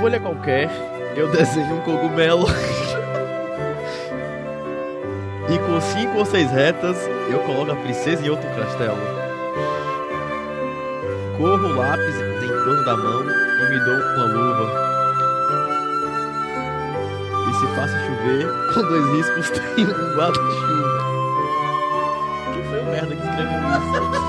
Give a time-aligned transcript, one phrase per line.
[0.00, 0.68] folha qualquer,
[1.14, 2.46] eu desenho um cogumelo.
[5.50, 6.96] e com cinco ou seis retas,
[7.30, 8.96] eu coloco a princesa em outro castelo.
[11.36, 14.72] Corro o lápis em torno da mão e me dou uma luva.
[17.50, 20.98] E se faço chover, com dois riscos tem um guarda-chuva.
[22.54, 23.60] Quem foi o merda que escreveu
[24.14, 24.19] isso?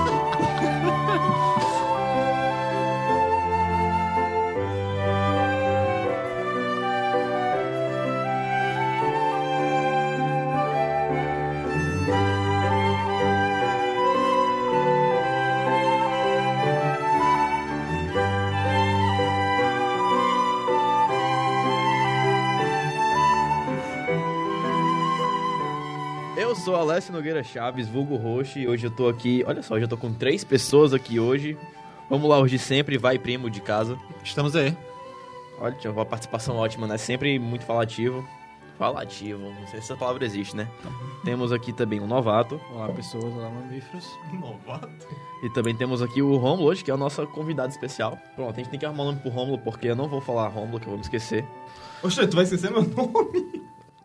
[26.92, 29.42] Alessio Nogueira Chaves, vulgo Roxo, e hoje eu tô aqui.
[29.46, 31.56] Olha só, hoje eu tô com três pessoas aqui hoje.
[32.10, 33.98] Vamos lá, hoje sempre, vai primo de casa.
[34.22, 34.76] Estamos aí.
[35.58, 36.98] Olha, tinha uma participação ótima, né?
[36.98, 38.22] Sempre muito falativo.
[38.78, 40.68] Falativo, não sei se essa palavra existe, né?
[41.24, 42.60] Temos aqui também o novato.
[42.74, 44.06] Olá, pessoas, olá, mamíferos.
[44.38, 45.08] Novato.
[45.42, 48.18] E também temos aqui o Romulo hoje, que é o nosso convidado especial.
[48.36, 50.48] Pronto, a gente tem que arrumar o nome pro Romulo, porque eu não vou falar
[50.48, 51.42] Romulo, que eu vou me esquecer.
[52.02, 53.62] Oxe, tu vai esquecer meu nome?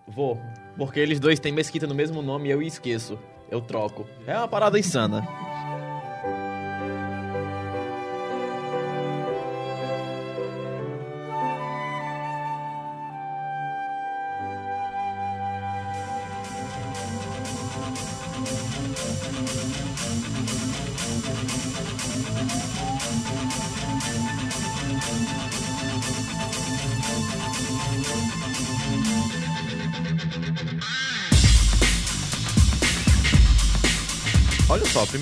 [0.08, 0.40] Vou.
[0.78, 3.18] Porque eles dois têm mesquita no mesmo nome e eu esqueço.
[3.50, 4.06] Eu troco.
[4.26, 5.28] É uma parada insana.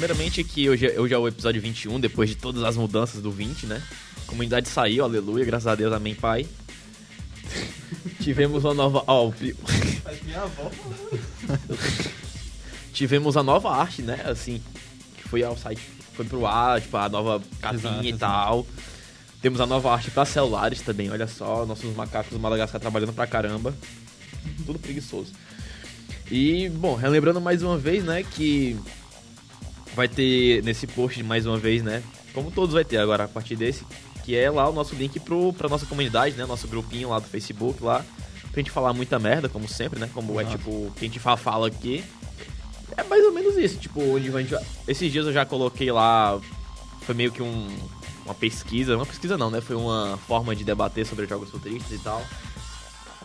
[0.05, 3.31] Primeiramente que hoje, é- hoje é o episódio 21, depois de todas as mudanças do
[3.31, 3.81] 20, né?
[4.23, 6.45] A comunidade saiu, aleluia, graças a Deus, amém, pai.
[8.21, 9.03] Tivemos uma nova...
[9.07, 9.55] Ó, o pi-
[10.03, 10.69] Faz minha avó.
[12.93, 14.21] tivemos a nova arte, né?
[14.25, 14.61] Assim,
[15.17, 15.81] que foi ao site,
[16.13, 18.67] foi pro ar, tipo, a nova capinha Exato, e tal.
[19.41, 23.25] Temos a nova arte pra celulares também, olha só, nossos macacos do Madagascar trabalhando pra
[23.27, 23.73] caramba.
[24.65, 25.33] Tudo preguiçoso.
[26.31, 28.77] E, bom, relembrando mais uma vez, né, que
[29.95, 33.55] vai ter nesse post mais uma vez, né, como todos vai ter agora a partir
[33.55, 33.85] desse,
[34.23, 37.27] que é lá o nosso link pro, pra nossa comunidade, né, nosso grupinho lá do
[37.27, 38.05] Facebook lá,
[38.51, 41.37] pra gente falar muita merda, como sempre, né, como é tipo, que a gente fala,
[41.37, 42.03] fala aqui.
[42.97, 44.55] É mais ou menos isso, tipo, onde a gente
[44.87, 46.39] Esses dias eu já coloquei lá,
[47.01, 47.67] foi meio que um,
[48.25, 52.03] uma pesquisa, uma pesquisa não, né, foi uma forma de debater sobre jogos futuristas e
[52.03, 52.21] tal.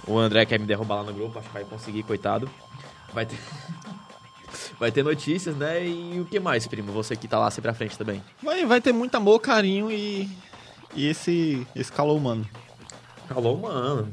[0.06, 2.48] O André quer me derrubar lá no grupo, acho que vai conseguir, coitado.
[3.12, 3.38] Vai ter...
[4.78, 5.86] Vai ter notícias, né?
[5.86, 6.92] E o que mais, primo?
[6.92, 8.22] Você que tá lá sempre à frente também.
[8.42, 10.28] Vai, vai ter muito amor, carinho e.
[10.94, 12.48] E esse, esse calor humano.
[13.28, 14.12] Alô, mano.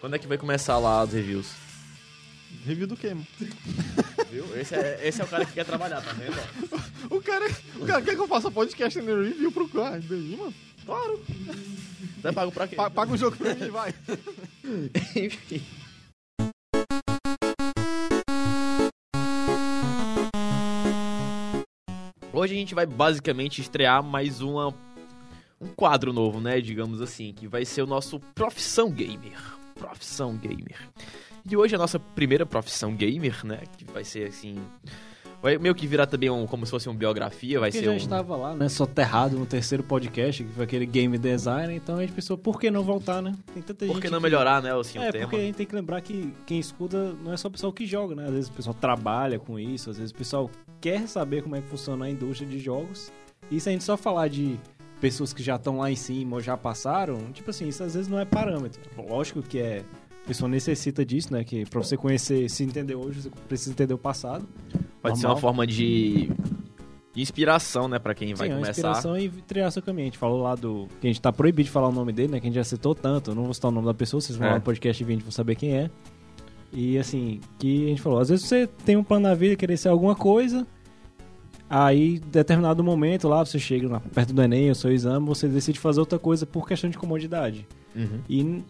[0.00, 1.52] Quando é que vai começar lá os reviews?
[2.64, 3.26] Review do quê, mano?
[4.30, 4.44] Viu?
[4.58, 6.36] Esse é, esse é o cara que quer trabalhar, tá vendo?
[7.10, 10.00] O cara, o cara quer que eu faça podcast no review pro cara.
[10.00, 10.54] Daí, mano.
[10.86, 11.20] Claro.
[12.22, 12.76] Você paga pra quê?
[12.76, 13.92] Pa- Paga um jogo pra mim, vai.
[15.16, 15.62] Enfim.
[22.36, 24.74] Hoje a gente vai basicamente estrear mais uma
[25.60, 29.38] um quadro novo, né, digamos assim, que vai ser o nosso profissão gamer.
[29.76, 30.76] Profissão gamer.
[31.48, 34.56] E hoje a nossa primeira profissão gamer, né, que vai ser assim,
[35.44, 37.90] vai meio que virar também um, como se fosse uma biografia, vai Porque ser já
[37.92, 42.00] um estava lá, né, soterrado no terceiro podcast, que foi aquele game design, então a
[42.00, 43.34] gente pensou, por que não voltar, né?
[43.52, 45.24] Tem tanta por gente que não melhorar, né, assim, É, o tema.
[45.26, 47.84] porque a gente tem que lembrar que quem escuta não é só o pessoal que
[47.84, 48.24] joga, né?
[48.24, 50.50] Às vezes o pessoal trabalha com isso, às vezes o pessoal
[50.80, 53.12] quer saber como é que funciona a indústria de jogos.
[53.50, 54.58] E se a gente só falar de
[54.98, 58.08] pessoas que já estão lá em cima ou já passaram, tipo assim, isso às vezes
[58.08, 58.80] não é parâmetro.
[58.96, 59.84] Lógico que é.
[60.24, 61.44] A pessoa necessita disso, né?
[61.44, 64.48] Que pra você conhecer, se entender hoje, você precisa entender o passado.
[65.04, 65.36] Pode ser Normal.
[65.36, 66.30] uma forma de
[67.14, 68.70] inspiração, né, pra quem vai Sim, uma começar.
[68.72, 70.04] inspiração e trilhar seu caminho.
[70.06, 70.88] A gente falou lá do.
[71.00, 72.40] Que a gente tá proibido de falar o nome dele, né?
[72.40, 73.30] Que a gente já citou tanto.
[73.30, 74.50] Eu não vou citar o nome da pessoa, vocês vão É.
[74.52, 75.90] lá no podcast e vão saber quem é.
[76.72, 79.76] E assim, que a gente falou, às vezes você tem um plano na vida, querer
[79.76, 80.66] ser alguma coisa.
[81.68, 85.46] Aí, em determinado momento lá, você chega lá perto do Enem, o seu exame, você
[85.46, 87.66] decide fazer outra coisa por questão de comodidade.
[87.94, 88.20] Uhum.
[88.28, 88.62] E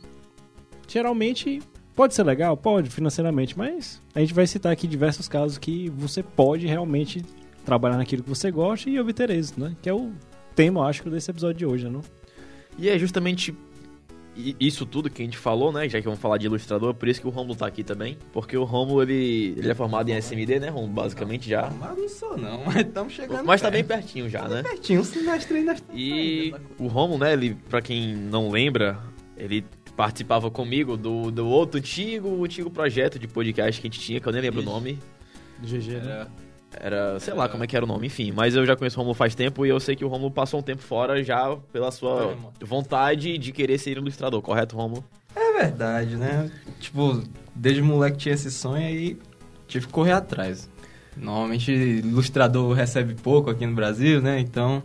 [0.89, 1.63] geralmente
[1.95, 6.23] pode ser legal, pode financeiramente, mas a gente vai citar aqui diversos casos que você
[6.23, 7.25] pode realmente
[7.65, 9.75] trabalhar naquilo que você gosta e obter êxito, né?
[9.81, 10.13] Que é o
[10.55, 12.01] tema, eu acho, desse episódio de hoje, né?
[12.79, 13.55] E é justamente
[14.59, 15.89] isso tudo que a gente falou, né?
[15.89, 18.19] Já que vamos falar de ilustrador, por isso que o Romulo tá aqui também.
[18.33, 20.93] Porque o Romulo, ele, ele é formado em SMD, né, Romulo?
[20.93, 21.71] Basicamente já.
[21.71, 24.63] Mas não sou não, mas estamos chegando Mas tá bem pertinho já, né?
[24.63, 26.67] pertinho, um semestre ainda está E saindo.
[26.81, 28.99] o Romulo, né, ele, pra quem não lembra,
[29.37, 29.65] Ele
[29.97, 34.27] participava comigo do, do outro antigo, antigo projeto de podcast que a gente tinha, que
[34.27, 34.69] eu nem lembro Ixi.
[34.69, 34.99] o nome.
[35.63, 36.27] GG, né?
[36.73, 38.33] Era, Era, sei lá Era- como é que era o nome, enfim.
[38.33, 40.59] Mas eu já conheço o Romulo faz tempo e eu sei que o Romulo passou
[40.59, 42.53] um tempo fora já pela sua mano.
[42.61, 45.05] vontade de querer ser ilustrador, correto, Romulo?
[45.37, 46.51] é verdade, né?
[46.81, 47.23] Tipo,
[47.55, 49.17] desde moleque tinha esse sonho aí,
[49.69, 50.69] tive que correr atrás.
[51.17, 54.41] Normalmente, ilustrador recebe pouco aqui no Brasil, né?
[54.41, 54.83] Então,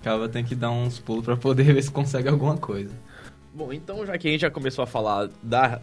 [0.00, 2.92] acaba tem que dar uns pulos pra poder ver se consegue alguma coisa.
[3.54, 5.80] Bom, então já que a gente já começou a falar da,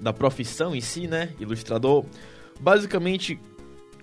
[0.00, 2.04] da profissão em si, né, ilustrador,
[2.60, 3.38] basicamente,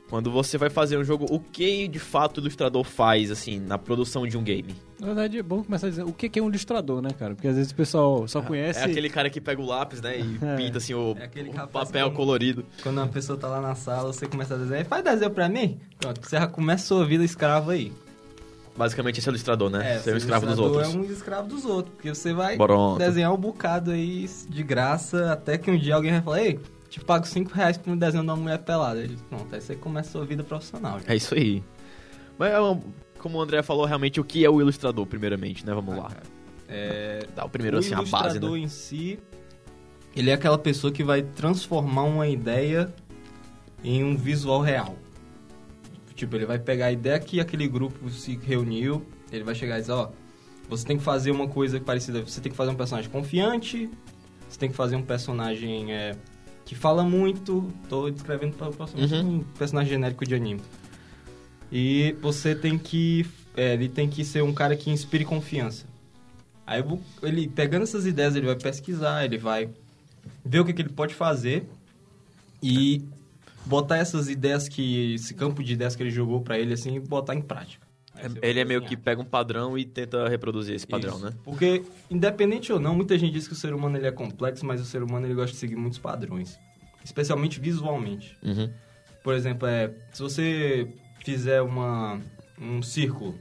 [0.10, 3.78] quando você vai fazer um jogo, o que de fato o ilustrador faz, assim, na
[3.78, 4.76] produção de um game?
[5.00, 7.36] Na verdade, é bom começar a dizer o que é um ilustrador, né, cara?
[7.36, 8.80] Porque às vezes o pessoal só conhece...
[8.80, 10.56] É aquele cara que pega o lápis, né, e É.
[10.56, 12.66] pinta, assim, o, É aquele o papel que- colorido.
[12.82, 15.80] Quando uma pessoa tá lá na sala, você começa a desenhar, faz desenho pra mim?
[16.00, 17.92] Pronto, você já começa a sua vida escrava aí.
[18.76, 20.00] Basicamente, esse é o ilustrador, né?
[20.00, 20.94] Ser um ser escravo dos outros.
[20.94, 22.98] É um escravo dos outros, porque você vai Pronto.
[22.98, 26.60] desenhar um bocado aí de graça, até que um dia alguém vai falar, ei,
[26.90, 29.00] te pago 5 reais por um desenho de uma mulher pelada.
[29.00, 31.00] Ele, pronto, aí você começa a sua vida profissional.
[31.00, 31.14] já.
[31.14, 31.64] É isso aí.
[32.38, 32.82] Mas, é um-
[33.20, 35.74] como o André falou, realmente, o que é o ilustrador, primeiramente, né?
[35.74, 36.10] Vamos lá.
[36.68, 38.60] É, Dá o primeiro, o assim, a base, ilustrador né?
[38.60, 39.20] em si,
[40.16, 42.92] ele é aquela pessoa que vai transformar uma ideia
[43.84, 44.96] em um visual real.
[46.16, 49.82] Tipo, ele vai pegar a ideia que aquele grupo se reuniu, ele vai chegar e
[49.82, 50.10] dizer, ó,
[50.70, 53.90] você tem que fazer uma coisa parecida, você tem que fazer um personagem confiante,
[54.50, 56.16] você tem que fazer um personagem é,
[56.66, 59.36] que fala muito, tô descrevendo para o personagem, Uhum.
[59.38, 60.62] um personagem genérico de anime.
[61.72, 63.26] E você tem que,
[63.58, 65.86] é, ele tem que ser um cara que inspire confiança.
[66.66, 66.84] Aí
[67.24, 69.70] ele pegando essas ideias, ele vai pesquisar, ele vai
[70.46, 71.68] ver o que, que ele pode fazer
[72.62, 73.02] e
[73.66, 77.00] botar essas ideias que esse campo de ideias que ele jogou pra ele assim, e
[77.00, 77.86] botar em prática.
[78.14, 81.26] Vai Ele é meio que pega um padrão e tenta reproduzir esse padrão, Isso.
[81.26, 81.34] né?
[81.44, 84.80] Porque independente ou não, muita gente diz que o ser humano ele é complexo, mas
[84.80, 86.60] o ser humano ele gosta de seguir muitos padrões,
[87.04, 88.38] especialmente visualmente.
[88.44, 88.72] Uhum.
[89.24, 90.88] Por exemplo, é, se você
[91.24, 92.20] fizer uma,
[92.60, 93.36] um círculo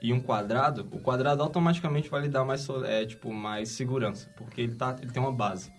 [0.00, 4.60] e um quadrado, o quadrado automaticamente vai lhe dar mais, é, tipo, mais segurança, porque
[4.60, 5.70] ele, tá, ele tem uma base.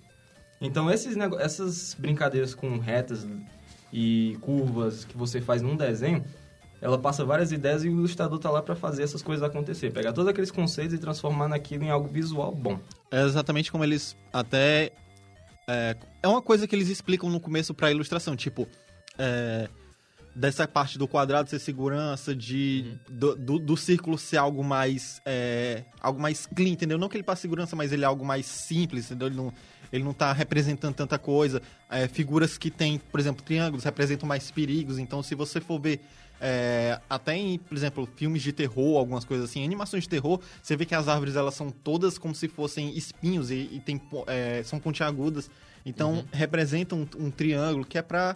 [0.59, 3.25] Então, esses, essas brincadeiras com retas
[3.97, 6.21] e curvas que você faz num desenho,
[6.81, 9.89] ela passa várias ideias e o ilustrador tá lá para fazer essas coisas acontecer.
[9.94, 12.77] Pegar todos aqueles conceitos e transformar naquilo em algo visual bom.
[13.09, 14.92] É exatamente como eles até.
[15.65, 18.68] É, é uma coisa que eles explicam no começo pra ilustração, tipo.
[19.18, 19.69] é,
[20.36, 25.21] dessa parte do quadrado ser segurança, de do, do, do círculo ser algo mais.
[25.25, 26.97] é, algo mais clean, entendeu?
[26.97, 29.30] Não que ele passe segurança, mas ele é algo mais simples, entendeu?
[29.30, 29.53] Ele não,
[29.92, 31.62] ele não tá representando tanta coisa.
[31.90, 36.00] É, figuras que tem, por exemplo, triângulos representam mais perigos, então se você for ver.
[36.42, 40.76] é, até em, por exemplo, filmes de terror, algumas coisas assim, animações de terror, você
[40.76, 44.62] vê que as árvores elas são todas como se fossem espinhos e, e tem, é,
[44.64, 45.50] são pontiagudas.
[45.86, 48.36] Então representam um, um triângulo que é pra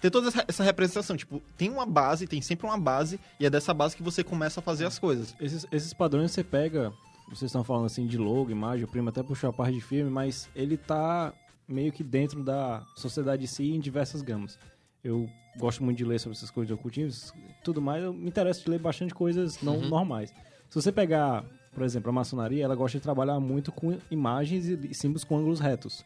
[0.00, 1.16] ter toda essa, essa representação.
[1.16, 4.60] Tipo, tem uma base, tem sempre uma base, e é dessa base que você começa
[4.60, 5.34] a fazer as coisas.
[5.40, 6.92] Esses, esses padrões você pega,
[7.28, 10.10] vocês estão falando assim de logo, imagem, o primo até puxou a parte de filme,
[10.10, 11.32] mas ele tá
[11.66, 14.58] meio que dentro da sociedade em si em diversas gamas.
[15.04, 18.64] Eu gosto muito de ler sobre essas coisas de ocultismo, tudo mais, eu me interesso
[18.64, 20.32] de ler bastante coisas não normais.
[20.68, 24.94] Se você pegar, por exemplo, a maçonaria, ela gosta de trabalhar muito com imagens e
[24.94, 26.04] símbolos com ângulos retos.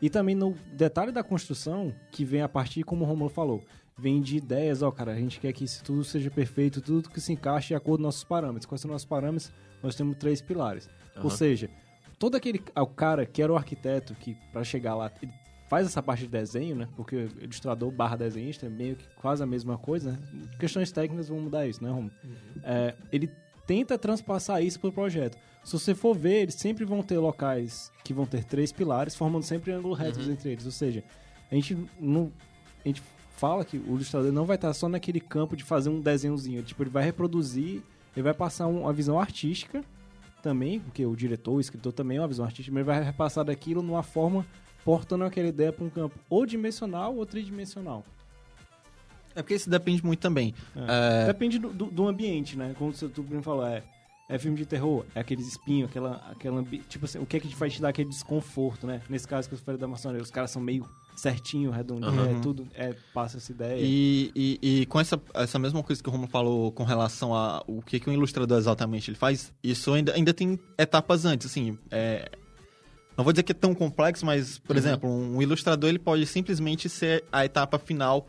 [0.00, 3.62] E também no detalhe da construção, que vem a partir, como o Romulo falou,
[3.96, 7.20] vem de ideias, ó, cara, a gente quer que isso tudo seja perfeito, tudo que
[7.20, 8.66] se encaixe de acordo com nossos parâmetros.
[8.66, 9.52] Quais são nossos parâmetros?
[9.82, 10.88] Nós temos três pilares.
[11.22, 11.68] Ou seja,
[12.18, 15.32] todo aquele o cara que era o arquiteto que para chegar lá ele
[15.68, 16.88] faz essa parte de desenho, né?
[16.96, 20.18] Porque ilustrador barra desenhista é meio que quase a mesma coisa, né?
[20.58, 22.12] Questões técnicas vão mudar isso, né, Romulo?
[22.62, 23.30] É, ele
[23.66, 25.38] tenta transpassar isso pro projeto.
[25.64, 29.44] Se você for ver, eles sempre vão ter locais que vão ter três pilares, formando
[29.44, 30.66] sempre ângulos retos entre eles.
[30.66, 31.02] Ou seja,
[31.50, 32.32] a gente não.
[32.84, 33.02] A gente
[33.36, 36.62] fala que o ilustrador não vai estar só naquele campo de fazer um desenhozinho.
[36.62, 37.82] Tipo, ele vai reproduzir,
[38.14, 39.82] ele vai passar um- uma visão artística
[40.42, 43.44] também, porque o diretor, o escritor também é uma visão artística, mas ele vai repassar
[43.44, 44.44] daquilo numa forma
[44.84, 48.04] portando aquela ideia para um campo ou dimensional ou tridimensional.
[49.34, 50.54] É porque isso depende muito também.
[50.76, 51.22] É.
[51.22, 52.74] É, Depende do, do, do ambiente, né?
[52.78, 53.82] Como você, tu Bruno falou, é,
[54.28, 57.48] é filme de terror, é aqueles espinhos, aquela, aquela tipo assim, o que é que
[57.54, 59.00] vai te dar aquele desconforto, né?
[59.08, 62.38] Nesse caso que eu falei da maçonaria, os caras são meio certinho, redondinho, Uhum.
[62.38, 63.80] é tudo, é, passa essa ideia.
[63.80, 67.62] E, e, e com essa, essa mesma coisa que o Romulo falou com relação a
[67.66, 71.78] o que, que um ilustrador exatamente ele faz, isso ainda, ainda tem etapas antes, assim,
[71.90, 72.30] é,
[73.16, 76.88] não vou dizer que é tão complexo, mas, por exemplo, um ilustrador ele pode simplesmente
[76.88, 78.26] ser a etapa final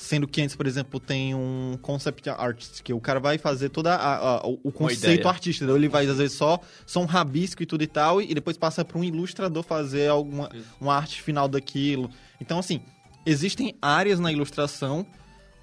[0.00, 3.96] Sendo que antes, por exemplo, tem um concept artist, que o cara vai fazer toda
[3.96, 5.22] a, a- o conceito
[5.56, 5.76] entendeu?
[5.76, 8.84] Ele vai, às vezes, só, só um rabisco e tudo e tal, e depois passa
[8.84, 10.48] para um ilustrador fazer alguma
[10.80, 12.08] uma arte final daquilo.
[12.40, 12.80] Então, assim,
[13.26, 15.04] existem áreas na ilustração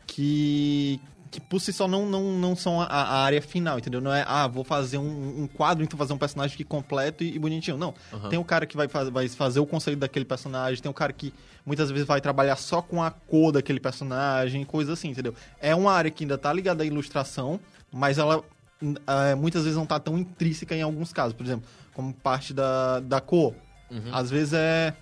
[0.06, 1.00] que,
[1.32, 4.00] que por si só não, não, não são a, a área final, entendeu?
[4.00, 7.36] Não é, ah, vou fazer um, um quadro, então fazer um personagem aqui completo e,
[7.36, 7.78] e bonitinho.
[7.78, 7.94] Não.
[8.14, 8.30] Aham.
[8.30, 11.12] Tem o cara que vai, faz, vai fazer o conceito daquele personagem, tem o cara
[11.12, 11.34] que
[11.66, 15.34] muitas vezes vai trabalhar só com a cor daquele personagem, coisa assim, entendeu?
[15.60, 17.60] É uma área que ainda tá ligada à ilustração,
[17.92, 18.44] mas ela
[18.82, 21.34] eh, muitas vezes não tá tão intrínseca em alguns casos.
[21.34, 23.54] Por exemplo, como parte da, da cor.
[23.90, 24.14] Uhum.
[24.14, 24.94] Às vezes é.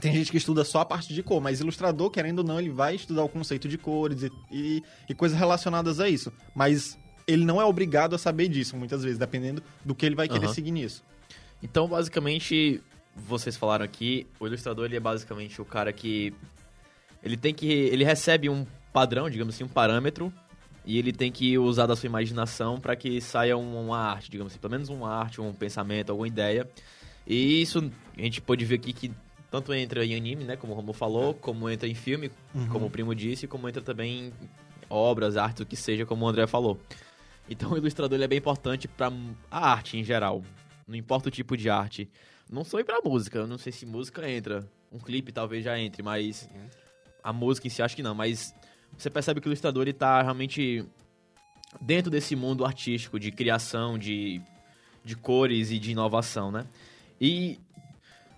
[0.00, 2.70] Tem gente que estuda só a parte de cor, mas ilustrador, querendo ou não, ele
[2.70, 6.32] vai estudar o conceito de cores e, e, e coisas relacionadas a isso.
[6.54, 10.28] Mas ele não é obrigado a saber disso, muitas vezes, dependendo do que ele vai
[10.28, 10.54] querer Aham.
[10.54, 11.02] seguir nisso.
[11.62, 12.82] Então, basicamente,
[13.16, 16.34] vocês falaram aqui, o ilustrador ele é basicamente o cara que
[17.22, 20.32] ele tem que ele recebe um padrão, digamos assim, um parâmetro
[20.84, 24.52] e ele tem que usar da sua imaginação para que saia um- uma arte, digamos
[24.52, 26.68] assim, pelo menos uma arte, um pensamento, alguma ideia.
[27.26, 29.10] E isso a gente pode ver aqui que
[29.54, 32.28] tanto entra em anime, né, como o Romulo falou, como entra em filme,
[32.72, 34.32] como o primo disse, como entra também em
[34.90, 36.76] obras, artes, o que seja, como o André falou.
[37.48, 39.12] Então o ilustrador é bem importante para
[39.48, 40.42] a arte em geral.
[40.88, 42.10] Não importa o tipo de arte.
[42.50, 44.68] Não só pra música, eu não sei se música entra.
[44.90, 46.50] Um clipe talvez já entre, mas
[47.22, 48.52] a música em si acho que não, mas
[48.98, 50.84] você percebe que o ilustrador ele tá realmente
[51.80, 54.42] dentro desse mundo artístico de criação, de,
[55.04, 56.66] de cores e de inovação, né?
[57.20, 57.60] E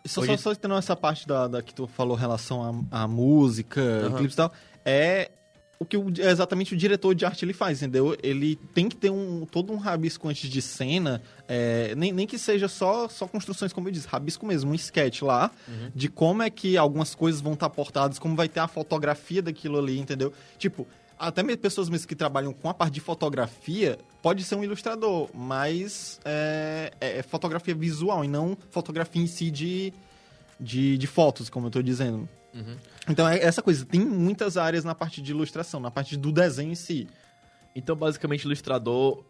[0.07, 3.09] Só, Hoje- só, só essa parte da, da que tu falou em relação à, à
[3.09, 4.17] música, Aham.
[4.17, 4.53] clipes e tal,
[4.85, 5.31] é
[5.79, 8.17] o que o- é exatamente o diretor de arte ele faz, entendeu?
[8.23, 12.39] Ele tem que ter um, todo um rabisco antes de cena, é, nem, nem que
[12.39, 15.51] seja só, só construções, como eu disse, rabisco mesmo, um sketch lá,
[15.95, 19.79] de como é que algumas coisas vão estar portadas, como vai ter a fotografia daquilo
[19.79, 20.33] ali, entendeu?
[20.59, 20.87] Tipo,
[21.19, 25.29] até mesmo pessoas mesmo que trabalham com a parte de fotografia, pode ser um ilustrador,
[25.35, 29.93] mas é, é fotografia visual e não fotografia em si de,
[30.59, 32.29] de, de fotos, como eu tô dizendo.
[32.55, 32.77] Uhum.
[33.09, 36.73] Então é essa coisa, tem muitas áreas na parte de ilustração, na parte do desenho
[36.73, 37.09] em si.
[37.75, 39.23] Então, basicamente, ilustrador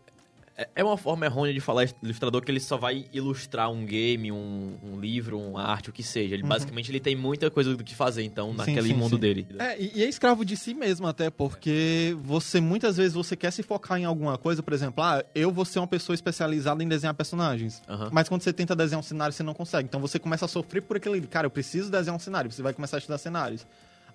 [0.57, 4.33] é- é uma forma errônea de falar ilustrador que ele só vai ilustrar um game,
[4.33, 6.35] um, um livro, uma arte, o que seja.
[6.35, 9.21] Ele basicamente ele tem muita coisa do que fazer, então, Sim, naquele sim, mundo sim.
[9.21, 9.47] dele.
[9.59, 13.63] É, e, é escravo de si mesmo até, porque você, muitas vezes, você quer se
[13.63, 17.15] focar em alguma coisa, por exemplo, ah, eu vou ser uma pessoa especializada em desenhar
[17.15, 17.83] personagens.
[17.89, 18.09] Aham.
[18.13, 19.87] Mas quando você tenta desenhar um cenário, você não consegue.
[19.89, 22.73] Então você começa a sofrer por aquele, cara, eu preciso desenhar um cenário, você vai
[22.73, 23.67] começar a estudar cenários.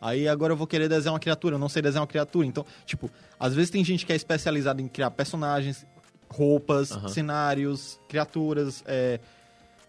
[0.01, 2.47] Aí agora eu vou querer desenhar uma criatura, eu não sei desenhar uma criatura.
[2.47, 3.07] Então, tipo,
[3.39, 5.85] às vezes tem gente que é especializada em criar personagens,
[6.31, 9.19] roupas, cenários, criaturas, é,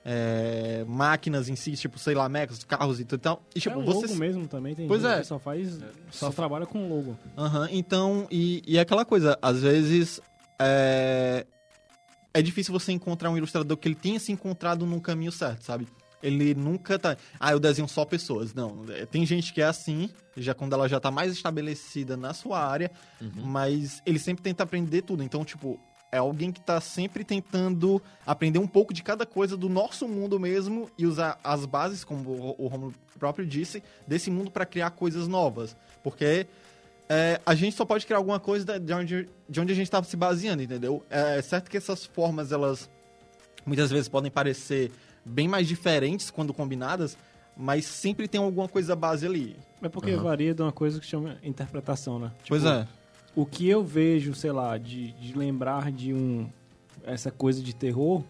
[0.04, 3.42] é, máquinas em si, tipo, sei lá, mechas, carros e tudo e tal.
[3.54, 5.20] E tipo, é um você logo mesmo também, tem Pois gente é.
[5.20, 5.78] que só faz,
[6.10, 7.16] só trabalha com logo.
[7.36, 10.20] Aham, então, e, e é aquela coisa, às vezes
[10.58, 11.46] é,
[12.34, 15.86] é difícil você encontrar um ilustrador que ele tenha se encontrado num caminho certo, sabe?
[16.22, 17.16] Ele nunca tá.
[17.38, 18.54] Ah, eu desenho só pessoas.
[18.54, 22.32] Não, é, tem gente que é assim, já quando ela já tá mais estabelecida na
[22.32, 22.92] sua área,
[23.44, 25.24] mas ele sempre tenta aprender tudo.
[25.24, 25.80] Então, tipo,
[26.12, 30.38] é alguém que tá sempre tentando aprender um pouco de cada coisa do nosso mundo
[30.38, 35.26] mesmo e usar as bases, como o, Romulo próprio disse, desse mundo para criar coisas
[35.26, 35.74] novas.
[36.04, 36.46] Porque
[37.08, 40.04] é, a gente só pode criar alguma coisa de onde, de onde a gente estava
[40.04, 41.02] se baseando, entendeu?
[41.08, 42.90] É certo que essas formas, elas
[43.64, 44.92] muitas vezes podem parecer
[45.24, 47.16] bem mais diferentes quando combinadas,
[47.56, 49.56] mas sempre tem alguma coisa base ali.
[49.80, 50.22] É porque Aham.
[50.22, 52.28] varia de uma coisa que chama interpretação, né?
[52.42, 52.86] Tipo, pois é.
[53.34, 56.48] O que eu vejo, sei lá, de, de lembrar de um.
[57.04, 58.22] Essa coisa de terror,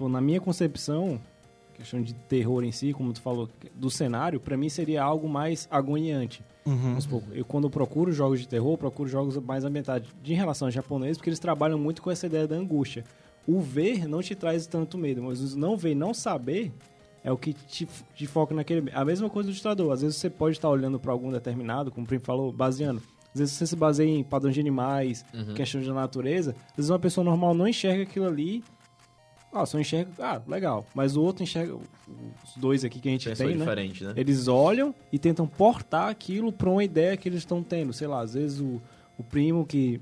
[0.00, 1.20] na minha concepção,
[1.74, 5.68] questão de terror em si, como tu falou, do cenário, pra mim seria algo mais
[5.70, 6.42] agoniante.
[6.66, 7.00] Uhum.
[7.00, 10.66] Supor, eu quando eu procuro jogos de terror, procuro jogos mais ambientados de em relação
[10.66, 13.04] aos japoneses, porque eles trabalham muito com essa ideia da angústia.
[13.46, 16.72] O ver não te traz tanto medo, mas o não ver não saber
[17.24, 18.90] é o que te, te foca naquele.
[18.92, 19.92] A mesma coisa do ilustrador.
[19.92, 23.00] Às vezes você pode estar olhando para algum determinado, como o Primo falou, baseando.
[23.38, 26.54] Às vezes você se baseia em padrões de animais, questão de natureza.
[26.70, 28.62] Às vezes uma pessoa normal não enxerga aquilo ali.
[29.52, 30.10] Ah, só enxerga.
[30.18, 30.84] Ah, legal.
[30.94, 31.74] Mas o outro enxerga.
[31.74, 33.64] Os dois aqui que a gente Pessoa tem, né?
[33.64, 34.12] diferente, né?
[34.16, 37.92] Eles olham e tentam portar aquilo para uma ideia que eles estão tendo.
[37.92, 38.80] Sei lá, às vezes o,
[39.18, 40.00] o primo que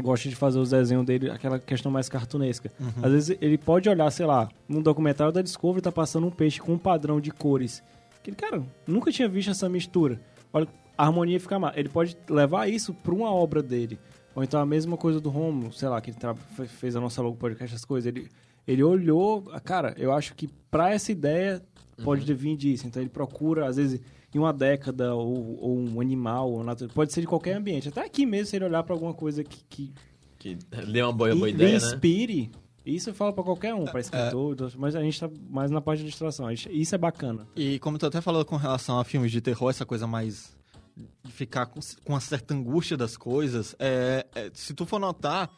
[0.00, 2.70] gosta de fazer os desenhos dele, aquela questão mais cartunesca.
[3.02, 6.60] Às vezes ele pode olhar, sei lá, num documentário da Discovery tá passando um peixe
[6.60, 7.82] com um padrão de cores.
[8.22, 10.20] Que ele, cara, nunca tinha visto essa mistura.
[10.52, 11.72] Olha, a harmonia fica má.
[11.76, 13.98] Ele pode levar isso para uma obra dele.
[14.34, 17.36] Ou então a mesma coisa do Romulo, sei lá, que ele fez a nossa logo
[17.36, 18.06] podcast, essas coisas.
[18.08, 18.28] Ele,
[18.66, 21.62] ele olhou, cara, eu acho que para essa ideia
[22.02, 22.86] pode vir disso.
[22.86, 24.00] Então ele procura, às vezes,
[24.34, 26.92] em uma década, ou, ou um animal, ou natureza.
[26.92, 27.88] pode ser de qualquer ambiente.
[27.88, 29.92] Até aqui mesmo, se ele olhar para alguma coisa que, que
[30.38, 30.58] Que
[30.90, 31.76] deu uma boa, boa lhe ideia, né?
[31.76, 32.50] inspire,
[32.84, 35.98] isso eu falo para qualquer um, para escritor, mas a gente tá mais na parte
[36.00, 36.50] de ilustração.
[36.50, 37.46] Gente- Isso é bacana.
[37.54, 40.52] E como tu até falou com relação a filmes de terror, essa coisa mais
[40.96, 45.50] de ficar com, com uma certa angústia das coisas, é, é, se tu for notar,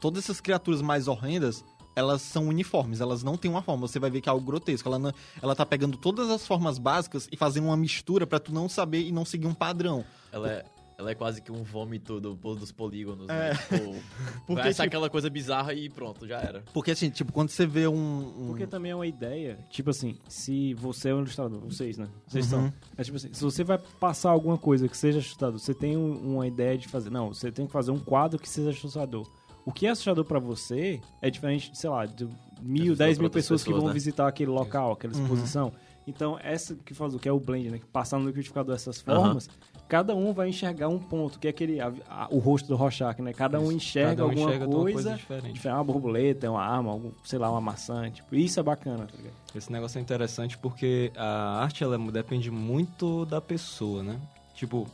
[0.00, 3.86] todas essas criaturas mais horrendas, elas são uniformes, elas não têm uma forma.
[3.86, 4.88] Você vai ver que é algo grotesco.
[4.88, 5.12] Ela, não-
[5.42, 9.02] ela tá pegando todas as formas básicas e fazendo uma mistura pra tu não saber
[9.02, 10.04] e não seguir um padrão.
[10.32, 10.64] Ela é,
[10.98, 13.50] ela é quase que um vômito do, dos polígonos, É.
[13.50, 13.54] né?
[13.54, 13.94] Tipo,
[14.46, 16.62] Porque, vai ser tipo- aquela coisa bizarra e pronto, já era.
[16.72, 17.94] Porque assim, tipo, quando você vê um.
[17.94, 22.08] um- Porque também é uma ideia, tipo assim, se você é um ilustrador, vocês, né?
[22.26, 22.62] Vocês Uhum.
[22.68, 22.72] são.
[22.96, 26.34] É tipo assim, se você vai passar alguma coisa que seja assustador, você tem um-
[26.34, 27.10] uma ideia de fazer.
[27.10, 29.26] Não, você tem que fazer um quadro que seja assustador.
[29.64, 32.28] O que é assustador pra você é diferente, sei lá, de
[32.60, 33.94] mil, dez mil outras pessoas que pessoas, vão né?
[33.94, 35.22] visitar aquele local, aquela Uhum.
[35.22, 35.72] exposição.
[36.04, 37.78] Então, essa que faz o que é o blend, né?
[37.78, 39.20] Que passar no liquidificador dessas Aham.
[39.20, 39.48] formas,
[39.92, 43.20] cada um vai enxergar um ponto, que é aquele a- a- o rosto do Rorschach,
[43.20, 43.34] né?
[43.34, 45.52] Cada um enxerga Cada um alguma enxerga coisa, coisa diferente.
[45.52, 49.14] diferente, uma borboleta, uma arma, algum, sei lá, uma maçã, tipo, isso é bacana, tá
[49.14, 49.34] ligado?
[49.54, 54.18] Esse negócio é interessante porque a arte ela depende muito da pessoa, né?
[54.54, 54.88] Tipo,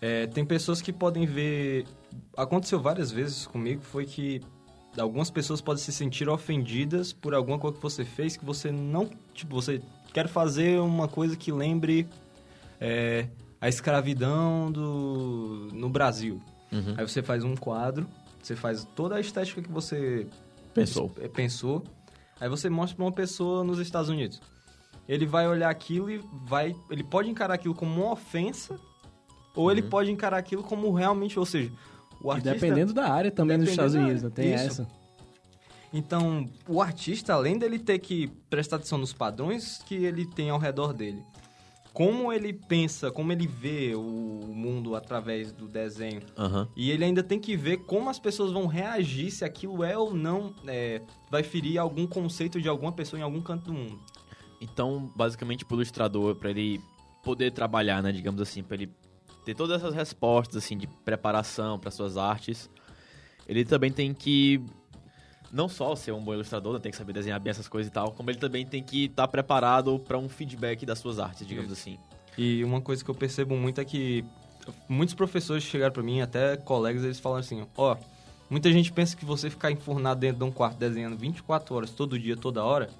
[0.00, 1.84] é, tem pessoas que podem ver.
[2.34, 4.40] Aconteceu várias vezes comigo, foi que
[4.98, 9.10] algumas pessoas podem se sentir ofendidas por alguma coisa que você fez que você não.
[9.34, 9.82] Tipo, você
[10.14, 12.08] quer fazer uma coisa que lembre
[12.80, 13.28] é,
[13.60, 16.40] a escravidão do, no Brasil.
[16.72, 16.94] Uhum.
[16.96, 18.06] Aí você faz um quadro,
[18.42, 20.26] você faz toda a estética que você
[20.74, 21.10] Pensou.
[21.20, 21.82] é, pensou.
[22.40, 24.40] Aí você mostra pra uma pessoa nos Estados Unidos.
[25.08, 26.76] Ele vai olhar aquilo e vai.
[26.90, 28.78] Ele pode encarar aquilo como uma ofensa,
[29.56, 31.72] ou ele pode encarar aquilo como realmente, ou seja,
[32.20, 32.52] o E artista.
[32.54, 34.28] dependendo da área também nos Estados Unidos, área.
[34.28, 34.34] né?
[34.34, 34.64] Tem Isso.
[34.82, 34.88] essa.
[35.92, 40.58] Então, o artista, além dele ter que prestar atenção nos padrões que ele tem ao
[40.58, 41.22] redor dele,
[41.98, 44.00] como ele pensa, como ele vê o
[44.54, 46.68] mundo através do desenho, Aham.
[46.76, 50.14] e ele ainda tem que ver como as pessoas vão reagir, se aquilo é ou
[50.14, 53.98] não é, vai ferir algum conceito de alguma pessoa em algum canto do mundo.
[54.60, 56.80] Então, basicamente, pro ilustrador, pra ele
[57.24, 58.92] poder trabalhar, né, digamos assim, pra ele
[59.44, 62.70] ter todas essas respostas, assim, de preparação para suas artes,
[63.48, 64.62] ele também tem que
[65.52, 67.92] não só ser um bom ilustrador, né, tem que saber desenhar bem essas coisas e
[67.92, 71.72] tal, como ele também tem que estar preparado para um feedback das suas artes, digamos
[71.72, 71.98] assim.
[72.36, 74.24] E uma coisa que eu percebo muito é que
[74.88, 77.96] muitos professores chegaram pra mim, até colegas, eles falam assim, ó,
[78.48, 82.18] muita gente pensa que você ficar enfurnado dentro de um quarto desenhando 24 horas, todo
[82.18, 82.90] dia, toda hora,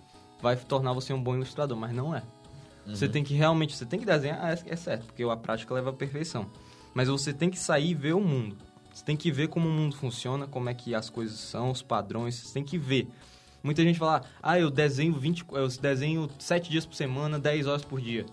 [0.40, 2.22] vai tornar você um bom ilustrador, mas não é.
[2.86, 5.90] Você tem que realmente, você tem que desenhar, é, é certo, porque a prática leva
[5.90, 6.50] à perfeição.
[6.94, 8.56] Mas você tem que sair e ver o mundo.
[8.98, 11.80] Você tem que ver como o mundo funciona, como é que as coisas são, os
[11.80, 13.06] padrões, você tem que ver.
[13.62, 17.84] Muita gente fala, ah, eu desenho 20, eu desenho 7 dias por semana, 10 horas
[17.84, 18.26] por dia.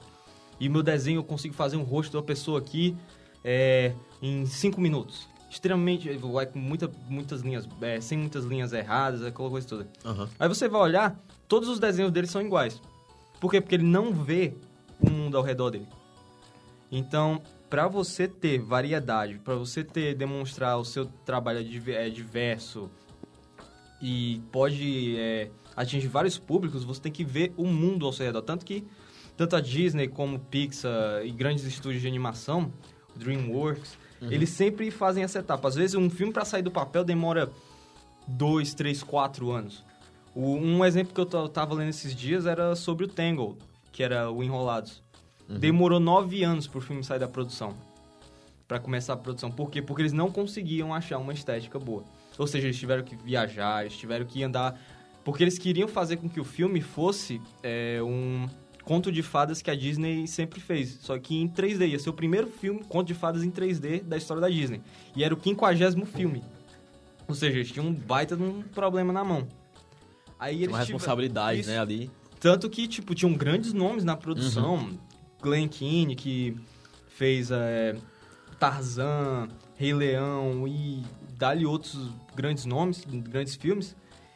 [0.59, 2.97] E meu desenho eu consigo fazer um rosto de uma pessoa aqui
[3.43, 5.27] é, em 5 minutos.
[5.51, 9.87] Extremamente, vai com muita, muitas linhas, é, sem muitas linhas erradas, aquela coisa toda.
[10.03, 10.27] Aham.
[10.39, 12.81] Aí você vai olhar, todos os desenhos dele são iguais.
[13.39, 13.61] Por quê?
[13.61, 14.55] Porque ele não vê
[14.99, 15.87] o mundo ao redor dele.
[16.91, 22.89] Então, para você ter variedade, para você ter demonstrar o seu trabalho é é diverso
[24.01, 28.41] e pode é, atingir vários públicos, você tem que ver o mundo ao seu redor.
[28.41, 28.85] Tanto que
[29.35, 32.71] tanto a Disney como Pixar e grandes estúdios de animação,
[33.15, 35.67] DreamWorks, eles sempre fazem essa etapa.
[35.67, 37.51] Às vezes um filme para sair do papel demora
[38.27, 39.83] dois, três, quatro anos.
[40.33, 43.57] O- um exemplo que eu tava lendo esses dias era sobre o Tangle,
[43.91, 45.03] que era o Enrolados.
[45.47, 47.75] Demorou nove anos pro filme sair da produção.
[48.67, 49.51] Pra começar a produção.
[49.51, 49.81] Por quê?
[49.81, 52.03] Porque eles não conseguiam achar uma estética boa.
[52.37, 54.79] Ou seja, eles tiveram que viajar, eles tiveram que andar.
[55.23, 58.47] Porque eles queriam fazer com que o filme fosse é, um
[58.83, 60.97] conto de fadas que a Disney sempre fez.
[61.01, 61.87] Só que em 3D.
[61.89, 64.81] Ia ser o primeiro filme, conto de fadas em 3D da história da Disney.
[65.15, 66.43] E era o quinquagésimo filme.
[67.27, 69.47] Ou seja, eles tinham um baita de um problema na mão.
[70.39, 71.69] Aí eles Uma tiveram- responsabilidade, Isso.
[71.69, 72.11] né, ali.
[72.39, 74.89] Tanto que, tipo, tinham grandes nomes na produção.
[75.41, 76.55] Glenn Keane, que
[77.07, 77.95] fez é,
[78.59, 81.03] Tarzan, Rei Leão e
[81.37, 83.95] dali outros grandes nomes, grandes filmes.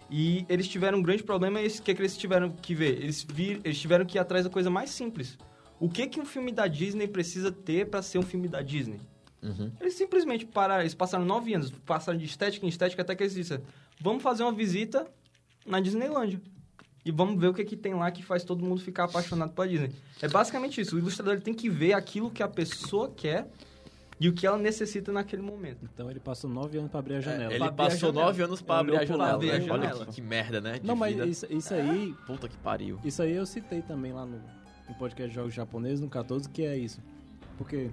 [0.10, 3.02] E eles tiveram um grande problema, e o que, que eles tiveram que ver?
[3.02, 5.38] Eles, vir, eles tiveram que ir atrás da coisa mais simples.
[5.80, 9.00] O que, que um filme da Disney precisa ter para ser um filme da Disney?
[9.42, 9.72] Uhum.
[9.80, 13.34] Eles simplesmente pararam, eles passaram nove anos, passaram de estética em estética até que eles
[13.34, 13.64] disseram,
[14.00, 15.08] vamos fazer uma visita
[15.66, 16.42] na Disneylândia.
[17.10, 19.68] E vamos ver o que, que tem lá que faz todo mundo ficar apaixonado pela
[19.68, 19.90] Disney.
[20.22, 20.96] É basicamente isso.
[20.96, 23.48] O ilustrador ele tem que ver aquilo que a pessoa quer
[24.20, 25.90] e o que ela necessita naquele momento.
[25.92, 27.52] Então ele passou nove anos pra abrir a janela.
[27.52, 28.26] É, ele passou janela.
[28.26, 29.28] nove anos pra Ele abrir a pro janela.
[29.28, 29.34] né?
[29.34, 30.06] abrir a Olha janela.
[30.06, 30.78] que, que merda, né?
[30.78, 31.26] de Não, mas vida.
[31.26, 32.14] isso, isso aí.
[32.28, 33.00] Puta que pariu.
[33.04, 34.40] Isso aí eu citei também lá no,
[34.88, 37.02] no podcast de Jogos Japoneses, no 14, que é isso.
[37.58, 37.90] Porque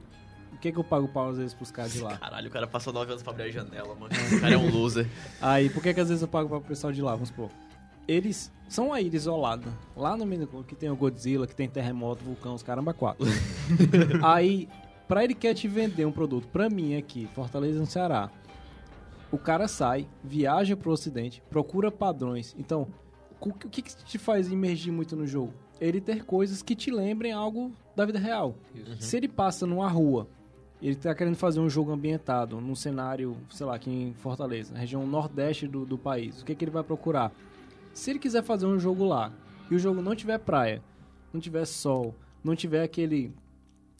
[0.53, 2.19] o que, que eu pago pau às vezes pros caras de lá?
[2.21, 4.13] Caralho, o cara passou nove anos pra abrir a janela, mano.
[4.37, 5.07] O cara é um loser.
[5.41, 7.13] Aí, por que, que às vezes eu pago para o pessoal de lá?
[7.13, 7.49] Vamos supor.
[8.07, 9.67] Eles são uma ilha isolada.
[9.97, 13.27] Lá no do- que tem o Godzilla, que tem terremoto, vulcão, os caramba quatro.
[14.23, 14.69] Aí,
[15.09, 18.31] pra ele quer te vender um produto, pra mim aqui, Fortaleza no Ceará,
[19.31, 22.55] o cara sai, viaja pro ocidente, procura padrões.
[22.59, 22.87] Então,
[23.41, 25.53] o que, que te faz imergir muito no jogo?
[25.81, 28.55] Ele ter coisas que te lembrem algo da vida real.
[29.01, 30.27] Se ele passa numa rua,
[30.81, 34.81] ele tá querendo fazer um jogo ambientado num cenário, sei lá, aqui em Fortaleza, na
[34.81, 37.31] região nordeste do, do país, o que, que ele vai procurar?
[37.97, 39.33] Se ele quiser fazer um jogo lá
[39.71, 40.83] e o jogo não tiver praia,
[41.33, 43.33] não tiver sol, não tiver aquele.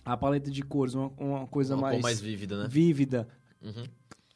[0.05, 2.69] a paleta de cores, uma, uma coisa Uma mais, mais vívida, né?
[2.69, 3.27] vívida,
[3.63, 3.85] Uhum.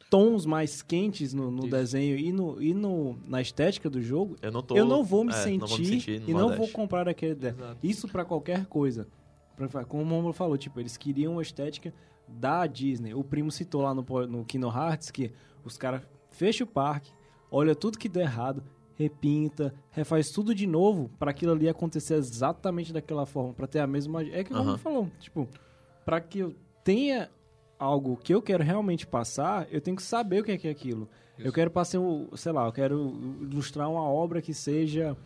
[0.09, 4.51] tons mais quentes no, no desenho e, no, e no, na estética do jogo, Eu
[4.51, 4.75] não tô.
[4.75, 7.47] eu não vou me é, sentir não vou me sentir e não vou comprar aquele.
[7.47, 7.77] Exato.
[7.81, 9.07] Isso pra qualquer coisa.
[9.55, 11.93] Pra- Como o Mômulo falou, tipo, eles queriam uma estética
[12.27, 13.13] da Disney.
[13.13, 15.31] O primo citou lá no, no Kingdom Hearts que
[15.63, 17.11] os caras fecham o parque,
[17.51, 18.63] olha tudo que deu errado,
[19.01, 23.87] repinta, refaz tudo de novo pra aquilo ali acontecer exatamente daquela forma, pra ter a
[23.87, 24.23] mesma.
[24.23, 24.63] É que o Aham.
[24.63, 25.47] Mômulo falou, tipo,
[26.05, 27.29] pra que eu tenha
[27.79, 30.71] algo que eu quero realmente passar, eu tenho que saber o que é, que é
[30.71, 31.09] aquilo.
[31.37, 31.99] Eu quero passar,
[32.35, 35.17] sei lá, eu quero ilustrar uma obra que seja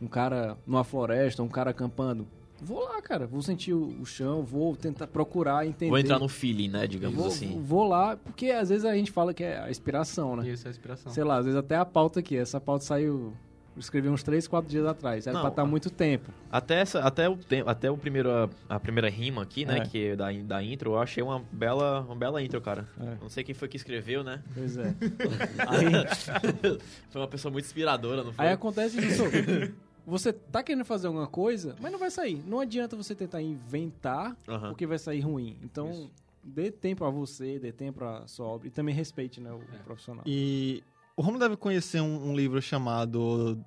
[0.00, 2.28] um cara numa floresta, um cara acampando.
[2.60, 5.90] Vou lá, cara, vou sentir o, o chão, vou tentar procurar entender.
[5.90, 6.86] Vou entrar no feeling, né?
[6.86, 7.60] Digamos vou, assim.
[7.62, 10.48] vou lá, porque às vezes a gente fala que é a inspiração, né?
[10.48, 11.12] Isso é a inspiração.
[11.12, 13.34] Sei lá, às vezes até a pauta aqui, essa pauta saiu,
[13.76, 16.32] eu escrevi uns 3, 4 dias atrás, era Não, pra estar a- muito tempo.
[16.50, 19.78] Até, essa, até, o, tem- até o primeiro, a, a primeira rima aqui, né?
[19.78, 19.80] É.
[19.82, 22.88] Que é da, da intro, eu achei uma bela, uma bela intro, cara.
[22.98, 23.16] É.
[23.20, 24.42] Não sei quem foi que escreveu, né?
[24.54, 24.94] Pois é.
[25.68, 26.78] aí,
[27.10, 28.46] Foi uma pessoa muito inspiradora, não foi?
[28.46, 29.24] aí acontece isso.
[30.06, 32.40] Você tá querendo fazer alguma coisa, mas não vai sair.
[32.46, 34.68] Não adianta você tentar inventar Aham.
[34.68, 35.58] porque vai sair ruim.
[35.64, 36.10] Então, Isso.
[36.44, 39.78] dê tempo a você, dê tempo a sua obra e também respeite né, o É.
[39.78, 40.22] profissional.
[40.24, 40.82] E
[41.16, 43.58] o Romulo deve conhecer um, um livro chamado,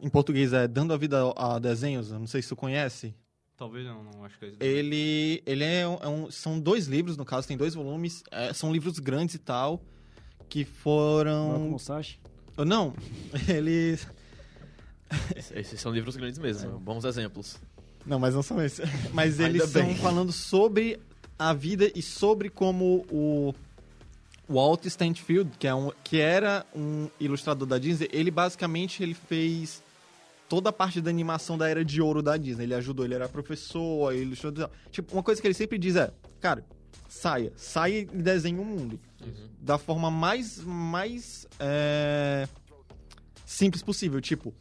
[0.00, 3.12] em português é Dando a Vida a Desenhos, não sei se tu conhece.
[3.56, 4.56] Talvez não, não acho que é isso.
[4.60, 8.22] Ele, ele é, um, é um- São dois livros, no caso, tem dois volumes.
[8.30, 9.82] é, são livros grandes e tal.
[10.48, 11.68] Que foram.
[11.70, 12.18] com o Sashi?
[12.56, 12.94] Oh, Não,
[13.48, 14.06] eles.
[15.54, 17.56] Esses- são livros grandes mesmo, bons exemplos.
[18.06, 18.80] Não, mas não são esses.
[19.12, 20.98] Mas eles estão falando sobre
[21.38, 23.54] a vida e sobre como o
[24.48, 29.82] Walt Stanfield, que, é um, que era um ilustrador da Disney, ele basicamente ele fez
[30.48, 32.64] toda a parte da animação da era de ouro da Disney.
[32.64, 34.52] Ele ajudou, ele era professor, ele ilustrou.
[34.90, 36.64] Tipo, uma coisa que ele sempre diz é, cara,
[37.08, 38.98] saia, saia e desenhe o mundo.
[39.60, 42.48] Da forma mais, mais é,
[43.44, 44.20] simples possível.
[44.20, 44.54] Tipo,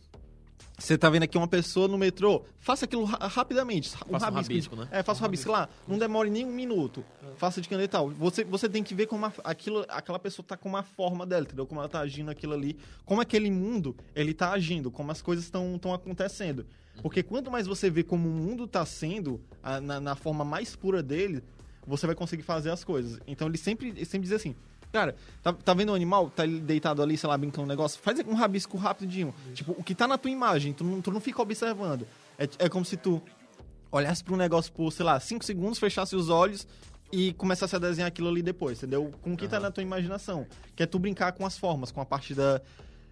[0.79, 3.89] você tá vendo aqui uma pessoa no metrô, faça aquilo ra- rapidamente.
[4.07, 4.87] Um Faça um rabisco, né?
[4.91, 5.69] É, faça um rabisco lá.
[5.87, 7.03] Não demore nem um minuto.
[7.37, 8.09] Faça de caneta e tal.
[8.09, 11.43] Você, você tem que ver como a- aquilo, aquela pessoa tá com uma forma dela,
[11.43, 11.65] entendeu?
[11.67, 12.77] Como ela tá agindo aquilo ali.
[13.05, 14.89] Como aquele mundo, ele tá agindo.
[14.89, 16.65] Como as coisas estão acontecendo.
[17.01, 20.75] Porque quanto mais você vê como o mundo tá sendo, a- na, na forma mais
[20.75, 21.43] pura dele,
[21.85, 23.19] você vai conseguir fazer as coisas.
[23.27, 24.55] Então ele sempre, ele sempre diz assim...
[24.91, 26.29] Cara, tá, tá vendo o animal?
[26.29, 27.99] Tá deitado ali, sei lá, brincando um negócio?
[28.01, 29.33] Faz um rabisco rapidinho.
[29.53, 32.07] Tipo, o que tá na tua imagem, tu não, tu não fica observando.
[32.37, 33.21] É, é como se tu
[33.91, 36.67] olhasse pra um negócio por, sei lá, 5 segundos, fechasse os olhos
[37.11, 39.11] e começasse a desenhar aquilo ali depois, entendeu?
[39.21, 39.65] Com o que tá Aham.
[39.65, 40.45] na tua imaginação.
[40.75, 42.61] Que é tu brincar com as formas, com a parte da.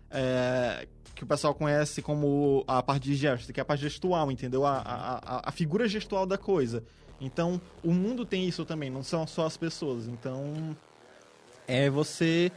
[0.10, 4.32] é, que o pessoal conhece como a parte de gesto, que é a parte gestual,
[4.32, 4.66] entendeu?
[4.66, 6.84] A, a, a, a figura gestual da coisa.
[7.20, 10.08] Então, o mundo tem isso também, não são só as pessoas.
[10.08, 10.78] Então,
[11.68, 12.52] é você.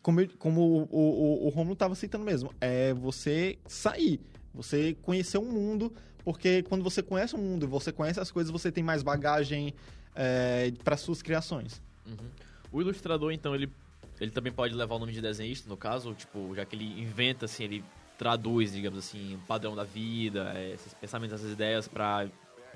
[0.00, 4.20] Como, como o, o, o, Romulo estava citando mesmo, é você sair,
[4.54, 5.92] você conhecer o mundo,
[6.24, 9.74] porque quando você conhece o mundo você conhece as coisas, você tem mais bagagem
[10.14, 11.82] é, para suas criações.
[12.06, 12.30] Uhum.
[12.72, 13.70] O ilustrador, então, ele,
[14.20, 17.44] ele também pode levar o nome de desenhista, no caso, tipo, já que ele inventa,
[17.44, 17.84] assim, ele
[18.16, 22.26] traduz, digamos assim, o padrão da vida, é, esses pensamentos, essas ideias para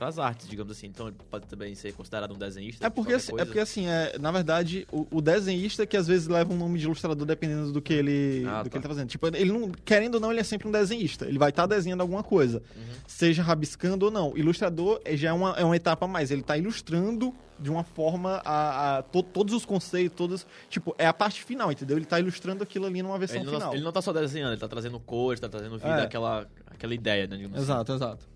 [0.09, 0.87] as artes, digamos assim.
[0.87, 2.87] Então ele pode também ser considerado um desenhista.
[2.87, 6.27] É porque, assim, é porque assim, é, na verdade, o, o desenhista que às vezes
[6.29, 8.77] leva um nome de ilustrador dependendo do que ele, Ah, do que tá.
[8.79, 9.09] ele tá fazendo.
[9.09, 11.27] Tipo, ele não, querendo ou não, ele é sempre um desenhista.
[11.27, 12.63] Ele vai estar desenhando alguma coisa.
[12.77, 12.83] Uhum.
[13.07, 14.37] Seja rabiscando ou não.
[14.37, 16.31] Ilustrador é- já é uma, é uma etapa a mais.
[16.31, 20.47] Ele tá ilustrando de uma forma a, a to- todos os conceitos, todos.
[20.69, 21.97] Tipo, é a parte final, entendeu?
[21.97, 23.75] Ele tá ilustrando aquilo ali numa versão Ele não, final.
[23.75, 26.03] ele não tá só desenhando, ele tá trazendo cores, tá trazendo vida, É.
[26.03, 27.65] aquela, aquela ideia, né, digamos assim.
[27.65, 28.32] Exato, exato.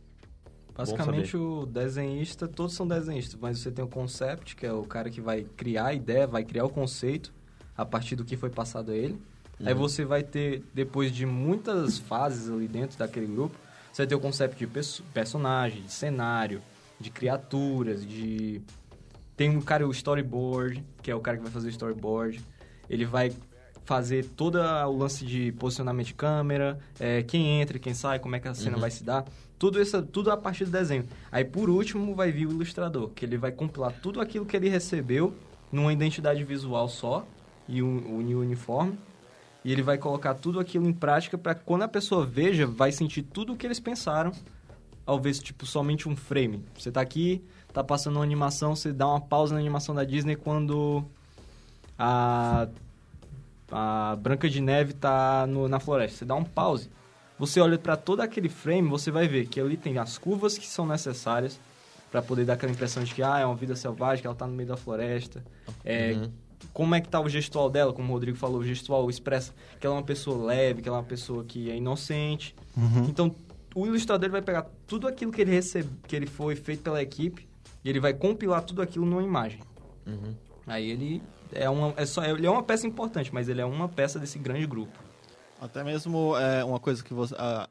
[0.77, 5.09] Basicamente, o desenhista, todos são desenhistas, mas você tem o concept, que é o cara
[5.09, 7.33] que vai criar a ideia, vai criar o conceito
[7.77, 9.19] a partir do que foi passado a ele.
[9.65, 13.57] Aí você vai ter, depois de muitas fases ali dentro daquele grupo,
[13.91, 16.61] você vai ter o concept de perso- personagem, de cenário,
[17.01, 18.61] de criaturas, de...
[19.35, 22.41] Tem um cara, o storyboard, que é o cara que vai fazer o storyboard.
[22.89, 23.33] Ele vai
[23.87, 28.41] fazer todo o lance de posicionamento de câmera, é, quem entra, quem sai, como é
[28.41, 29.25] que a cena vai se dar.
[29.59, 31.07] Tudo isso, tudo a partir do desenho.
[31.31, 34.69] Aí, por último, vai vir o ilustrador, que ele vai compilar tudo aquilo que ele
[34.69, 35.33] recebeu
[35.71, 37.25] numa identidade visual só
[37.69, 38.99] e um, um uniforme.
[39.65, 43.23] E ele vai colocar tudo aquilo em prática para quando a pessoa veja, vai sentir
[43.23, 44.33] tudo o que eles pensaram
[45.07, 46.65] ao ver, tipo, somente um frame.
[46.77, 47.41] Você tá aqui,
[47.73, 51.05] tá passando uma animação, você dá uma pausa na animação da Disney quando
[51.99, 52.69] a,
[53.71, 56.19] a Branca de Neve tá no- na floresta.
[56.19, 56.91] Você dá um pause.
[57.39, 60.67] Você olha para todo aquele frame, você vai ver que ali tem as curvas que
[60.67, 61.61] são necessárias
[62.11, 64.47] para poder dar aquela impressão de que ah, é uma vida selvagem, que ela tá
[64.47, 65.45] no meio da floresta.
[65.85, 66.31] É, Uhum.
[66.73, 69.87] Como é que tá o gestual dela, como o Rodrigo falou, o gestual expressa que
[69.87, 72.55] ela é uma pessoa leve, que ela é uma pessoa que é inocente.
[73.09, 73.35] Então,
[73.75, 77.47] o ilustrador vai pegar tudo aquilo que ele recebe, que ele foi feito pela equipe,
[77.85, 79.61] e ele vai compilar tudo aquilo numa imagem.
[80.07, 80.35] Uhum.
[80.67, 83.89] Aí ele é uma, é só, ele é uma peça importante, mas ele é uma
[83.89, 84.99] peça desse grande grupo.
[85.61, 87.35] Até mesmo é, uma coisa que você.
[87.39, 87.69] ah,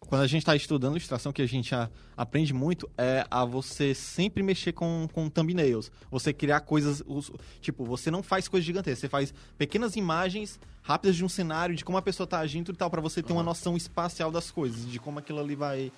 [0.00, 3.94] quando a gente está estudando ilustração, que a gente a- aprende muito é a você
[3.94, 5.90] sempre mexer com, com thumbnails.
[6.10, 7.02] Você criar coisas.
[7.06, 11.74] os- tipo, você não faz coisas gigantescas, você faz pequenas imagens rápidas de um cenário,
[11.74, 14.50] de como a pessoa está agindo e tal, para você ter uma noção espacial das
[14.50, 15.90] coisas, de como aquilo ali vai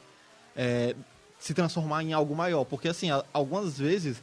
[0.55, 0.95] é,
[1.39, 2.65] se transformar em algo maior.
[2.65, 4.23] Porque, assim, a- algumas vezes.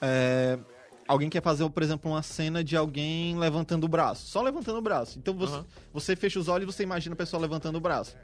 [0.00, 0.58] é,
[1.08, 4.26] alguém quer fazer, por exemplo, uma cena de alguém levantando o braço.
[4.26, 5.18] Só levantando o braço.
[5.18, 5.66] Então você, Aham.
[5.92, 8.16] você fecha os olhos e você imagina a pessoa levantando o braço.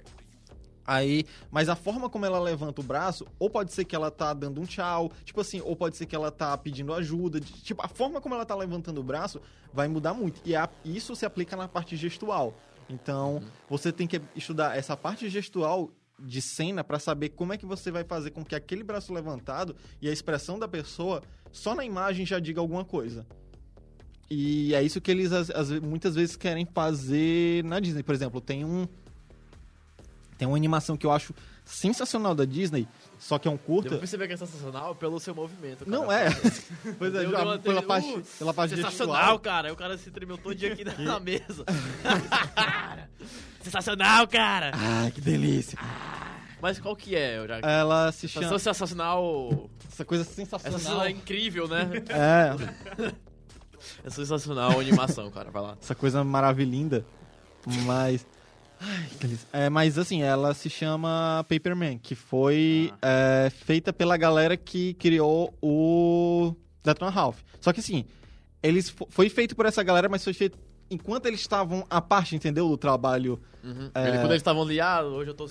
[0.85, 4.35] Aí, mas a forma como ela levanta o braço, ou pode ser que ela tá
[4.35, 7.81] dando um tchau, tipo assim, ou pode ser que ela tá pedindo ajuda, de- tipo,
[7.85, 9.41] a forma como ela tá levantando o braço
[9.73, 10.41] vai mudar muito.
[10.45, 12.53] E a- isso se aplica na parte gestual.
[12.91, 13.41] Então,
[13.71, 15.89] você tem que estudar essa parte gestual
[16.19, 19.75] de cena para saber como é que você vai fazer com que aquele braço levantado
[20.01, 23.27] e a expressão da pessoa só na imagem já diga alguma coisa.
[24.31, 28.03] E é isso que eles às ve- muitas vezes querem fazer na Disney.
[28.03, 28.87] Por exemplo, tem um
[30.39, 33.91] tem uma animação que eu acho sensacional da Disney, só que é um curta.
[33.91, 35.89] pra perceber que é sensacional pelo seu movimento.
[35.89, 36.31] Não cara.
[36.31, 36.31] é.
[36.99, 39.73] pois é, já, pela parte, pela parte Sensacional, cara.
[39.73, 41.65] O cara se tremeu todo dia aqui na, na mesa.
[43.65, 44.73] sensacional, cara.
[44.75, 45.79] Ah, que delícia.
[46.61, 47.45] Mas qual que é?
[47.47, 47.59] Já...
[47.69, 49.69] Ela se chama sensacional.
[49.91, 51.05] essa coisa Essa sensacional.
[51.05, 51.91] é incrível, né?
[52.09, 53.13] É,
[54.05, 55.51] É sensacional a animação, cara.
[55.51, 55.77] Vai lá.
[55.83, 57.05] essa coisa maravilhinda.
[57.85, 58.25] Mas.
[58.81, 59.49] Ai, que delícia.
[59.53, 65.53] É, mas assim, ela se chama Paperman, que foi é, feita pela galera que criou
[65.61, 67.39] o Detron Ralph.
[67.61, 68.05] Só que assim,
[68.63, 70.57] eles fo- foi feito por essa galera, mas foi feito
[70.93, 72.69] enquanto eles estavam à parte, entendeu?
[72.69, 73.41] Do trabalho.
[73.65, 73.91] Uhum.
[73.95, 74.09] É.
[74.09, 75.49] Ele- quando eles estavam ali, ah, hoje eu tô.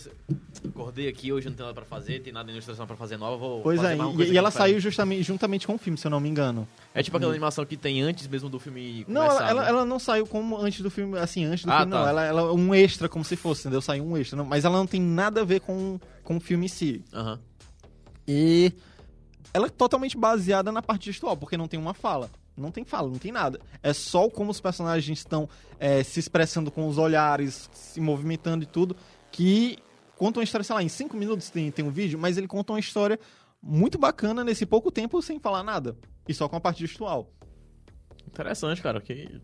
[0.67, 3.37] Acordei aqui, hoje não tem nada pra fazer, tem nada de ilustração pra fazer nova,
[3.37, 3.61] vou.
[3.61, 6.27] Pois é, e, e ela saiu justamente juntamente com o filme, se eu não me
[6.29, 6.67] engano.
[6.93, 9.05] É tipo aquela animação que tem antes mesmo do filme.
[9.07, 9.69] Não, começar, ela, ela, né?
[9.69, 12.03] ela não saiu como antes do filme, assim, antes do Ah, filme, não.
[12.03, 12.09] tá.
[12.09, 13.81] Ela, ela é um extra, como se fosse, entendeu?
[13.81, 14.37] Saiu um extra.
[14.37, 17.03] não- mas ela não tem nada a ver com, com o filme em si.
[17.13, 17.39] Aham.
[18.27, 18.71] E
[19.53, 22.29] ela é totalmente baseada na parte gestual, porque não tem uma fala.
[22.55, 23.59] Não tem fala, não tem nada.
[23.81, 25.47] É só como os personagens estão
[25.79, 28.95] é, se expressando com os olhares, se movimentando e tudo,
[29.31, 29.77] que
[30.15, 32.73] conta uma história, sei lá, em cinco minutos tem, tem um vídeo, mas ele conta
[32.73, 33.19] uma história
[33.61, 35.97] muito bacana nesse pouco tempo sem falar nada.
[36.27, 37.31] E só com a parte gestual.
[38.27, 39.01] Interessante, cara.
[39.01, 39.41] Que...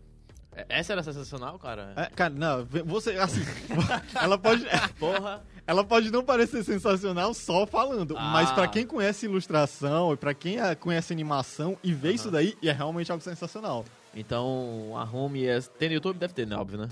[0.58, 1.92] É- Essa era sensacional, cara.
[1.96, 3.40] É, cara, não, você, assim,
[4.20, 4.64] ela pode,
[4.98, 5.42] Porra.
[5.66, 8.30] ela pode não parecer sensacional só falando, Ah.
[8.32, 12.54] mas pra quem conhece ilustração e pra quem ah, conhece animação e vê isso daí,
[12.62, 13.84] é realmente algo sensacional.
[14.14, 15.60] Então, a home é...
[15.60, 16.18] tem no YouTube?
[16.18, 16.56] Deve ter, né?
[16.56, 16.88] Óbvio, né?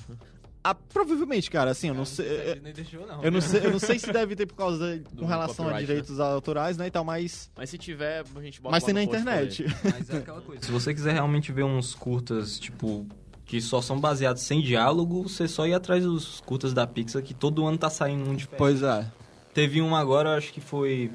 [0.63, 3.23] Ah, provavelmente, cara, assim, eu não A sei, Disney deixou, não.
[3.23, 5.65] eu não sei, eu não sei se deve ter por causa de, Do com relação
[5.67, 8.83] a copyright, direitos autorais, né, e tal, mas Mas se tiver, a gente bota mas
[8.83, 9.65] tem na internet.
[9.85, 10.63] Mas é aquela coisa.
[10.65, 13.07] Se você quiser realmente ver uns curtas, tipo,
[13.47, 17.33] que só são baseados sem diálogo, você só ir atrás dos curtas da Pixar, que
[17.33, 18.59] todo ano tá saindo um diferente.
[18.59, 19.11] Pois é.
[19.55, 21.11] Teve um agora, acho que foi,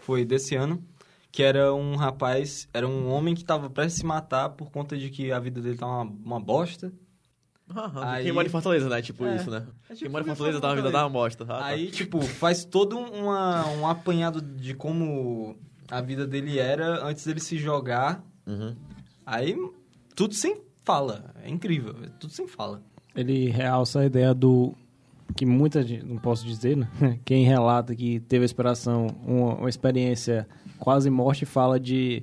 [0.00, 0.82] foi desse ano,
[1.30, 4.96] que era um rapaz, era um homem que tava prestes a se matar por conta
[4.96, 6.90] de que a vida dele tá uma, uma bosta.
[7.70, 9.00] Aham, Aí- Quem mora em Fortaleza, né?
[9.02, 9.36] Tipo É.
[9.36, 9.66] isso, né?
[9.88, 11.44] É tipo Quem mora em Fortaleza tá em na vida da amostra.
[11.48, 11.64] Ah, tá.
[11.66, 15.56] Aí, tipo, faz todo uma, um apanhado de como
[15.90, 18.24] a vida dele era antes dele se jogar.
[18.46, 18.74] Uhum.
[19.24, 19.56] Aí,
[20.14, 21.34] tudo sem fala.
[21.42, 22.82] É incrível, é tudo sem fala.
[23.14, 24.74] Ele realça a ideia do
[25.36, 26.88] que muita gente, não posso dizer, né?
[27.24, 30.46] Quem relata que teve a inspiração, uma, uma experiência
[30.78, 32.22] quase morte, fala de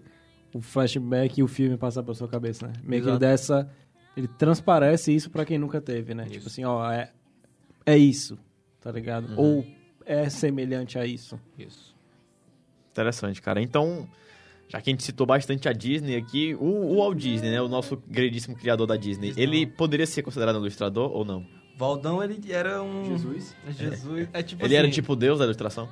[0.53, 2.73] o flashback e o filme passar pela sua cabeça, né?
[2.83, 3.19] Meio que Exato.
[3.19, 3.69] dessa.
[4.15, 6.23] Ele transparece isso pra quem nunca teve, né?
[6.23, 6.33] Isso.
[6.33, 7.11] Tipo assim, ó, é,
[7.85, 8.37] é isso,
[8.81, 9.29] tá ligado?
[9.29, 9.39] Uhum.
[9.39, 9.65] Ou
[10.05, 11.39] é semelhante a isso.
[11.57, 11.95] Isso.
[12.91, 13.61] Interessante, cara.
[13.61, 14.07] Então,
[14.71, 17.61] já que a gente citou bastante a Disney aqui, o, o Walt Disney, né?
[17.61, 19.43] O nosso grandíssimo criador da Disney, Disney.
[19.43, 21.45] ele poderia ser considerado um ilustrador ou não?
[21.75, 23.05] Valdão, ele era um...
[23.05, 23.53] Jesus?
[23.77, 24.29] Jesus.
[24.31, 25.89] É tipo ele era assim, tipo Deus da ilustração?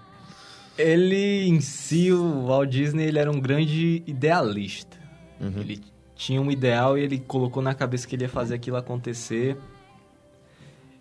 [0.78, 4.98] Ele, em si, o Walt Disney, ele era um grande idealista.
[5.42, 5.60] Uhum.
[5.60, 5.82] Ele
[6.16, 9.58] tinha um ideal e ele colocou na cabeça que ele ia fazer aquilo acontecer.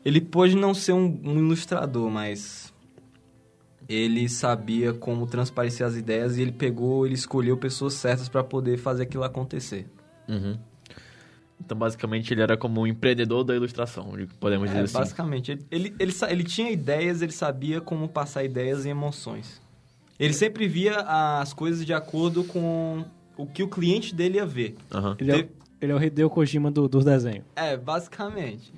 [0.05, 2.73] Ele pôde não ser um, um ilustrador, mas
[3.89, 8.77] ele sabia como transparecer as ideias e ele pegou, ele escolheu pessoas certas para poder
[8.77, 9.87] fazer aquilo acontecer.
[10.29, 10.59] Uhum.
[11.61, 14.95] Então, basicamente, ele era como um empreendedor da ilustração, podemos dizer É, assim.
[14.99, 19.61] basicamente, ele, ele, ele, ele tinha ideias, ele sabia como passar ideias e emoções.
[20.21, 21.01] Ele sempre via
[21.41, 23.05] as coisas de acordo com
[23.37, 24.77] o que o cliente dele ia ver.
[24.93, 25.17] Aham.
[25.19, 25.49] Ele, é, o-
[25.81, 27.45] ele é o Hideo Kojima do, dos desenhos.
[27.57, 28.73] É, basicamente.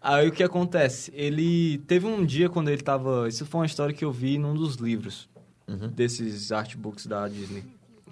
[0.00, 1.12] Aí o que acontece?
[1.14, 3.28] Ele teve um dia quando ele tava.
[3.28, 5.28] Isso foi uma história que eu vi num dos livros
[5.68, 5.88] Uhum.
[5.88, 7.62] desses artbooks da Disney.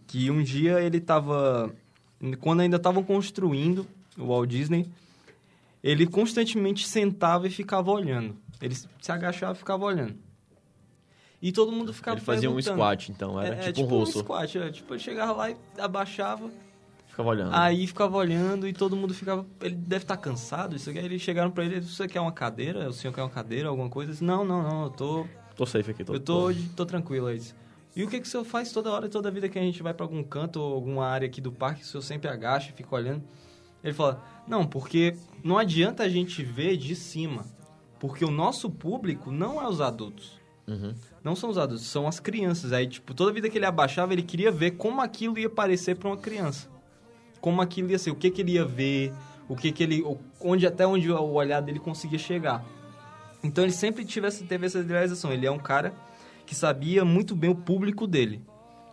[0.07, 1.73] Que um dia ele tava.
[2.41, 3.87] Quando ainda estavam construindo
[4.19, 4.87] o Walt Disney,
[5.83, 8.37] ele constantemente sentava e ficava olhando.
[8.61, 10.15] Ele se agachava e ficava olhando.
[11.41, 14.19] E todo mundo ficava Ele fazia um squat, então, era É, é, tipo, um russo.
[14.19, 16.51] squat, é, tipo, ele chegava lá e abaixava,
[17.19, 17.53] Ficava olhando.
[17.53, 19.45] Aí ficava olhando e todo mundo ficava.
[19.61, 20.77] Ele deve estar cansado.
[20.77, 21.01] Isso aqui.
[21.01, 22.89] Aí eles chegaram pra ele: Você quer uma cadeira?
[22.89, 23.69] O senhor quer uma cadeira?
[23.69, 24.11] Alguma coisa?
[24.11, 24.85] Ele disse, Não, não, não.
[24.85, 25.27] Eu tô.
[25.57, 26.05] Tô safe aqui.
[26.05, 27.27] Tô, eu tô, tô tranquilo.
[27.27, 27.57] Aí disse,
[27.97, 29.93] E o que, que o senhor faz toda hora, toda vida que a gente vai
[29.93, 31.83] pra algum canto ou alguma área aqui do parque?
[31.83, 33.25] O senhor sempre agacha e fica olhando?
[33.83, 37.45] Ele fala: Não, porque não adianta a gente ver de cima.
[37.99, 40.39] Porque o nosso público não é os adultos.
[40.69, 40.95] Uhum.
[41.25, 42.73] Não são os adultos, são as crianças.
[42.73, 46.09] Aí, tipo, toda vida que ele abaixava, ele queria ver como aquilo ia parecer pra
[46.09, 46.78] uma criança.
[47.41, 49.13] Como aquilo ia ser, o que que ele ia ver,
[49.49, 50.05] o que que ele...
[50.41, 52.65] Onde, até onde o olhar dele conseguia chegar.
[53.43, 55.33] Então, ele sempre tivesse, teve essa idealização.
[55.33, 55.95] Ele é um cara
[56.45, 58.43] que sabia muito bem o público dele.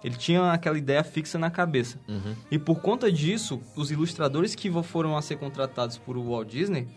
[0.04, 2.00] Ele tinha aquela ideia fixa na cabeça.
[2.08, 2.36] Uhum.
[2.52, 6.88] E por conta disso, os ilustradores que foram a ser contratados por Walt Disney,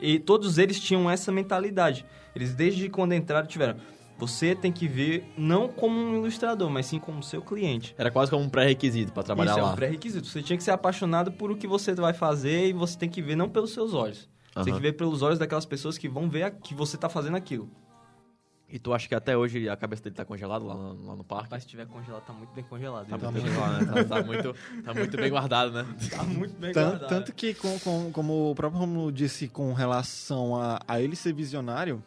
[0.00, 2.04] e todos eles tinham essa mentalidade.
[2.34, 3.76] Eles desde quando entraram tiveram,
[4.20, 7.94] você tem que ver não como um ilustrador, mas sim como seu cliente.
[7.98, 9.70] Era quase como um pré-requisito pra trabalhar Isso lá.
[9.70, 10.26] é um pré-requisito.
[10.26, 13.22] Você tinha que ser apaixonado por o que você vai fazer e você tem que
[13.22, 14.28] ver não pelos seus olhos.
[14.54, 17.36] Você tem que ver pelos olhos daquelas pessoas que vão ver que você tá fazendo
[17.36, 17.70] aquilo.
[18.72, 21.24] E tu acha que até hoje a cabeça dele tá congelada lá, no- lá no
[21.24, 21.48] parque?
[21.50, 23.08] Mas se tiver congelado, tá muito bem congelado.
[23.08, 24.04] Tá muito, bem guardado, né?
[24.04, 24.54] tá, tá muito,
[24.84, 25.86] tá muito bem guardado, né?
[26.10, 27.08] tá muito bem Tan- guardado.
[27.08, 31.32] tanto que, com, com- como o próprio Romulo disse com relação a, a ele ser
[31.32, 32.00] visionário,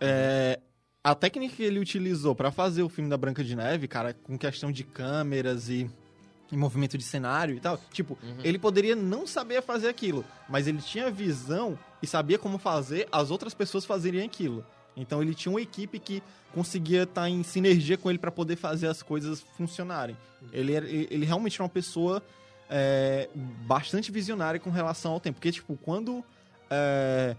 [0.00, 0.58] é,
[1.02, 4.36] a técnica que ele utilizou pra fazer o filme da Branca de Neve, cara, com
[4.38, 5.90] questão de câmeras e,
[6.52, 10.82] e movimento de cenário e tal, tipo, ele poderia não saber fazer aquilo, mas ele
[10.82, 14.64] tinha visão e sabia como fazer as outras pessoas fazerem aquilo.
[14.96, 18.88] Então ele tinha uma equipe que conseguia estar em sinergia com ele pra poder fazer
[18.88, 20.16] as coisas funcionarem.
[20.52, 22.22] Ele, ele realmente era uma pessoa
[22.68, 23.28] é,
[23.66, 25.36] bastante visionária com relação ao tempo.
[25.36, 26.24] Porque, tipo, quando
[26.68, 27.36] é,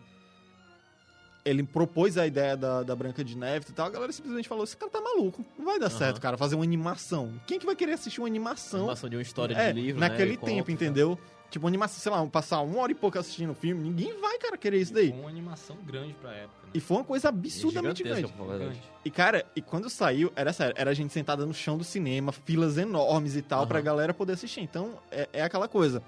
[1.44, 4.64] ele propôs a ideia da, da Branca de Neve e tal, a galera simplesmente falou:
[4.64, 5.98] esse cara tá maluco, não vai dar Aham.
[5.98, 7.34] certo, cara, fazer uma animação.
[7.48, 8.82] Quem que vai querer assistir uma animação?
[8.82, 10.10] Animação de uma história é, de livro, né?
[10.10, 10.72] naquele conto, tempo, tá?
[10.72, 11.18] entendeu?
[11.50, 14.58] Tipo, animação, sei lá, passar uma hora e pouco assistindo o filme, ninguém vai, cara,
[14.58, 15.10] querer isso daí.
[15.10, 16.62] Foi uma animação grande pra época.
[16.64, 16.72] Né?
[16.74, 18.34] E foi uma coisa absurdamente grande.
[19.04, 22.32] E, cara, e quando saiu, era sério, era a gente sentada no chão do cinema,
[22.32, 23.68] filas enormes e tal, Aham.
[23.68, 24.62] pra galera poder assistir.
[24.62, 26.02] Então, é, é aquela coisa.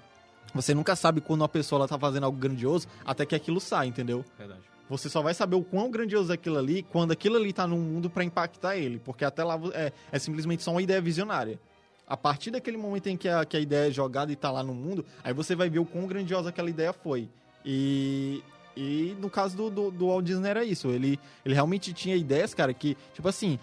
[0.54, 3.88] Você nunca sabe quando uma pessoa ela tá fazendo algo grandioso até que aquilo sai,
[3.88, 4.24] entendeu?
[4.38, 4.73] Verdade.
[4.96, 7.76] Você só vai saber o quão grandioso é aquilo ali quando aquilo ali tá no
[7.76, 9.00] mundo pra impactar ele.
[9.04, 11.58] Porque até lá é, é simplesmente só uma ideia visionária.
[12.06, 14.62] A partir daquele momento em que a, que a ideia é jogada e tá lá
[14.62, 17.28] no mundo, aí você vai ver o quão grandiosa aquela ideia foi.
[17.64, 18.40] E,
[18.76, 20.88] e no caso do, do, do Walt Disney era isso.
[20.90, 23.58] Ele, ele realmente tinha ideias, cara, que, tipo assim,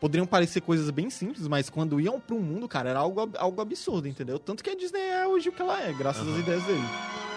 [0.00, 4.08] poderiam parecer coisas bem simples, mas quando iam pro mundo, cara, era algo, algo absurdo,
[4.08, 4.40] entendeu?
[4.40, 6.40] Tanto que a Disney é hoje o que ela é, graças às Aham.
[6.40, 7.27] ideias dele.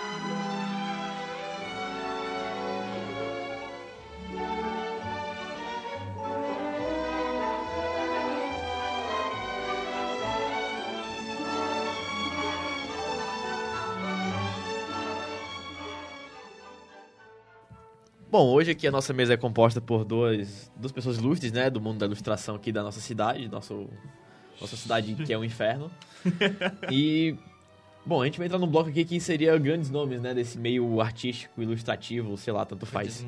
[18.32, 21.70] Bom, hoje aqui a nossa mesa é composta por duas, duas pessoas ilustres, né?
[21.70, 23.90] Do mundo da ilustração aqui da nossa cidade, nosso,
[24.60, 25.92] nossa cidade que é um inferno.
[26.90, 27.36] E,
[28.06, 30.34] bom, a gente vai entrar num bloco aqui que seria grandes nomes, né?
[30.34, 33.26] Desse meio artístico, ilustrativo, sei lá, tanto faz.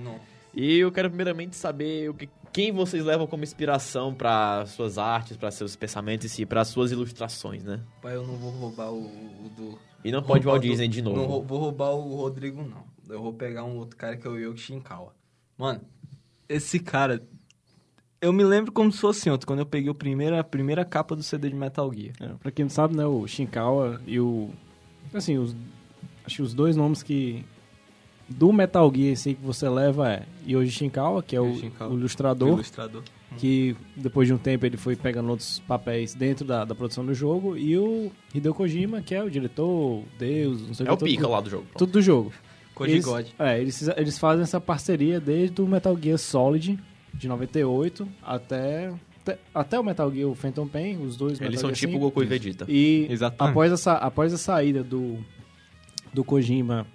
[0.53, 5.35] E eu quero primeiramente saber o que, quem vocês levam como inspiração para suas artes,
[5.35, 7.81] para seus pensamentos e si, para suas ilustrações, né?
[8.01, 9.03] Pai, eu não vou roubar o,
[9.45, 9.77] o do...
[10.05, 11.17] E não pode o Walt o do- Disney de novo.
[11.19, 12.92] Não vou roubar o Rodrigo, não.
[13.09, 15.13] Eu vou pegar um outro cara que é o Yoki Shinkawa.
[15.57, 15.81] Mano,
[16.47, 17.21] esse cara...
[18.21, 21.13] Eu me lembro como se fosse ontem, quando eu peguei o primeiro, a primeira capa
[21.13, 22.13] do CD de Metal Gear.
[22.21, 24.49] É, pra quem não sabe, né, o Shinkawa e o...
[25.13, 25.53] Assim, os,
[26.25, 27.43] acho que os dois nomes que...
[28.29, 31.91] Do Metal Gear, esse que você leva é Yoji Shinkawa, que é o, Shinkawa.
[31.91, 33.03] o O ilustrador, ilustrador.
[33.37, 37.13] que depois de um tempo ele foi pegando outros papéis dentro da, da produção do
[37.13, 41.03] jogo, e o Hideo Kojima, que é o diretor, Deus, não sei É o que,
[41.03, 41.63] pica tudo, lá do jogo.
[41.65, 41.77] pronto.
[41.79, 42.31] tudo do jogo.
[42.75, 43.25] Koji eles, God.
[43.39, 46.79] É, eles, eles fazem essa parceria desde o Metal Gear Solid,
[47.13, 48.91] de 98, até,
[49.53, 51.99] até, o Metal Gear o Phantom Pain, os dois Eles Metal são Gear tipo 5.
[51.99, 52.65] Goku e Vegeta.
[52.67, 53.51] E Exatamente.
[53.51, 55.17] após a, sa- após a saída do,
[56.13, 56.87] do Kojima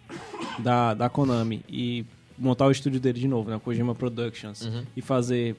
[0.59, 2.05] da, da Konami e
[2.37, 4.83] montar o estúdio dele de novo, né, o Kojima Productions, Uhum.
[4.97, 5.57] e fazer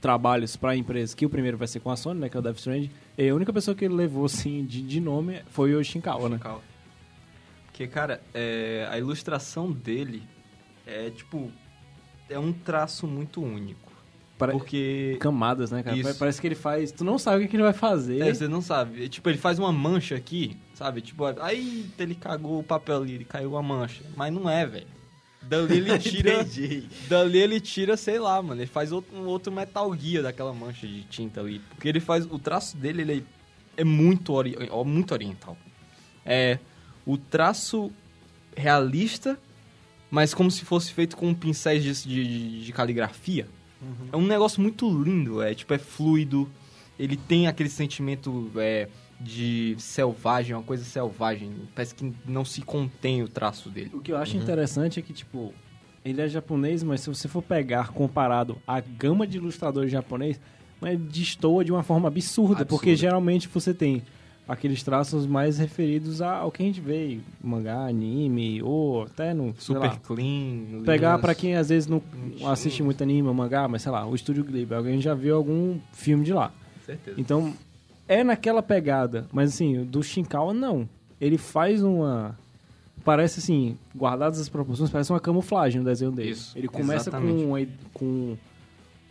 [0.00, 2.40] trabalhos para a empresa, que o primeiro vai ser com a Sony, né, que é
[2.40, 5.74] o Death Stranding, e a única pessoa que ele levou assim, de, de nome foi
[5.74, 6.38] o Shinkawa, né?
[7.76, 10.22] Porque, cara, é, a ilustração dele
[10.86, 11.52] é, tipo...
[12.26, 13.92] É um traço muito único.
[14.38, 15.18] Porque...
[15.20, 15.94] Camadas, né, cara?
[15.94, 16.18] Isso.
[16.18, 16.90] Parece que ele faz...
[16.90, 18.22] Tu não sabe o que, que ele vai fazer.
[18.22, 19.04] É, você não sabe.
[19.04, 21.02] É, Tipo, ele faz uma mancha aqui, sabe?
[21.02, 24.02] Tipo, aí ele cagou o papel ali, ele caiu uma mancha.
[24.16, 24.86] Mas não é, velho.
[25.42, 26.46] Dali ele tira.
[27.10, 28.58] dali ele tira, sei lá, mano.
[28.58, 31.58] Ele faz outro, um outro Metal Gear daquela mancha de tinta ali.
[31.58, 32.24] Porque ele faz.
[32.24, 33.26] O traço dele, ele
[33.76, 34.56] é muito, ori
[34.86, 35.58] muito oriental.
[36.24, 36.58] É.
[37.06, 37.90] O traço
[38.56, 39.38] realista,
[40.10, 43.46] mas como se fosse feito com pincéis de, de, de caligrafia.
[44.12, 46.48] É um negócio muito lindo, é tipo, é fluido.
[46.98, 48.88] Ele tem aquele sentimento é,
[49.20, 51.52] de selvagem, uma coisa selvagem.
[51.74, 53.90] Parece que não se contém o traço dele.
[53.92, 55.52] O que eu acho interessante é que, tipo,
[56.04, 60.40] ele é japonês, mas se você for pegar comparado à gama de ilustradores japoneses,
[60.80, 62.66] mas destoa de uma forma absurda, Absurda.
[62.66, 64.02] porque geralmente você tem
[64.48, 69.78] aqueles traços mais referidos ao que a gente vê mangá, anime, ou até no, Super
[69.80, 70.82] lá, clean.
[70.84, 72.00] Pegar pra quem às vezes não
[72.46, 76.24] assiste muito anime mangá, mas sei lá, o Estúdio Ghibli, alguém já viu algum filme
[76.24, 76.52] de lá.
[76.84, 77.20] Certeza.
[77.20, 77.52] Então,
[78.06, 79.26] é naquela pegada.
[79.32, 80.88] Mas assim, do Shinkawa, não.
[81.20, 82.38] Ele faz uma...
[83.04, 86.30] Parece assim, guardadas as proporções, parece uma camuflagem no desenho dele.
[86.30, 87.16] Isso, Ele começa com,
[87.56, 87.72] exatamente.
[87.94, 88.36] com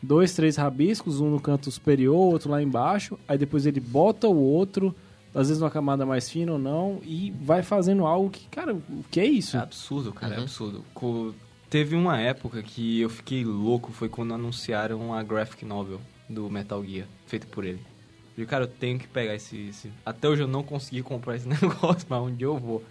[0.04, 3.18] dois, três rabiscos, um no canto superior, outro lá embaixo.
[3.26, 4.94] Aí depois ele bota o outro,
[5.36, 9.04] às vezes numa camada mais fina ou não, e vai fazendo algo que, cara, o
[9.12, 9.58] que é isso?
[9.58, 10.44] É absurdo, cara, é Uhum.
[10.44, 10.86] absurdo.
[10.94, 11.34] Co-
[11.70, 16.84] Teve uma época que eu fiquei louco, foi quando anunciaram a graphic novel do Metal
[16.86, 17.80] Gear, feita por ele.
[17.80, 21.36] Eu falei, cara, eu tenho que pegar esse, esse- Até hoje eu não consegui comprar
[21.36, 22.84] esse negócio, mas um dia eu vou.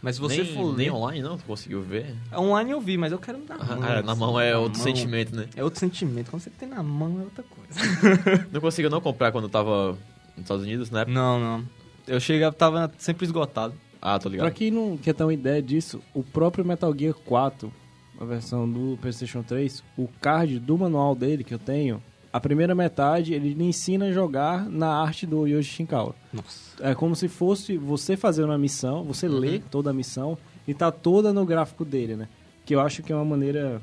[0.00, 1.36] Mas se você nem, for nem online, não?
[1.38, 2.14] Tu conseguiu ver?
[2.36, 3.82] Online eu vi, mas eu quero na mão.
[3.82, 4.86] Ah, na mão é na outro mão.
[4.86, 5.48] sentimento, né?
[5.56, 6.30] É outro sentimento.
[6.30, 7.72] Quando você tem na mão é outra coisa.
[8.52, 9.96] Não conseguiu não comprar quando eu tava
[10.36, 11.04] nos Estados Unidos, né?
[11.06, 11.64] não, não.
[12.06, 13.74] Eu chegava, tava sempre esgotado.
[14.00, 14.52] Ah, tô Pra ligado.
[14.52, 17.72] quem não quer ter uma ideia disso, o próprio Metal Gear 4,
[18.20, 22.74] a versão do PlayStation 3, o card do manual dele que eu tenho, a primeira
[22.74, 26.14] metade ele lhe ensina a jogar na arte do Yoshi Shinkawa.
[26.32, 26.74] Nossa.
[26.82, 29.38] É como se fosse você fazer uma missão, você Uhum.
[29.38, 30.36] lê toda a missão
[30.68, 32.28] e tá toda no gráfico dele, né?
[32.66, 33.80] Que eu acho que é uma maneira.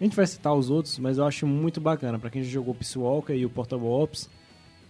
[0.00, 2.18] A gente vai citar os outros, mas eu acho muito bacana.
[2.18, 4.28] Pra quem já jogou Peace Walker e o Portable Ops,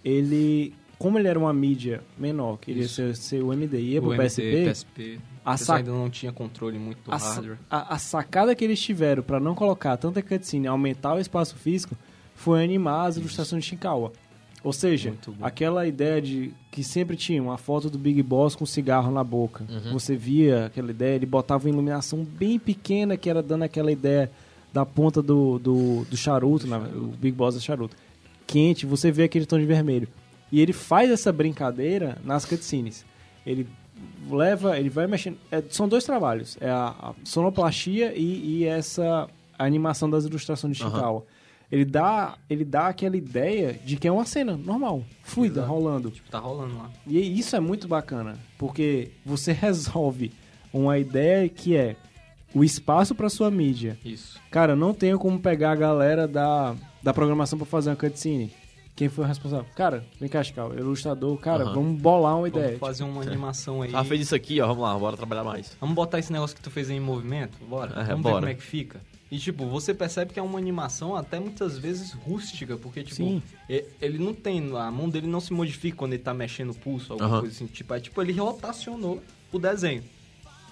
[0.05, 0.75] ele.
[0.99, 2.95] Como ele era uma mídia menor, que ele ia Isso.
[2.95, 5.19] ser, ser o MD ia pro O MD, PSP, PSP.
[5.45, 7.59] a sac- ainda não tinha controle muito do a, hardware.
[7.71, 11.55] a- a sacada que eles tiveram pra não colocar tanta cutscene e aumentar o espaço
[11.57, 11.95] físico
[12.35, 14.11] foi animar as ilustrações de Shinkawa.
[14.65, 19.13] Ou seja, aquela ideia de que sempre tinha uma foto do Big Boss com cigarro
[19.13, 19.65] na boca.
[19.69, 19.93] Uhum.
[19.93, 24.29] Você via aquela ideia, ele botava uma iluminação bem pequena que era dando aquela ideia
[24.73, 27.95] da ponta do, do, do charuto, na- o Big Boss é charuto.
[28.47, 30.09] Quente, você vê aquele tom de vermelho.
[30.51, 33.05] E ele faz essa brincadeira nas cutscenes.
[33.45, 33.67] Ele
[34.31, 35.39] leva, ele vai mexendo.
[35.51, 39.29] é, são dois trabalhos: é a, a sonoplastia e, e essa
[39.59, 40.93] animação das ilustrações de Aham.
[40.93, 41.23] Shinkawa.
[41.71, 45.73] Ele dá, ele dá aquela ideia de que é uma cena normal, fluida, Exato.
[45.73, 46.11] rolando.
[46.13, 46.91] Tipo, tá rolando lá.
[47.07, 50.31] E isso é muito bacana, porque você resolve
[50.73, 51.97] uma ideia que é
[52.55, 53.99] o espaço para sua mídia.
[54.05, 54.39] Isso.
[54.49, 58.53] Cara, não tenho como pegar a galera da, da programação para fazer uma cutscene.
[58.97, 59.67] Quem foi o responsável?
[59.75, 61.37] Cara, vem cá, Chical, ilustrador.
[61.39, 61.75] Cara, Aham.
[61.75, 62.79] vamos bolar uma Vamos ideia.
[62.79, 63.91] fazer uma animação aí.
[63.95, 64.67] Ah, fez isso aqui, ó.
[64.69, 65.77] Vamos lá, bora trabalhar mais.
[65.79, 67.59] Vamos botar esse negócio que tu fez aí em movimento?
[67.69, 67.93] Bora.
[68.01, 68.35] É, Vamos bora.
[68.37, 69.01] ver como é que fica.
[69.31, 73.43] E, tipo, você percebe que é uma animação até muitas vezes rústica, porque, tipo, Sim.
[73.69, 74.75] e- ele não tem.
[74.77, 77.41] A mão dele não se modifica quando ele tá mexendo o pulso, alguma Aham.
[77.41, 77.67] coisa assim.
[77.67, 79.23] Tipo, é tipo, ele rotacionou
[79.53, 80.03] o desenho.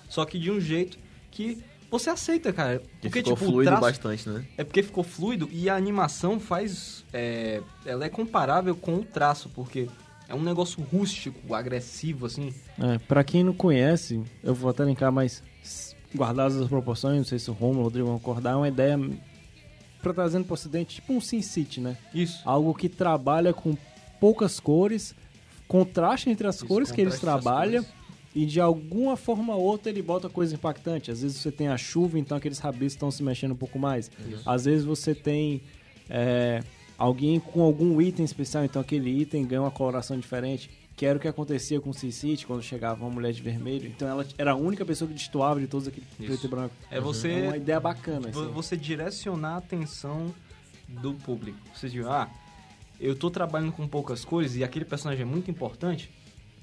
[0.09, 0.97] Só que de um jeito
[1.31, 1.59] que
[1.99, 2.79] você aceita, cara.
[2.79, 4.45] Que Porque, ficou tipo, fluido traço, bastante, né?
[4.57, 7.05] É porque ficou fluido e a animação faz.
[7.13, 9.89] é, ela é comparável com o traço, porque
[10.29, 12.53] é um negócio rústico, agressivo, assim.
[12.79, 15.43] É, pra quem não conhece, eu vou até linkar, mas
[16.15, 18.69] guardadas as proporções, não sei se o Romulo e o Rodrigo vão acordar, é uma
[18.69, 18.99] ideia
[20.03, 21.97] pra trazendo pro ocidente, tipo um Sin City, né?
[22.15, 22.41] Isso.
[22.45, 23.77] Algo que trabalha com
[24.21, 25.15] poucas cores,
[25.67, 28.04] contraste entre as Isso, cores que eles trabalham cores.
[28.35, 31.11] E de alguma forma ou outra ele bota coisa impactante.
[31.11, 34.11] Às vezes você tem a chuva, então aqueles rabiscos estão se mexendo um pouco mais.
[34.45, 35.63] Às vezes você tem
[36.11, 36.63] é,
[36.99, 40.71] alguém com algum item especial, então aquele item ganha uma coloração diferente.
[40.97, 43.89] Que era o que acontecia com o City quando chegava uma mulher de vermelho.
[43.89, 46.25] Então ela era a única pessoa que destoava de todos aquele Isso.
[46.29, 46.75] preto e branco.
[46.89, 48.29] É você, É uma ideia bacana.
[48.29, 48.47] Assim.
[48.53, 50.33] você direcionar a atenção
[50.89, 51.59] do público.
[51.75, 52.31] Você diz, ah,
[53.01, 56.11] eu tô trabalhando com poucas cores e aquele personagem é muito importante,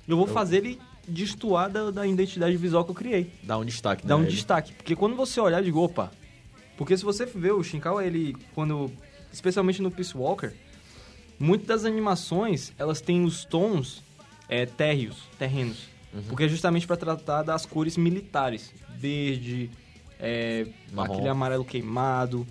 [0.08, 3.32] eu vou fazer ele destoar da, da identidade visual que eu criei.
[3.43, 4.22] Dá um destaque, Dá né?
[4.22, 4.74] um Ele- destaque.
[4.74, 6.12] Porque quando você olhar, digo, opa.
[6.78, 8.91] Porque se você ver o Shinkawa, ele, quando.
[9.32, 10.52] Especialmente no Peace Walker,
[11.39, 14.04] muitas das animações, elas têm os tons
[14.49, 15.88] é, térreos, terrenos.
[16.14, 16.24] Uhum.
[16.24, 18.74] Porque é justamente para tratar das cores militares.
[18.97, 19.70] Verde,
[20.20, 22.45] é, aquele amarelo queimado.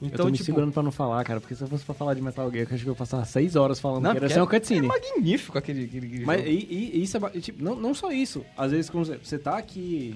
[0.00, 1.94] Eu Então, tô me tipo, segurando pra não falar, cara, porque se eu fosse pra
[1.94, 4.16] falar de Metal Gear, eu acho que eu ia passar seis horas falando Não, que
[4.18, 4.86] era porque ser uma é cutscene.
[4.86, 7.30] magnífico aquele, aquele, aquele Mas e, e- isso é.
[7.40, 8.44] Tipo, não, não só isso.
[8.56, 10.14] Às vezes, quando você, tá aqui.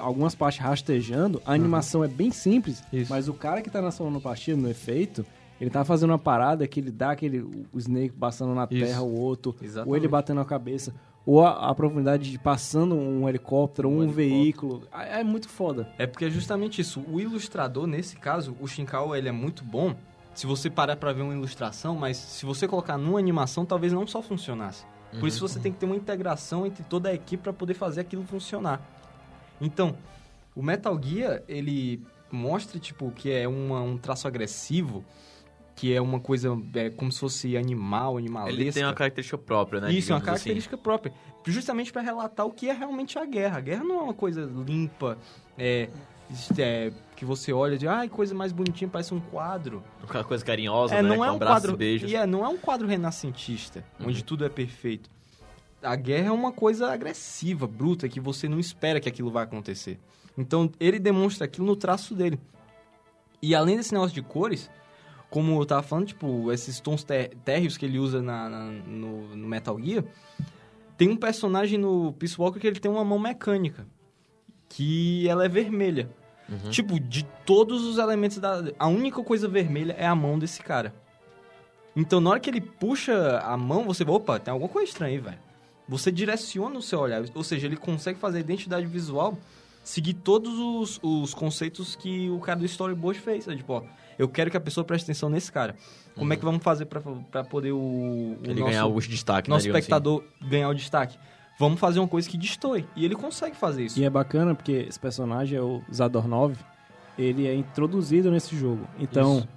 [0.00, 3.10] Algumas partes rastejando, a animação é bem simples, Isso.
[3.10, 5.26] mas o cara que tá na sonoplastia, no efeito,
[5.60, 7.40] ele tá fazendo uma parada que ele dá aquele.
[7.40, 8.84] O Snake passando na Isso.
[8.86, 9.88] terra, o outro, Exatamente.
[9.90, 10.94] ou ele batendo a cabeça,
[11.26, 14.16] ou a, a profundidade de passando um helicóptero, um, Um helicóptero.
[14.30, 14.82] veículo.
[14.92, 15.88] É, é muito foda.
[15.98, 17.04] É porque é justamente isso.
[17.10, 19.94] O ilustrador, nesse caso, o Shinkawa, ele é muito bom
[20.34, 24.06] se você parar pra ver uma ilustração, mas se você colocar numa animação, talvez não
[24.06, 24.84] só funcionasse.
[25.20, 28.00] Por isso você tem que ter uma integração entre toda a equipe para poder fazer
[28.00, 28.80] aquilo funcionar.
[29.60, 29.96] Então,
[30.56, 32.02] o Metal Gear, ele
[32.32, 35.04] mostra, tipo, que é uma- um traço agressivo,
[35.74, 38.60] que é uma coisa é, como se fosse animal, animalesca.
[38.60, 39.92] Ele tem uma característica própria, né?
[39.92, 40.26] Isso, é uma assim.
[40.26, 41.12] característica própria.
[41.46, 43.58] Justamente para relatar o que é realmente a guerra.
[43.58, 45.18] A guerra não é uma coisa limpa,
[45.58, 45.88] é,
[46.58, 49.82] é, que você olha de, ai, coisa mais bonitinha, parece um quadro.
[50.08, 51.08] Uma coisa carinhosa, É, né?
[51.08, 51.72] não com é um quadro.
[51.72, 52.10] e beijos.
[52.10, 54.08] E é, não é um quadro renascentista, Uhum.
[54.08, 55.10] onde tudo é perfeito.
[55.82, 59.98] A guerra é uma coisa agressiva, bruta, que você não espera que aquilo vai acontecer.
[60.38, 62.38] Então, ele demonstra aquilo no traço dele.
[63.42, 64.70] E além desse negócio de cores,
[65.34, 69.34] como eu tava falando, tipo, esses tons té- térreos que ele usa na, na- no,
[69.36, 70.04] no Metal Gear,
[70.96, 73.84] tem um personagem no Peace Walker que ele tem uma mão mecânica,
[74.68, 76.08] que ela é vermelha.
[76.48, 76.70] Uhum.
[76.70, 78.62] Tipo, de todos os elementos da.
[78.78, 80.94] A única coisa vermelha é a mão desse cara.
[81.96, 84.04] Então, na hora que ele puxa a mão, você.
[84.04, 85.38] Opa, tem alguma coisa estranha aí, velho.
[85.88, 87.24] Você direciona o seu olhar.
[87.34, 89.36] Ou seja, ele consegue fazer a identidade visual
[89.82, 93.48] seguir todos os, os conceitos que o cara do storyboard fez.
[93.48, 93.82] É, tipo, ó,
[94.18, 95.76] eu quero que a pessoa preste atenção nesse cara.
[96.16, 99.48] Como é que vamos fazer pra, pra poder o, o Ele nosso, ganhar os destaques,
[99.48, 99.70] nosso né?
[99.70, 101.18] espectador ganhar o destaque?
[101.58, 102.86] Vamos fazer uma coisa que destoe.
[102.96, 103.98] E ele consegue fazer isso.
[103.98, 106.56] E é bacana porque esse personagem é o Zadornov,
[107.18, 108.86] ele é introduzido nesse jogo.
[108.98, 109.48] Então, Isso.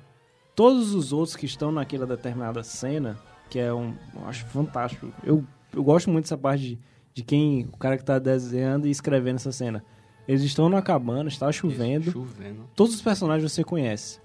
[0.55, 3.17] todos os outros que estão naquela determinada cena,
[3.49, 3.93] que é um.
[4.15, 5.11] Eu acho fantástico.
[5.23, 5.43] Eu,
[5.73, 6.79] eu gosto muito dessa parte de,
[7.13, 7.67] de quem.
[7.71, 9.83] O cara que tá desenhando e escrevendo essa cena.
[10.27, 12.11] Eles estão na cabana, está chovendo.
[12.11, 12.69] Chovendo.
[12.75, 14.19] Todos os personagens você conhece.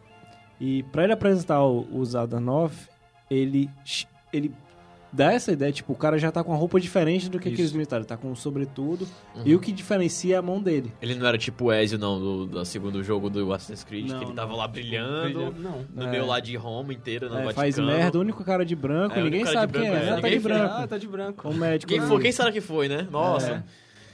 [0.61, 2.73] E pra ele apresentar o, o Zadornov,
[3.31, 3.69] ele,
[4.33, 4.53] ele
[5.13, 7.55] dá essa ideia, tipo, o cara já tá com uma roupa diferente do que Isso.
[7.55, 9.07] aqueles militares, tá com um sobretudo.
[9.35, 9.43] Uhum.
[9.45, 10.93] E o que diferencia é a mão dele.
[11.03, 14.19] Ele não era tipo o Ezio, não, do, do segundo jogo do Assassin's Creed, Não,
[14.21, 14.59] que ele tava não.
[14.59, 15.85] lá brilhando, Não.
[15.95, 16.11] no É.
[16.11, 17.55] meio lá de Roma inteira, no É, Vaticano.
[17.55, 20.17] faz merda, o único cara de branco, É, o ninguém sabe quem é, é, tá
[20.17, 20.75] de ninguém branco.
[20.79, 21.49] Ah, tá de branco.
[21.49, 21.93] O médico.
[21.93, 23.07] Quem, foi, quem será que foi, né?
[23.11, 23.51] Nossa.
[23.51, 23.63] É.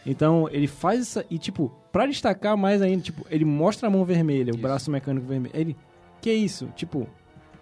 [0.07, 1.25] Então, ele faz essa.
[1.31, 4.63] E, tipo, pra destacar mais ainda, tipo, ele mostra a mão vermelha, o Isso.
[4.63, 5.55] braço mecânico vermelho.
[5.55, 5.77] Ele.
[6.21, 6.69] Que isso?
[6.77, 7.07] Tipo,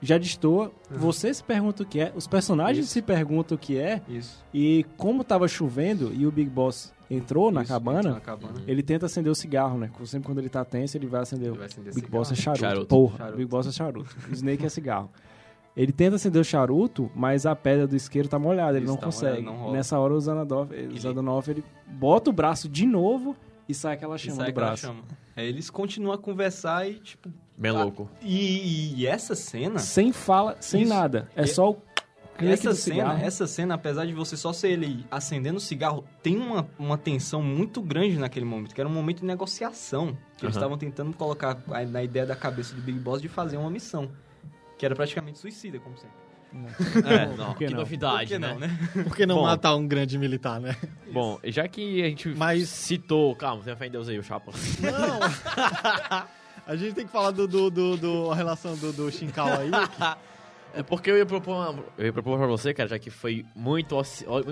[0.02, 0.72] já destoa.
[0.90, 2.84] Você se pergunta o que é, os personagens Uhum.
[2.84, 2.92] Isso.
[2.92, 4.00] se perguntam o que é.
[4.08, 4.44] Isso.
[4.52, 8.60] E como tava chovendo e o Big Boss entrou na Isso, cabana, Na cabana.
[8.66, 9.90] ele tenta acender o cigarro, né?
[10.04, 11.46] Sempre quando ele tá tenso, ele vai acender.
[11.48, 12.12] Ele o vai acender Big cigarro.
[12.18, 12.60] Boss é charuto.
[12.60, 12.86] Charuto.
[12.86, 13.36] Porra, Charuto.
[13.36, 14.16] Big Boss é charuto.
[14.32, 15.10] Snake é cigarro.
[15.76, 19.04] Ele tenta acender o charuto, mas a pedra do isqueiro tá molhada, ele não tá
[19.06, 19.42] consegue.
[19.42, 19.72] molhado, não.
[19.72, 23.36] Nessa hora o Zanadov, o Zanadov, ele bota o braço de novo
[23.68, 24.86] e sai aquela chama sai do aquela braço.
[24.86, 25.02] chama.
[25.36, 27.28] Aí eles continuam a conversar e, tipo...
[27.56, 28.10] Bem Ah, louco.
[28.22, 29.78] E, e essa cena...
[29.78, 30.90] Sem fala, sem Isso.
[30.92, 31.28] nada.
[31.34, 31.82] É E- só o
[32.38, 36.68] Essa cena, essa cena, apesar de você só ser ele acendendo o cigarro, tem uma,
[36.78, 40.08] uma tensão muito grande naquele momento, que era um momento de negociação.
[40.36, 40.64] Que eles Aham.
[40.64, 44.10] estavam tentando colocar a- na ideia da cabeça do Big Boss de fazer uma missão.
[44.76, 46.14] Que era praticamente suicida, como sempre.
[47.10, 47.78] É, não, que que não?
[47.80, 48.48] novidade, Por que né?
[48.52, 48.78] não, né?
[49.04, 49.42] Por que não Bom.
[49.44, 50.76] matar um grande militar, né?
[51.10, 53.34] Bom, já que a gente Mas- citou...
[53.34, 54.52] Calma, tenha fé em Deus aí, o Chapa.
[54.80, 56.26] Não!
[56.66, 59.70] A gente tem que falar do, do, do, do- a relação do, do Shinkawa aí.
[60.74, 63.46] É porque eu ia propor, uma- eu ia propor pra você, cara, já que foi
[63.54, 63.96] muito,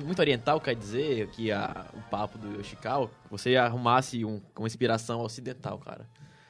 [0.06, 5.20] muito oriental, quer dizer, que a, o papo do Yoshikawa, você arrumasse um, uma inspiração
[5.20, 6.08] ocidental, cara.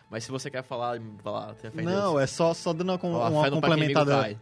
[0.08, 1.56] Mas se você quer falar, falar.
[1.74, 4.36] Não, é só, só dando uma, Ó, uma complementada.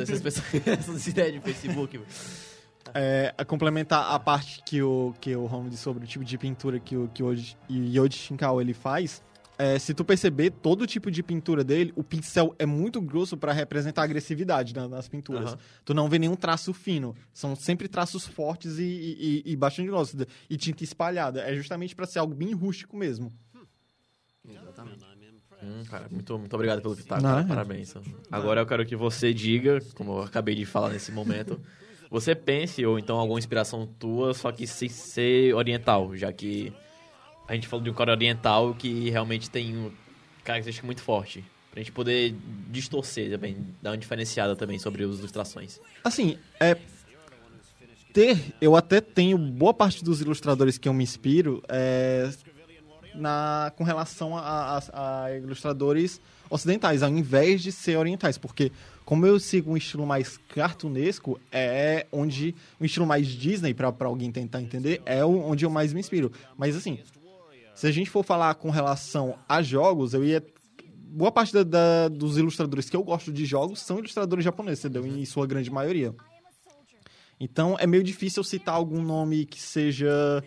[0.00, 2.00] essas pessoas, essas ideias de Facebook.
[2.94, 6.38] É, a complementar a parte que o, que o Ron disse sobre o tipo de
[6.38, 9.20] pintura que o, que o Yoji- Yoji Shinkawa ele faz.
[9.60, 13.52] É, se tu perceber, todo tipo de pintura dele, o pincel é muito grosso pra
[13.52, 15.50] representar a agressividade na- nas pinturas.
[15.50, 15.58] Aham.
[15.84, 17.14] Tu não vê nenhum traço fino.
[17.32, 20.24] São sempre traços fortes e, e, e- bastante grossos.
[20.48, 21.40] E tinta espalhada.
[21.42, 23.32] É justamente pra ser algo bem rústico mesmo.
[25.62, 27.46] Hum, cara, muito, muito obrigado pelo pitaco, Não, cara, é.
[27.46, 27.94] parabéns.
[28.30, 31.60] Agora eu quero que você diga, como eu acabei de falar nesse momento,
[32.10, 36.72] você pense, ou então alguma inspiração tua, só que sem ser oriental, já que
[37.50, 39.90] a gente falou de um cara oriental que realmente tem uma
[40.44, 41.44] característica muito forte.
[41.72, 42.34] Pra gente poder
[42.68, 45.80] distorcer também, dar uma diferenciada também sobre as ilustrações.
[46.04, 46.76] Assim, é.
[48.12, 52.28] Ter, eu até tenho boa parte dos ilustradores que eu me inspiro é,
[53.14, 58.72] na, com relação a, a- a ilustradores ocidentais, ao invés de ser orientais, porque
[59.04, 64.30] como eu sigo um estilo mais cartunesco, é onde um estilo mais Disney, pra alguém
[64.32, 66.32] tentar entender, é onde eu mais me inspiro.
[66.58, 66.98] Mas assim,
[67.80, 70.44] se a gente for falar com relação a jogos, eu ia
[70.92, 75.06] boa parte da- da- dos ilustradores que eu gosto de jogos são ilustradores japoneses, entendeu?
[75.06, 76.14] Em sua grande maioria.
[77.40, 80.44] Então é meio difícil citar algum nome que seja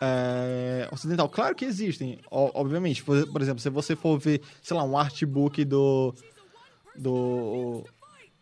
[0.00, 1.28] é, ocidental.
[1.28, 3.02] Claro que existem, obviamente.
[3.02, 6.14] Por, por exemplo, se você for ver, sei lá, um artbook do.
[6.96, 7.82] do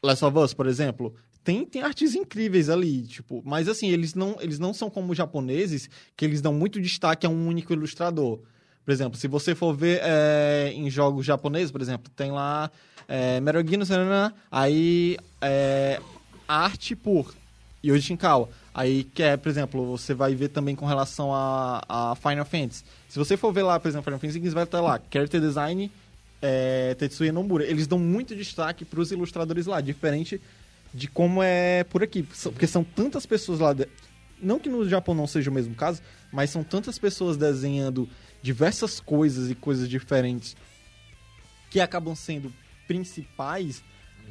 [0.03, 1.15] Last of Us, por exemplo.
[1.47, 5.17] Tem, tem artes incríveis ali, tipo, mas assim, eles não, eles não são como os
[5.17, 8.41] japoneses, que eles dão muito destaque a um único ilustrador.
[8.85, 12.69] Por exemplo, se você for ver é, em jogos japoneses, por exemplo, tem lá
[13.07, 16.01] é, lá, aí é,
[16.49, 17.33] arte por
[17.85, 18.49] Yoji Shinkawa.
[18.75, 22.83] Aí, que é, por exemplo, você vai ver também com relação a, a Final Fantasy.
[23.09, 25.93] Se você for ver lá, por exemplo, Final Fantasy, vai estar lá, Character Design,
[26.43, 27.65] é, Tetsuya Nomura.
[27.65, 30.41] Eles dão muito destaque para os ilustradores lá, diferente
[30.97, 32.23] de como é por aqui.
[32.23, 33.73] Porque são tantas pessoas lá.
[33.73, 33.87] de-
[34.41, 36.01] Não que no Japão não seja o mesmo caso,
[36.33, 38.09] mas são tantas pessoas desenhando
[38.43, 40.57] diversas coisas e coisas diferentes
[41.71, 42.53] que acabam sendo
[42.87, 43.83] principais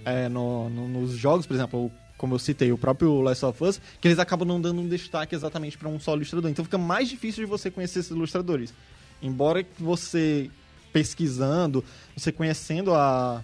[0.04, 3.82] é, no- no- nos jogos, por exemplo, como eu citei, o próprio Last of Us,
[4.00, 6.52] que eles acabam não dando um destaque exatamente para um só ilustrador.
[6.52, 8.74] Então fica mais difícil de você conhecer esses ilustradores.
[9.22, 10.50] Embora você
[10.94, 11.84] pesquisando,
[12.16, 13.44] você conhecendo a,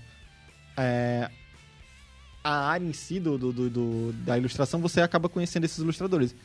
[0.78, 1.30] é,
[2.44, 6.36] a área em si do, do- do- da ilustração, você acaba conhecendo esses ilustradores.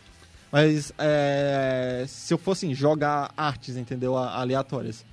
[0.53, 4.17] Mas é, se eu fosse assim, jogar artes, entendeu?
[4.17, 5.05] Aleatórias.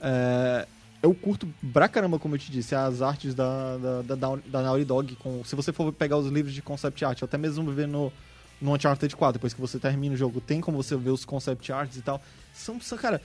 [0.00, 0.66] É,
[1.02, 4.14] eu curto pra caramba, como eu te disse, as artes da, da, da,
[4.46, 5.16] da, Naughty Dog.
[5.16, 8.12] Com, se você for pegar os livros de concept art, até mesmo ver no,
[8.60, 11.72] no Uncharted 4, depois que você termina o jogo, tem como você ver os concept
[11.72, 12.20] arts e tal.
[12.54, 13.20] São, são cara,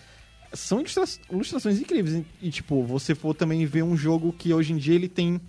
[0.54, 2.24] são ilustra- ilustrações incríveis.
[2.42, 5.40] E, tipo, você for também ver um jogo que hoje em dia ele tem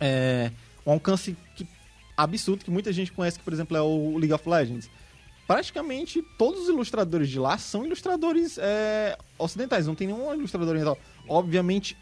[0.00, 0.50] é,
[0.86, 1.66] um alcance que-
[2.16, 4.90] absurdo, que muita gente conhece, que, por exemplo, é o League of Legends.
[5.46, 10.98] Praticamente todos os ilustradores de lá são ilustradores é, ocidentais, não tem nenhum ilustrador oriental.
[11.28, 11.96] Obviamente,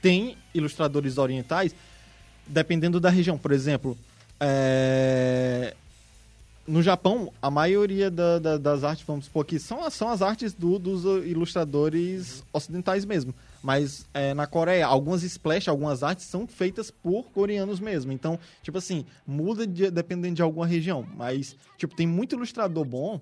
[0.00, 1.74] tem ilustradores orientais,
[2.46, 3.36] dependendo da região.
[3.36, 3.98] Por exemplo,
[4.40, 5.74] é,
[6.66, 10.52] no Japão, a maioria da- da- das artes, vamos supor aqui, são, são as artes
[10.52, 13.34] do- dos ilustradores ocidentais mesmo.
[13.62, 18.12] Mas é, na Coreia, algumas splash, algumas artes são feitas por coreanos mesmo.
[18.12, 21.06] Então, tipo assim, muda de- dependendo de alguma região.
[21.16, 23.20] Mas, tipo, tem muito ilustrador bom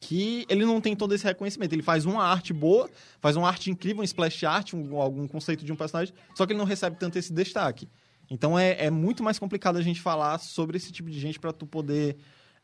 [0.00, 1.72] que ele não tem todo esse reconhecimento.
[1.72, 5.64] Ele faz uma arte boa, faz uma arte incrível, um splash art, um- algum conceito
[5.64, 7.88] de um personagem, só que ele não recebe tanto esse destaque.
[8.30, 11.52] Então é, é muito mais complicado a gente falar sobre esse tipo de gente para
[11.52, 12.16] tu poder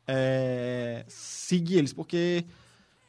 [0.07, 2.45] é, seguir eles, porque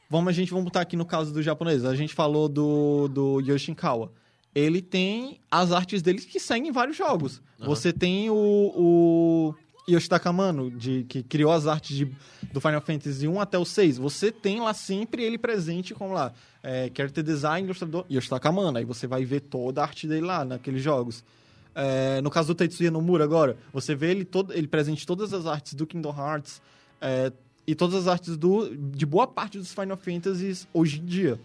[0.10, 1.86] vamos a gente vamos botar aqui no caso do japonês.
[1.86, 4.12] A gente falou do do Yoshinkawa.
[4.54, 7.42] Ele tem as artes dele que seguem vários jogos.
[7.58, 9.56] Você tem o, o
[9.90, 12.12] Yoshitaka Mano, de, que criou as artes de,
[12.52, 13.98] do Final Fantasy 1 até o 6.
[13.98, 16.34] Você tem lá sempre ele presente como lá,
[16.64, 18.78] é, character design, ilustrador, Yoshitaka Mano.
[18.78, 21.24] Aí você vai ver toda a arte dele lá naqueles jogos.
[21.74, 25.46] É, no caso do Tetsuya Nomura agora, você vê ele, todo, ele presente todas as
[25.46, 26.62] artes do Kingdom Hearts
[27.00, 27.32] é,
[27.66, 31.40] e todas as artes do, de boa parte dos Final Fantasies hoje em dia.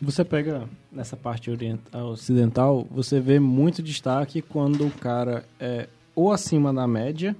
[0.00, 6.30] Você pega nessa parte oriental, ocidental, você vê muito destaque quando o cara é ou
[6.30, 7.34] acima da média,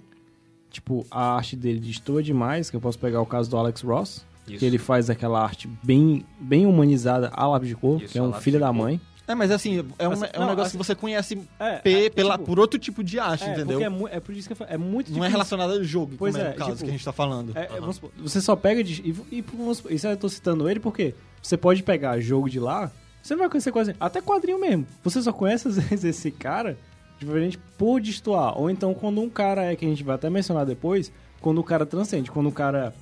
[0.70, 4.24] tipo, a arte dele destoa demais, que eu posso pegar o caso do Alex Ross,
[4.46, 4.58] Isso.
[4.58, 8.22] que ele faz aquela arte bem, bem humanizada a lápis de cor, Isso, que é
[8.22, 8.74] um filho da cor.
[8.74, 9.00] mãe.
[9.26, 11.76] É, mas assim, é um, Assim, é um não, negócio assim- que você conhece É,
[11.78, 13.80] P é, pela, tipo, por outro tipo de arte, é, entendeu?
[14.08, 15.30] é, é por isso que é, é muito Não é difícil.
[15.30, 17.54] relacionado ao jogo, Pois como é, é, o caso tipo, que a gente tá falando.
[17.78, 19.00] Vamos supor, você só pega de.
[19.00, 22.58] E, e vamos supor, isso eu tô citando ele porque você pode pegar jogo de
[22.58, 22.90] lá,
[23.22, 23.94] você não vai conhecer quase.
[24.00, 24.86] Até quadrinho mesmo.
[25.04, 26.76] Você só conhece às vezes esse cara,
[27.18, 28.58] diferente por destoar.
[28.58, 31.64] Ou então quando um cara é que a gente vai até mencionar depois, quando o
[31.64, 32.92] cara transcende, quando o cara.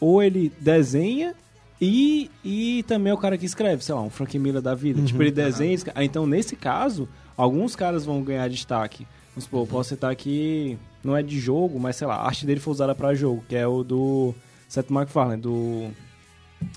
[0.00, 1.34] Ou ele desenha.
[1.80, 5.02] E, e também é o cara que escreve, sei lá, um Frank Miller da vida.
[5.02, 5.76] Tipo, ele desenha.
[5.94, 9.06] Ah, Então, nesse caso, alguns caras vão ganhar destaque.
[9.34, 12.46] Vamos supor, eu posso citar aqui, não é de jogo, mas sei lá, a arte
[12.46, 14.32] dele foi usada pra jogo, que é o do
[14.68, 15.90] Seth MacFarlane, do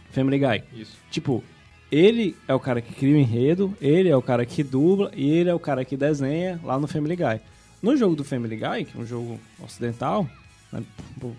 [0.10, 0.64] Family Guy.
[0.82, 0.98] Isso.
[1.12, 1.44] Tipo,
[1.92, 5.30] ele é o cara que cria o enredo, ele é o cara que dubla e
[5.30, 7.40] ele é o cara que desenha lá no Family Guy.
[7.80, 10.28] No jogo do Family Guy, que é um jogo ocidental,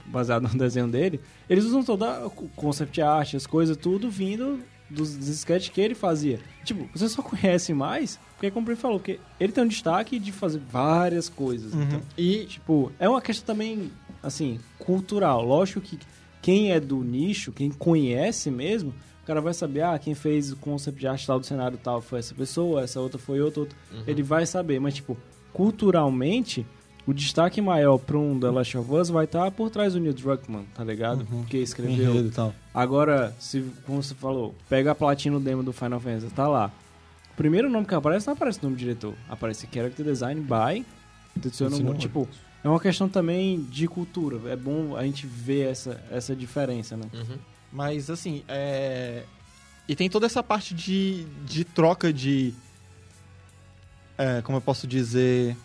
[0.06, 5.16] baseado no desenho dele, eles usam toda a concept art, as coisas, tudo vindo dos,
[5.16, 6.40] dos sketches que ele fazia.
[6.64, 10.30] Tipo, você só conhece mais porque, como ele falou, porque ele tem um destaque de
[10.30, 11.74] fazer várias coisas.
[11.74, 11.82] Uhum.
[11.82, 13.90] Então, E Tipo, é uma questão também,
[14.22, 15.44] assim, cultural.
[15.44, 15.98] Lógico que
[16.40, 20.56] quem é do nicho, quem conhece mesmo, o cara vai saber, ah, quem fez o
[20.56, 23.76] concept de arte tal do cenário tal foi essa pessoa, essa outra foi outra, outra.
[24.06, 25.16] Ele vai saber, mas, tipo,
[25.52, 26.64] culturalmente,
[27.08, 30.12] o destaque maior pra um The Last of Us vai estar por trás do Neil
[30.12, 31.24] Druckmann, tá ligado?
[31.24, 32.10] Porque escreveu.
[32.10, 32.54] enredo e tal.
[32.74, 36.70] Agora, se, como você falou, pega a platina demo do Final Fantasy, tá lá.
[37.32, 40.84] O primeiro nome que aparece não aparece o nome do diretor, aparece Character Design by
[41.40, 41.96] Tetsuya Tetsuya Nomura.
[41.96, 42.28] Tipo,
[42.62, 44.38] é uma questão também de cultura.
[44.50, 47.06] É bom a gente ver essa, essa diferença, né?
[47.14, 47.38] Uhum.
[47.72, 49.22] Mas assim, é.
[49.88, 52.52] E tem toda essa parte de, de troca de.
[54.18, 55.56] é, como eu posso dizer.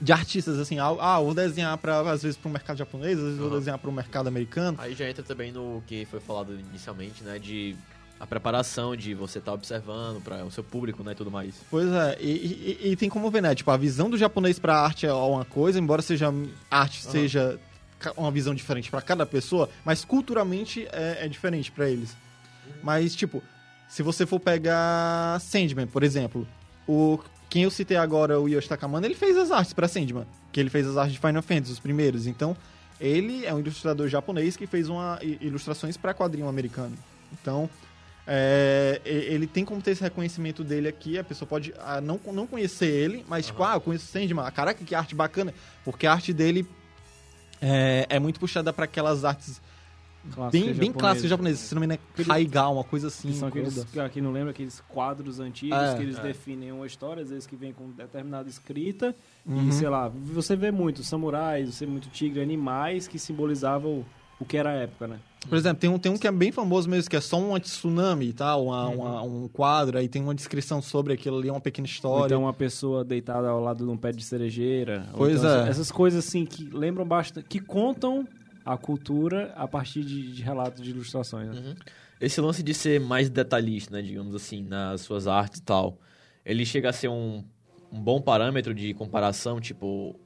[0.00, 3.38] De artistas, assim, ah, vou desenhar pra, às vezes para o mercado japonês, às vezes
[3.38, 3.58] vou Aham.
[3.58, 4.76] desenhar para o mercado americano.
[4.80, 7.38] Aí já entra também no que foi falado inicialmente, né?
[7.38, 7.74] De
[8.20, 11.12] a preparação, de você estar observando para o seu público, né?
[11.12, 11.54] E tudo mais.
[11.70, 13.54] Pois é, e, e- e tem como ver, né?
[13.54, 16.32] Tipo, a visão do japonês pra arte é uma coisa, embora seja
[16.70, 17.58] arte seja
[17.98, 22.14] ca- uma visão diferente pra cada pessoa, mas culturalmente é, é diferente pra eles.
[22.82, 23.42] Mas, tipo,
[23.88, 26.46] se você for pegar Sandman, por exemplo,
[26.86, 27.18] o
[27.48, 30.70] quem eu citei agora, o Yoshi Takamano, ele fez as artes pra Sandman, que ele
[30.70, 32.26] fez as artes de Final Fantasy, os primeiros.
[32.26, 32.56] Então,
[33.00, 36.96] ele é um ilustrador japonês que fez uma, ilustrações pra quadrinho americano.
[37.32, 37.68] Então,
[38.26, 42.46] é, ele tem como ter esse reconhecimento dele aqui, a pessoa pode ah, não, não
[42.46, 46.12] conhecer ele, mas tipo, ah, eu conheço Sandman, ah, caraca, que arte bacana, porque a
[46.12, 46.66] arte dele
[47.60, 49.60] é, é muito puxada pra aquelas artes
[50.50, 53.28] bem, bem clássicas japonesas, se não me engano, é Haiga, uma coisa assim.
[53.28, 53.86] Que são aqueles, toda.
[53.92, 56.22] que aqui não lembra, aqueles quadros antigos É, que eles é.
[56.22, 59.14] definem uma história, às vezes que vem com determinada escrita.
[59.46, 59.68] Uhum.
[59.68, 64.04] E, sei lá, você vê muito samurais, você vê muito tigre, animais que simbolizavam
[64.38, 65.18] o que era a época, né?
[65.48, 67.58] Por exemplo, tem um, tem um que é bem famoso mesmo, que é só um
[67.58, 71.86] tsunami e tal, uma- um quadro, aí tem uma descrição sobre aquilo ali, uma pequena
[71.86, 72.26] Ou história.
[72.26, 75.06] então uma pessoa deitada ao lado de um pé de cerejeira.
[75.12, 75.60] Ou Pois então é.
[75.60, 78.26] essa- Essas coisas assim que lembram bastante, que contam
[78.66, 81.54] a cultura a partir de, de relatos de ilustrações.
[81.54, 81.76] Né?
[82.20, 84.02] Esse lance de ser mais detalhista, né?
[84.02, 86.00] Digamos assim, nas suas artes e tal.
[86.44, 87.44] Ele chega a ser um,
[87.92, 90.18] um bom parâmetro de comparação, tipo...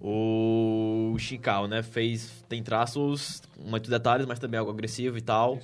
[0.00, 1.82] O Shinkawa, né?
[1.82, 2.44] Fez...
[2.48, 5.58] Tem traços, muitos detalhes, mas também algo agressivo e tal.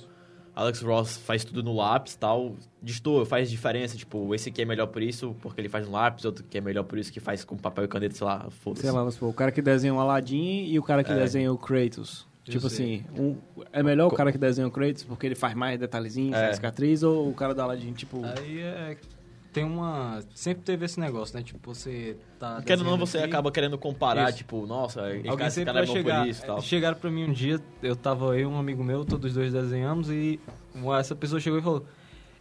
[0.55, 2.55] Alex Ross faz tudo no lápis e tal.
[2.81, 3.95] Destoa, faz diferença.
[3.97, 6.25] Tipo, esse aqui é melhor por isso, porque ele faz no lápis.
[6.25, 8.81] Outro que é melhor por isso, que faz com papel e caneta, sei lá, foda-se.
[8.81, 11.15] Sei lá, vamos supor, o cara que desenha o Aladdin e o cara que É.
[11.15, 12.27] desenha o Kratos.
[12.47, 13.05] Eu Tipo sei.
[13.15, 13.35] assim, um,
[13.71, 16.45] é melhor o cara que desenha o Kratos porque ele faz mais detalhezinhos, É.
[16.45, 18.19] faz cicatriz, ou o cara do Aladdin, tipo...
[18.25, 18.97] Aí é.
[19.53, 20.21] Tem uma.
[20.33, 21.43] Sempre teve esse negócio, né?
[21.43, 22.61] Tipo, você tá.
[22.61, 24.37] Querendo ou não, você aqui, acaba querendo comparar, Isso.
[24.39, 26.21] tipo, nossa, Alguém cara, esse sempre cara é bom chegar.
[26.21, 26.61] por isso e tal.
[26.61, 30.09] Chegaram pra mim um dia, eu tava e um amigo meu, todos os dois desenhamos,
[30.09, 30.39] e
[30.97, 31.85] essa pessoa chegou e falou: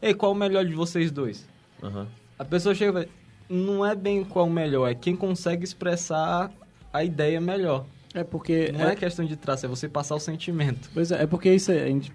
[0.01, 1.49] Ei, qual o melhor de vocês dois?
[1.83, 2.07] Aham.
[2.39, 3.07] A pessoa chega e fala:
[3.49, 6.53] Não é bem qual o melhor, é quem consegue expressar
[6.93, 7.87] a ideia melhor.
[8.15, 8.73] É porque...
[8.73, 10.91] Não é, questão de traço, é você passar o sentimento.
[10.93, 12.13] Pois é, é porque isso é- a gente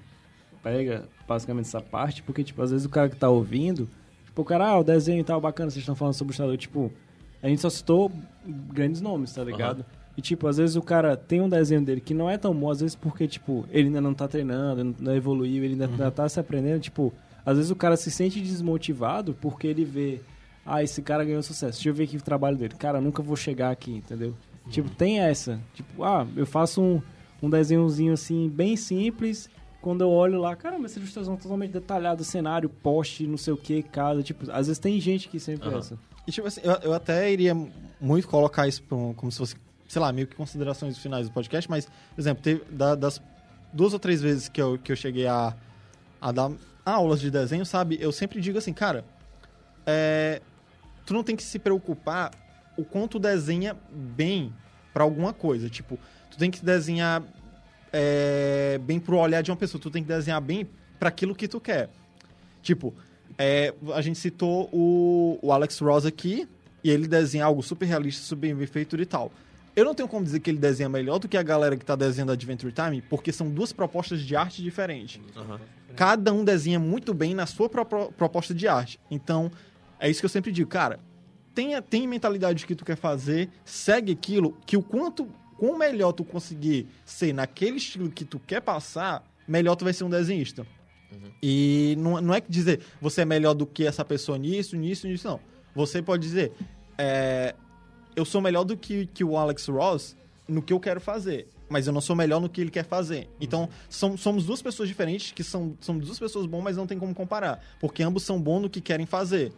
[0.64, 3.90] pega basicamente essa parte, porque, tipo, às vezes o cara que tá ouvindo,
[4.36, 6.58] tipo, o cara, ah, o desenho e tal, bacana, vocês estão falando sobre o ilustrador,
[6.58, 6.92] tipo,
[7.42, 8.12] a gente só citou
[8.46, 9.86] grandes nomes, tá ligado?
[10.18, 12.70] E, tipo, às vezes o cara tem um desenho dele que não é tão bom,
[12.70, 16.28] às vezes porque, tipo, ele ainda não tá treinando, não evoluiu, ele ainda, ainda tá
[16.28, 17.14] se aprendendo, tipo,
[17.46, 20.20] às vezes o cara se sente desmotivado porque ele vê,
[20.66, 23.36] ah, esse cara ganhou sucesso, deixa eu ver aqui o trabalho dele, cara, nunca vou
[23.36, 24.34] chegar aqui, entendeu?
[24.70, 27.02] Tipo, tem essa, tipo, ah, eu faço um,
[27.42, 29.50] um desenhozinho assim, bem simples.
[29.86, 33.84] Quando eu olho lá, caramba, essa ilustração totalmente detalhada, cenário, poste, não sei o que,
[33.84, 34.24] casa.
[34.24, 36.00] Tipo, às vezes tem gente que sempre é essa.
[36.26, 37.54] E, tipo assim, eu, eu até iria
[38.02, 39.56] muito colocar isso pra um- como se fosse,
[39.88, 43.22] sei lá, meio que considerações finais do podcast, mas, por exemplo, teve, da- das
[43.72, 45.56] duas ou três vezes que eu, que eu cheguei a,
[46.20, 46.52] a dar
[46.84, 47.96] aulas de desenho, sabe?
[48.02, 49.06] Eu sempre digo assim, cara,
[49.86, 50.42] é,
[51.06, 52.32] tu não tem que se preocupar
[52.76, 54.52] o quanto desenha bem
[54.92, 55.70] pra alguma coisa.
[55.70, 56.00] Tipo,
[56.32, 57.22] tu tem que desenhar
[57.98, 60.68] é, bem pro olhar de uma pessoa, tu tem que desenhar bem
[61.00, 61.90] pra aquilo que tu quer.
[62.62, 62.94] Tipo,
[63.38, 66.46] é, a gente citou o, o Alex Ross aqui,
[66.84, 69.32] e ele desenha algo super realista, super bem feito e tal.
[69.76, 71.96] Eu não tenho como dizer que ele desenha melhor do que a galera que tá
[71.96, 75.20] desenhando Adventure Time, porque são duas propostas de arte diferentes.
[75.36, 75.60] Aham.
[75.96, 79.00] Cada um desenha muito bem na sua propo- proposta de arte.
[79.10, 79.50] Então,
[80.00, 81.00] é isso que eu sempre digo, cara.
[81.54, 85.28] Tenha, tenha mentalidade do que tu quer fazer, segue aquilo, que o quanto,
[85.58, 90.04] quão melhor tu conseguir ser naquele estilo que tu quer passar, melhor tu vai ser
[90.04, 90.66] um desenhista.
[91.42, 95.08] E não, não é que dizer você é melhor do que essa pessoa nisso, nisso,
[95.08, 95.40] nisso, não.
[95.74, 96.52] Você pode dizer,
[96.98, 97.54] é,
[98.16, 100.16] eu sou melhor do que, que o Alex Ross
[100.48, 103.28] no que eu quero fazer, mas eu não sou melhor no que ele quer fazer.
[103.42, 106.98] Então, são, somos duas pessoas diferentes, que são, são duas pessoas boas, mas não tem
[106.98, 109.52] como comparar, porque ambos são bons no que querem fazer.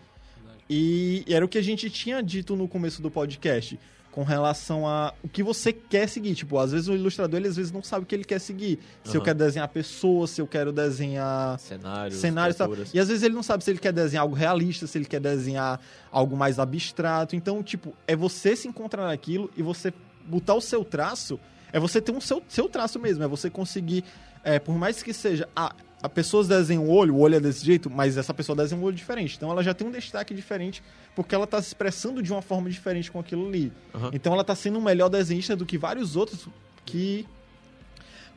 [0.70, 3.80] E era o que a gente tinha dito no começo do podcast,
[4.18, 6.34] com relação a o que você quer seguir.
[6.34, 8.80] Tipo, às vezes o ilustrador, ele às vezes não sabe o que ele quer seguir.
[9.04, 12.74] Se eu quero desenhar pessoas, se eu quero desenhar Cenários, cenários e tal.
[12.96, 15.20] E às vezes ele não sabe se ele quer desenhar algo realista, se ele quer
[15.20, 15.80] desenhar
[16.12, 17.36] algo mais abstrato.
[17.36, 19.94] Então, tipo, é você se encontrar naquilo e você
[20.26, 21.40] botar o seu traço.
[21.72, 23.24] É você ter um seu, seu traço mesmo.
[23.24, 24.04] É você conseguir,
[24.44, 25.48] é, por mais que seja.
[25.56, 28.80] Ah, a pessoa desenha o olho, o olho é desse jeito, mas essa pessoa desenha
[28.80, 29.36] um olho diferente.
[29.36, 30.84] Então ela já tem um destaque diferente
[31.16, 33.72] porque ela tá se expressando de uma forma diferente com aquilo ali.
[33.96, 34.12] Aham.
[34.14, 36.48] Então ela tá sendo um melhor desenhista do que vários outros
[36.86, 37.26] que.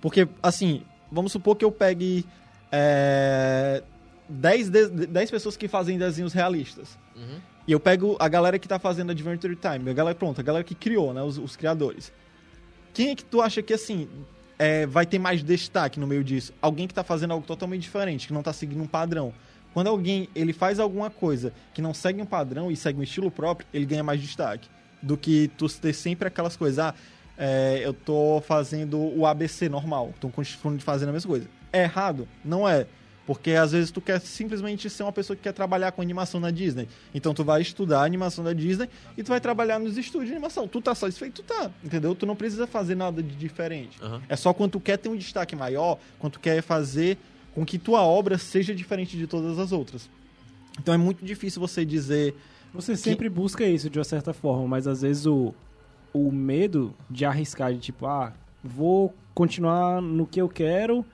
[0.01, 0.83] Porque, assim,
[1.13, 2.25] vamos supor que eu pegue
[2.73, 3.83] é,
[4.29, 6.99] 10, de- 10 pessoas que fazem desenhos realistas.
[7.15, 7.39] Uhum.
[7.69, 10.65] E eu pego a galera que tá fazendo Adventure Time, a galera, pronto, a galera
[10.65, 12.11] que criou, né, os, os criadores.
[12.95, 14.09] Quem é que tu acha que, assim,
[14.61, 16.53] é, vai ter mais destaque no meio disso?
[16.61, 19.33] Alguém que tá fazendo algo totalmente diferente, que não tá seguindo um padrão.
[19.73, 23.31] Quando alguém, ele faz alguma coisa que não segue um padrão e segue um estilo
[23.31, 24.69] próprio, ele ganha mais destaque.
[25.01, 26.95] Do que tu ter sempre aquelas coisas, ah,
[27.39, 31.49] é, eu tô fazendo o ABC normal, tô continuando fazendo a mesma coisa.
[31.73, 32.29] É errado?
[32.45, 32.87] Não é.
[33.31, 36.51] Porque às vezes tu quer simplesmente ser uma pessoa que quer trabalhar com animação na
[36.51, 36.89] Disney.
[37.15, 40.67] Então tu vai estudar animação da Disney e tu vai trabalhar nos estúdios de animação.
[40.67, 41.41] Tu tá satisfeito?
[41.41, 42.13] Tu tá, entendeu?
[42.13, 43.97] Tu não precisa fazer nada de diferente.
[44.03, 44.21] Aham.
[44.29, 47.17] É só quando tu quer ter um destaque maior, quando tu quer fazer
[47.55, 50.11] com que tua obra seja diferente de todas as outras.
[50.81, 52.35] Então é muito difícil você dizer
[52.75, 55.55] Você sempre busca isso de uma certa forma, mas às vezes o,
[56.13, 61.07] o medo de arriscar, de tipo, ah, vou continuar no que eu quero.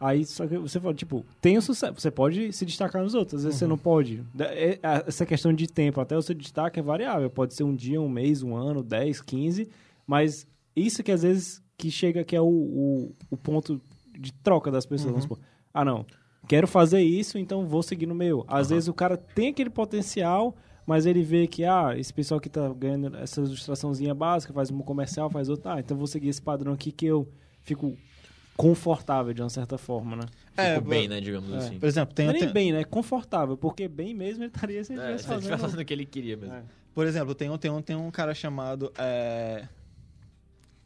[0.00, 1.92] Aí só que você fala, tipo, tem o sucesso.
[2.00, 4.24] Você pode se destacar nos outros, às vezes você não pode.
[4.38, 7.28] É- Essa questão de tempo, até o seu destaque é variável.
[7.28, 9.68] Pode ser um dia, um mês, um ano, 10, 15.
[10.06, 13.80] Mas isso que às vezes que chega que é o, o, o ponto
[14.18, 15.10] de troca das pessoas.
[15.10, 15.38] Vamos supor,
[15.72, 16.04] ah, não,
[16.48, 18.44] quero fazer isso, então vou seguir no meu.
[18.48, 20.54] Às vezes o cara tem aquele potencial,
[20.86, 24.78] mas ele vê que, ah, esse pessoal que tá ganhando essa ilustraçãozinha básica, faz um
[24.80, 27.28] comercial, faz outro, ah, então vou seguir esse padrão aqui que eu
[27.62, 27.96] fico
[28.60, 30.22] confortável de uma certa forma, né?
[30.74, 31.56] Ficou bem, né, digamos É.
[31.56, 31.78] assim.
[31.78, 32.84] Por exemplo, tem, Não é nem tem- bem, né?
[32.84, 35.58] Confortável, porque bem mesmo ele estaria se ele É, estivesse se ele fazendo.
[35.60, 36.54] fazendo o que ele queria mesmo.
[36.54, 36.62] É.
[36.94, 39.66] Por exemplo, tem, um- tem, um, tem um cara chamado é,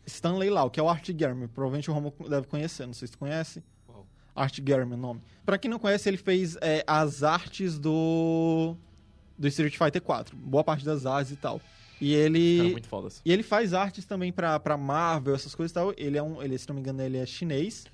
[0.06, 1.48] Stanley Lau, que é o Art Garmin.
[1.48, 3.62] Provavelmente o Romo deve conhecer, não sei se conhece.
[3.86, 4.06] Qual?
[4.36, 5.20] Art Garmin, o nome.
[5.44, 8.76] Pra quem não conhece, ele fez é, as artes do
[9.36, 10.36] do Street Fighter 4.
[10.36, 11.60] Boa parte das artes e tal.
[12.00, 13.22] E Cara, ele muito fodas.
[13.24, 15.94] e ele faz artes também pra, pra Marvel, essas coisas e tal.
[15.96, 17.84] Ele é um, ele, se não me engano, ele é chinês.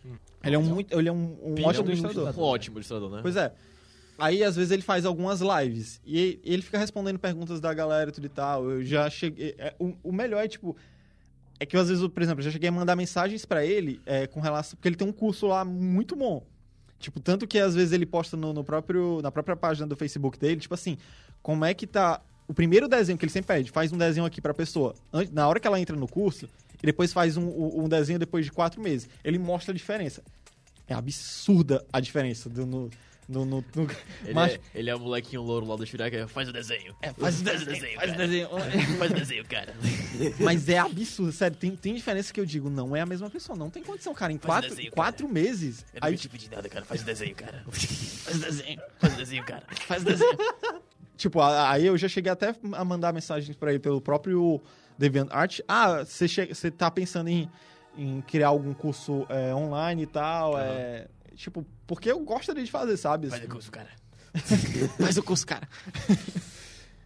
[0.43, 2.39] Ele é um, muito, ele é um, um ótimo é um ilustrador.
[2.39, 3.19] Um ótimo ilustrador, né?
[3.23, 3.53] Pois é.
[4.19, 6.01] Aí, às vezes, ele faz algumas lives.
[6.05, 8.71] E ele fica respondendo perguntas da galera e tudo e tal.
[8.71, 9.55] Eu já cheguei.
[9.59, 10.77] é, o, o melhor é, tipo.
[11.59, 14.01] É que, às vezes, eu, por exemplo, eu já cheguei a mandar mensagens pra ele
[14.05, 14.77] é, com relação.
[14.77, 16.47] Porque ele tem um curso lá muito bom.
[16.99, 20.39] Tipo, tanto que às vezes ele posta no, no próprio, na própria página do Facebook
[20.39, 20.99] dele, tipo assim,
[21.43, 22.21] como é que tá.
[22.51, 24.93] O primeiro desenho que ele sempre pede, faz um desenho aqui pra pessoa.
[25.31, 26.49] Na hora que ela entra no curso,
[26.83, 27.47] e depois faz um,
[27.85, 29.09] um desenho depois de quatro meses.
[29.23, 30.21] Ele mostra a diferença.
[30.89, 32.91] É absurda a diferença do, no,
[33.29, 33.87] no, no- no-
[34.25, 36.93] Ele, Mas- é, ele é o molequinho louro lá do Shiraka, faz o desenho.
[37.01, 38.27] É, faz o desenho, faz o cara.
[38.27, 38.49] desenho.
[38.99, 39.75] faz o desenho, cara.
[40.41, 41.57] Mas é absurdo, sério.
[41.57, 43.57] Tem, tem diferença que eu digo, não é a mesma pessoa.
[43.57, 44.33] Não tem condição, cara.
[44.33, 45.87] Em Faz quatro, desenho, quatro meses.
[45.95, 46.85] Eu não Aí, te pedir nada, cara.
[46.85, 47.63] Faz o desenho, cara.
[47.71, 48.81] Faz o desenho.
[48.99, 49.63] Faz o desenho, cara.
[49.87, 50.39] Faz o desenho.
[51.21, 54.61] Tipo, aí eu já cheguei até a mandar mensagens pra ele pelo próprio
[54.97, 55.61] DeviantArt.
[55.69, 57.49] Ah, você che- você tá pensando em,
[57.97, 60.59] em criar algum curso é, online e tal?
[60.59, 61.07] É,
[61.37, 63.29] tipo, porque eu gostaria de fazer, sabe?
[63.29, 63.89] Faz o curso, cara.
[64.99, 65.69] Faz o curso, cara.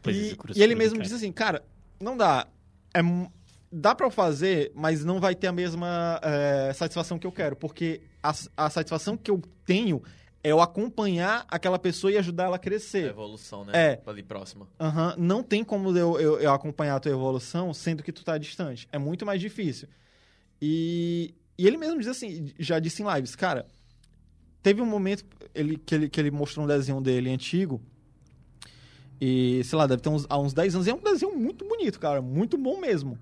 [0.07, 1.03] E, e ele mesmo cara.
[1.05, 1.65] disse assim, cara,
[2.01, 2.47] não dá.
[2.95, 3.01] É,
[3.73, 7.57] dá pra eu fazer, mas não vai ter a mesma é, satisfação que eu quero.
[7.57, 10.03] Porque a, a satisfação que eu tenho
[10.45, 13.07] é eu acompanhar aquela pessoa e ajudar ela a A crescer.
[13.09, 13.73] evolução, né?
[13.75, 14.03] É.
[14.07, 14.69] Ali próxima.
[14.79, 18.37] Aham, Não tem como eu, eu, eu acompanhar a tua evolução sendo que tu tá
[18.39, 18.87] distante.
[18.93, 19.89] É muito mais difícil.
[20.61, 23.67] E, e ele mesmo diz assim, já disse em lives, cara,
[24.63, 25.25] teve um momento
[25.55, 27.81] ele, que, ele, que ele mostrou um desenho dele antigo.
[29.21, 30.87] E, sei lá, deve ter uns, há uns 10 anos.
[30.87, 32.21] E é um desenho muito bonito, cara.
[32.21, 33.19] Muito bom mesmo.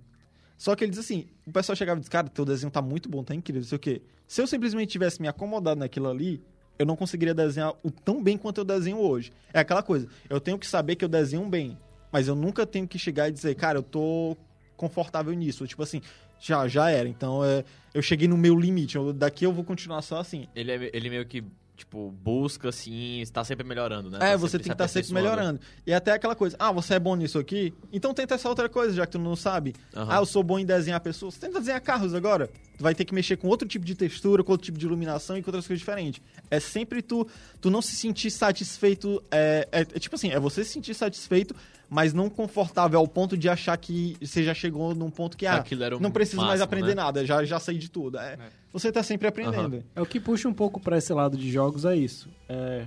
[0.57, 3.09] Só que ele diz assim: o pessoal chegava e diz, cara, teu desenho tá muito
[3.09, 4.03] bom, tá incrível, não sei o quê.
[4.27, 6.43] Se eu simplesmente tivesse me acomodado naquilo ali,
[6.79, 9.33] eu não conseguiria desenhar o tão bem quanto eu desenho hoje.
[9.53, 11.79] É aquela coisa, eu tenho que saber que eu desenho bem,
[12.11, 14.37] mas eu nunca tenho que chegar e dizer, cara, eu tô
[14.77, 15.66] confortável nisso.
[15.66, 16.01] Tipo assim,
[16.41, 17.09] já, já era.
[17.09, 17.64] Então é,
[17.95, 18.97] eu cheguei no meu limite.
[18.97, 20.47] eu- daqui eu vou continuar só assim.
[20.57, 21.45] Ele, é- ele meio que,
[21.77, 24.18] tipo, busca, assim, está sempre melhorando, né?
[24.18, 25.37] É, Tá você tem que estar sempre aperfeiçoando.
[25.37, 25.61] melhorando.
[25.87, 27.75] E até aquela coisa, ah, você é bom nisso aqui?
[27.93, 29.75] Então tenta essa outra coisa, já que tu não sabe.
[29.95, 30.07] Aham.
[30.12, 31.37] Ah, eu sou bom em desenhar pessoas.
[31.37, 32.49] Tenta desenhar carros agora.
[32.77, 35.37] Tu vai ter que mexer com outro tipo de textura, com outro tipo de iluminação
[35.37, 36.20] e com outras coisas diferentes.
[36.51, 37.27] É sempre tu,
[37.61, 39.23] tu não se sentir satisfeito.
[39.31, 41.55] É, é- é tipo assim, é você se sentir satisfeito,
[41.93, 45.57] mas não confortável ao ponto de achar que você já chegou num ponto que, ah,
[45.57, 47.03] Aquilo era o não preciso mais máximo, aprender né?
[47.03, 48.18] nada, já, já sei de tudo.
[48.18, 48.38] É,
[48.72, 49.84] Você tá sempre aprendendo.
[49.95, 52.30] É o que puxa um pouco pra esse lado de jogos é isso.
[52.49, 52.86] É,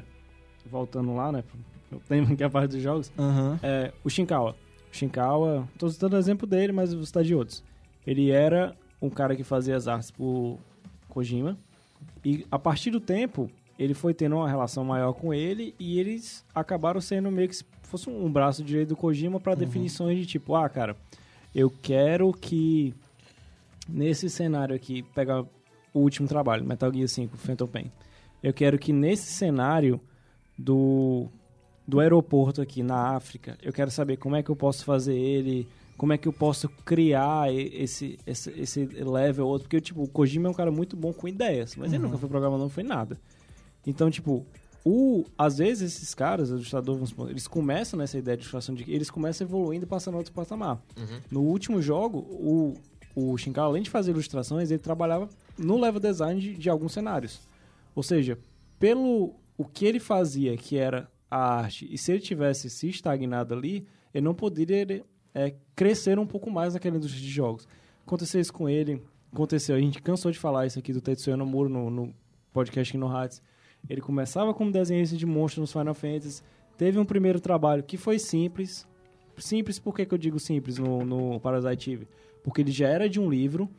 [0.66, 1.44] voltando lá, né?
[1.88, 3.12] pro tema que é a parte dos jogos.
[3.16, 3.60] Aham.
[3.62, 4.56] É, o Shinkawa.
[4.92, 7.64] O Shinkawa, tô citando o exemplo dele, mas vou citar de outros.
[8.08, 10.58] Ele era um cara que fazia as artes por
[11.10, 11.56] Kojima.
[12.24, 16.46] E a partir do tempo, ele foi tendo uma relação maior com ele e eles
[16.54, 20.56] acabaram sendo meio que se fosse um braço direito do Kojima para definições de tipo,
[20.56, 20.96] ah, cara,
[21.54, 22.94] eu quero que
[23.88, 25.46] nesse cenário aqui, pega
[25.94, 27.92] o último trabalho, Metal Gear 5, Phantom Pain.
[28.42, 30.00] Eu quero que nesse cenário
[30.58, 31.28] do
[31.88, 35.68] do aeroporto aqui na África, eu quero saber como é que eu posso fazer ele,
[35.98, 40.48] como é que eu posso criar esse, esse, esse level outro, porque tipo, o Kojima
[40.48, 43.20] é um cara muito bom com ideias, mas ele nunca foi programador, não foi nada.
[43.86, 44.46] Então, tipo,
[44.84, 49.10] o, às vezes esses caras, os ilustradores, eles começam nessa ideia de ilustração de eles
[49.10, 50.80] começam evoluindo e passando a outro patamar.
[51.32, 52.76] No último jogo, o,
[53.16, 55.28] o Shinkawa, além de fazer ilustrações, ele trabalhava
[55.58, 57.42] no level design de, de alguns cenários.
[57.96, 58.38] Ou seja,
[58.80, 63.54] pelo o que ele fazia, que era a arte, e se ele tivesse se estagnado
[63.54, 67.68] ali, ele não poderia é, crescer um pouco mais naquela indústria de jogos.
[68.06, 69.02] Aconteceu isso com ele,
[69.34, 72.14] aconteceu, a gente cansou de falar isso aqui do Tetsuya Nomura no, no
[72.54, 73.42] podcast Kingdom Hearts.
[73.90, 76.42] Ele começava como desenhista de monstros nos Final Fantasy,
[76.78, 78.88] teve um primeiro trabalho que foi simples.
[79.38, 82.08] Simples, por que, que eu digo simples no, no Parasite Eve?
[82.44, 83.70] Porque ele já era de um livro,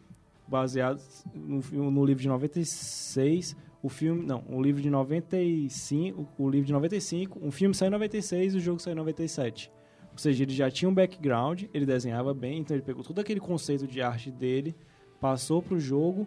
[0.47, 1.01] baseado
[1.35, 6.73] no, no livro de 96, o filme, não, o livro de 95, o livro de
[6.73, 9.71] 95, um filme saiu em 96 e o jogo saiu em 97.
[10.13, 13.39] Ou seja, ele já tinha um background, ele desenhava bem, então ele pegou todo aquele
[13.39, 14.75] conceito de arte dele,
[15.21, 16.27] passou pro jogo,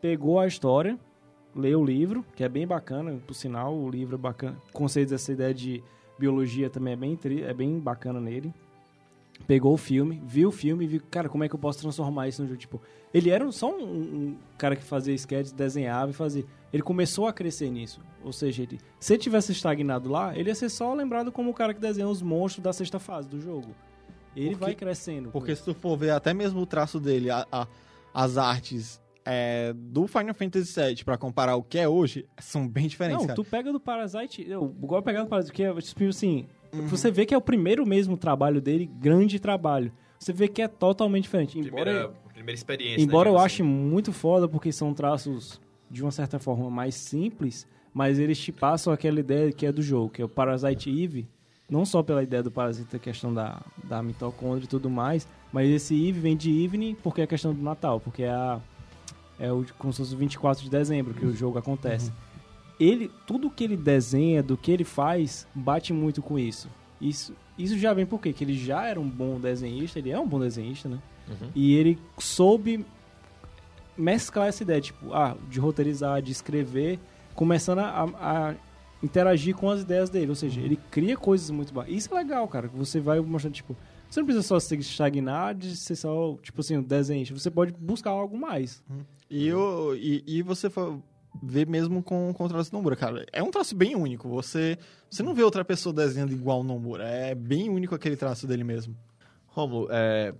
[0.00, 0.98] pegou a história,
[1.56, 4.56] leu o livro, que é bem bacana, por sinal, o livro é bacana.
[4.68, 5.82] O conceito dessa ideia de
[6.18, 8.52] biologia também é bem, é bem bacana nele.
[9.46, 12.26] Pegou o filme, viu o filme e viu, cara, como é que eu posso transformar
[12.26, 12.58] isso no jogo?
[12.58, 12.80] Tipo,
[13.12, 16.44] ele era só um, um cara que fazia sketches, desenhava e fazia.
[16.72, 18.00] Ele começou a crescer nisso.
[18.24, 21.54] Ou seja, ele, se ele tivesse estagnado lá, ele ia ser só lembrado como o
[21.54, 23.68] cara que desenha os monstros da sexta fase do jogo.
[24.34, 25.30] Ele Porque- vai crescendo.
[25.30, 27.66] Porque se tu for ver até mesmo o traço dele, a- a-
[28.14, 32.86] as artes é, do Final Fantasy VII pra comparar o que é hoje, são bem
[32.86, 33.34] diferentes, Não, cara.
[33.36, 34.46] tu pega do Parasite.
[34.48, 36.46] Eu igual pegar do Parasite, que é tipo assim.
[36.72, 36.86] Uhum.
[36.86, 39.92] Você vê que é o primeiro mesmo trabalho dele, grande trabalho.
[40.18, 41.58] Você vê que é totalmente diferente.
[41.58, 43.02] Embora, Primeira, primeira experiência.
[43.02, 45.60] embora né, eu digamos ache muito foda, porque são traços
[45.90, 49.82] de uma certa forma mais simples, mas eles te passam aquela ideia que é do
[49.82, 51.28] jogo, que é o Parasite Eve.
[51.68, 55.68] Não só pela ideia do parasita, a questão da, da mitocôndria e tudo mais, mas
[55.68, 58.60] esse Eve vem de Evening porque é a questão do Natal, porque é, a,
[59.38, 62.12] é o, como se fosse o 24 de dezembro que o jogo acontece.
[62.78, 66.68] Ele, tudo que ele desenha, do que ele faz, bate muito com isso.
[67.00, 68.32] Isso, isso já vem por quê?
[68.32, 70.98] Que ele já era um bom desenhista, ele é um bom desenhista, né?
[71.28, 71.50] Uhum.
[71.54, 72.84] E ele soube
[73.96, 76.98] mesclar essa ideia, tipo, ah, de roteirizar, de escrever,
[77.34, 78.54] começando a, a
[79.02, 80.28] interagir com as ideias dele.
[80.28, 81.98] Ou seja, ele cria coisas muito bacanas.
[81.98, 82.68] Isso é legal, cara.
[82.68, 83.76] que Você vai mostrando, tipo,
[84.08, 87.36] você não precisa só se estagnar de ser só, tipo assim, um desenhista.
[87.36, 88.82] Você pode buscar algo mais.
[89.28, 90.68] E, eu, e, e você
[91.42, 93.26] ver mesmo com, com o traço do Nomura, cara.
[93.32, 94.28] É um traço bem único.
[94.28, 94.78] Você,
[95.10, 97.04] você não vê outra pessoa desenhando igual o Nomura.
[97.08, 98.96] É bem único aquele traço dele mesmo.
[99.48, 100.34] Romulo, é,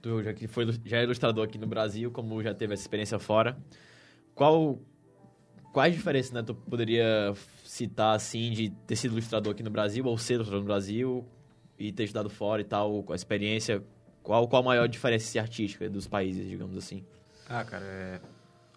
[0.00, 3.18] tu já que foi já é ilustrador aqui no Brasil, como já teve essa experiência
[3.18, 3.56] fora,
[4.34, 4.78] qual
[5.72, 7.32] quais diferenças né, tu poderia
[7.64, 11.24] citar assim de ter sido ilustrador aqui no Brasil ou ser ilustrador no Brasil
[11.78, 13.82] e ter estudado fora e tal, a experiência,
[14.22, 17.04] qual, qual a maior diferença artística dos países, digamos assim?
[17.52, 18.20] Ah, cara, é...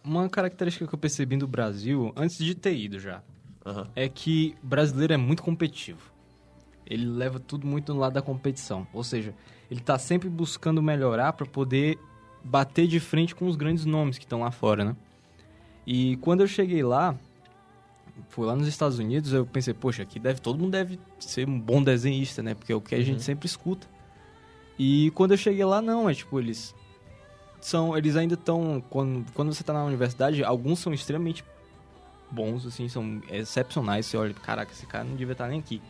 [0.03, 3.21] Uma característica que eu percebi no Brasil, antes de ter ido já,
[3.63, 3.87] Aham.
[3.95, 6.11] é que o brasileiro é muito competitivo.
[6.85, 8.87] Ele leva tudo muito no lado da competição.
[8.91, 9.33] Ou seja,
[9.69, 11.99] ele tá sempre buscando melhorar para poder
[12.43, 14.95] bater de frente com os grandes nomes que estão lá fora, né?
[15.85, 17.15] E quando eu cheguei lá,
[18.29, 21.59] fui lá nos Estados Unidos, eu pensei, poxa, aqui deve todo mundo deve ser um
[21.59, 22.55] bom desenhista, né?
[22.55, 23.87] Porque é o que a gente sempre escuta.
[24.77, 26.75] E quando eu cheguei lá, não, é tipo, eles
[27.67, 31.43] são, eles ainda estão quando quando você tá na universidade, alguns são extremamente
[32.31, 34.05] bons, assim, são excepcionais.
[34.05, 35.81] Você olha, caraca, esse cara não devia estar nem aqui.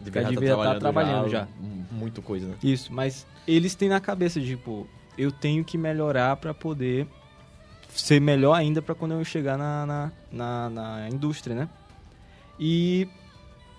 [0.00, 1.42] Devia Já estar devia estar trabalhando já.
[1.60, 2.54] m- Muito coisa, né?
[2.62, 7.06] Isso, mas eles têm na cabeça, tipo, eu tenho que melhorar pra poder
[7.88, 11.68] ser melhor ainda pra quando eu chegar na, na, na, na indústria, né?
[12.60, 13.08] E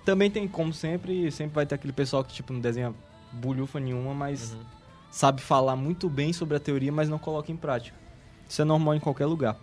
[0.03, 2.93] também tem, como sempre, sempre vai ter aquele pessoal que, tipo, não desenha
[3.31, 4.59] bulhufa nenhuma, mas Uhum.
[5.11, 7.97] Sabe falar muito bem sobre a teoria, mas não coloca em prática.
[8.47, 9.57] Isso é normal em qualquer lugar.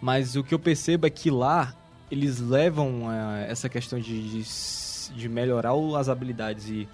[0.00, 1.74] Mas o que eu percebo é que lá
[2.10, 6.88] eles levam eh, essa questão de, de, de melhorar as habilidades e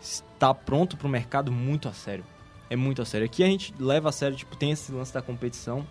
[0.00, 2.24] estar pronto para o mercado muito a sério.
[2.68, 3.24] É muito a sério.
[3.24, 5.86] Aqui a gente leva a sério, tipo, tem esse lance da competição,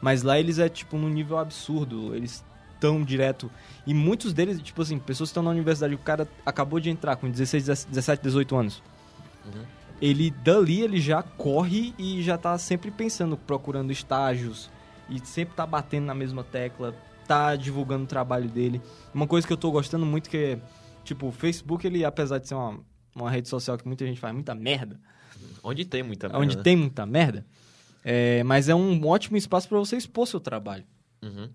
[0.00, 2.14] mas lá eles é tipo num nível absurdo.
[2.14, 2.44] Eles
[2.74, 3.50] estão direto.
[3.86, 7.16] E muitos deles, tipo assim, pessoas que estão na universidade, o cara acabou de entrar
[7.16, 8.82] com 16, 17, 18 anos
[9.44, 9.64] Uhum.
[10.02, 14.68] Ele dali ele já corre e já tá sempre pensando, procurando estágios
[15.08, 16.92] e sempre tá batendo na mesma tecla,
[17.24, 18.82] tá divulgando o trabalho dele.
[19.14, 20.60] Uma coisa que eu tô gostando muito que é,
[21.04, 22.80] tipo, o Facebook, ele apesar de ser uma,
[23.14, 25.00] uma rede social que muita gente faz muita merda,
[25.62, 27.46] Onde tem muita onde merda, tem muita merda,
[28.04, 30.84] é, mas é um ótimo espaço para você expor seu trabalho.
[31.22, 31.28] né?
[31.28, 31.48] Uhum.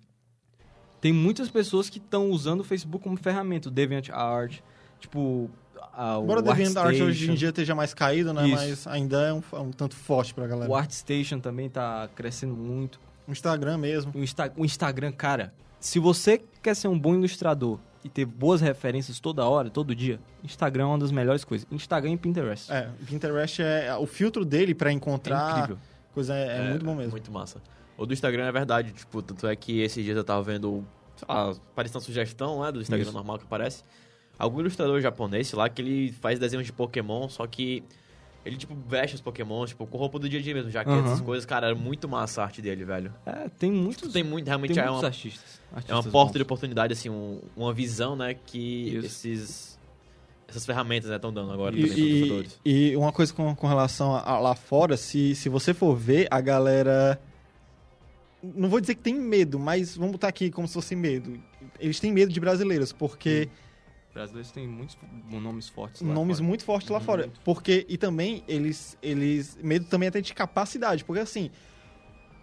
[1.02, 4.60] Tem muitas pessoas que estão usando o Facebook como ferramenta, o DeviantArt,
[5.00, 5.52] tipo,
[5.98, 8.48] a, Embora o o DeviantArt hoje em dia esteja mais caído, né?
[8.48, 8.56] Isso.
[8.56, 10.70] Mas ainda é um, é um tanto forte pra galera.
[10.72, 13.00] O ArtStation também tá crescendo muito.
[13.28, 14.12] O Instagram mesmo.
[14.16, 18.62] O, Insta- o Instagram, cara, se você quer ser um bom ilustrador e ter boas
[18.62, 21.68] referências toda hora, todo dia, Instagram é uma das melhores coisas.
[21.72, 22.72] Instagram e Pinterest.
[22.72, 23.96] É, o Pinterest é.
[23.98, 25.78] O filtro dele pra É encontrar incrível.
[26.14, 27.12] coisa é, é muito bom mesmo.
[27.12, 27.60] Muito massa.
[27.98, 30.86] O do Instagram é verdade, tipo, tanto é que esses dias eu tava vendo,
[31.16, 33.12] sei lá, apareceu uma sugestão, né, do Instagram Isso.
[33.14, 33.84] normal que aparece.
[34.40, 37.84] Algum ilustrador japonês, lá, que ele faz desenhos de Pokémon, só que
[38.46, 41.08] ele, tipo, veste os Pokémons, tipo, com roupa do dia a dia mesmo, jaquetas, Aham.
[41.14, 41.46] essas coisas.
[41.46, 43.14] Cara, é muito massa a arte dele, velho.
[43.26, 45.60] É, tem muitos, Tipo, tem muito, tem realmente é muitos uma, artistas.
[45.70, 46.36] é uma artistas porta bons.
[46.38, 49.06] de oportunidade, assim, um- uma visão, né, que Isso.
[49.06, 49.78] esses...
[50.50, 54.16] Essas ferramentas, né, estão dando agora E, também e, e uma coisa com, com relação
[54.16, 57.20] a, a lá fora, se, se você for ver, a galera.
[58.42, 61.38] Não vou dizer que tem medo, mas vamos botar aqui como se fosse medo.
[61.80, 63.50] Eles têm medo de brasileiros, porque
[64.18, 64.98] Brasileiros têm muitos
[65.30, 66.48] nomes fortes lá nomes fora.
[66.48, 67.24] muito fortes lá fora.
[67.24, 67.40] Muito.
[67.42, 69.56] Porque, e também, eles, eles.
[69.62, 71.06] Medo também até de capacidade.
[71.06, 71.52] Porque assim,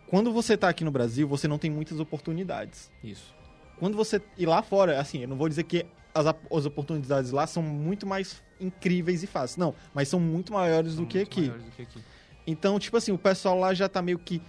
[0.06, 2.92] quando você tá aqui no Brasil, você não tem muitas oportunidades.
[3.02, 3.34] Isso.
[3.78, 4.22] Quando você.
[4.38, 8.06] E lá fora, assim, eu não vou dizer que as, as oportunidades lá são muito
[8.06, 9.56] mais incríveis e fáceis.
[9.56, 11.40] Não, mas são muito maiores São do que muito aqui.
[11.40, 12.00] maiores do que aqui.
[12.46, 14.40] Então, tipo assim, o pessoal lá já tá meio que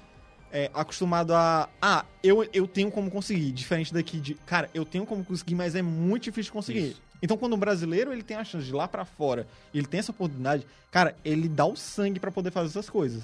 [0.51, 1.67] é, acostumado a.
[1.81, 3.51] Ah, eu, eu tenho como conseguir.
[3.51, 4.35] Diferente daqui de.
[4.35, 6.89] Cara, eu tenho como conseguir, mas é muito difícil de conseguir.
[6.89, 7.04] Isso.
[7.21, 9.99] Então, quando o brasileiro ele tem a chance de ir lá pra fora, ele tem
[9.99, 13.23] essa oportunidade, cara, ele dá o sangue pra poder fazer essas coisas.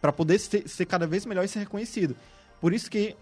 [0.00, 2.16] Pra poder ser, ser cada vez melhor e ser reconhecido.
[2.60, 3.16] Por isso que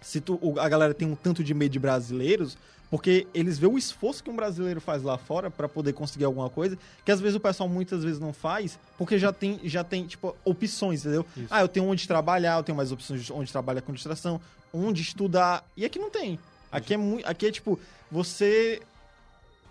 [0.00, 2.56] se tu, a galera tem um tanto de medo de brasileiros,
[2.90, 6.48] porque eles vêem o esforço que um brasileiro faz lá fora pra poder conseguir alguma
[6.48, 10.06] coisa, que às vezes o pessoal muitas vezes não faz, porque já tem, já tem
[10.06, 11.26] tipo, opções, entendeu?
[11.36, 11.46] Isso.
[11.50, 14.40] Ah, eu tenho onde trabalhar, eu tenho mais opções de onde trabalhar com ilustração,
[14.72, 16.38] onde estudar, e aqui não tem.
[16.70, 17.78] Aqui é, muito, aqui é tipo,
[18.10, 18.80] você,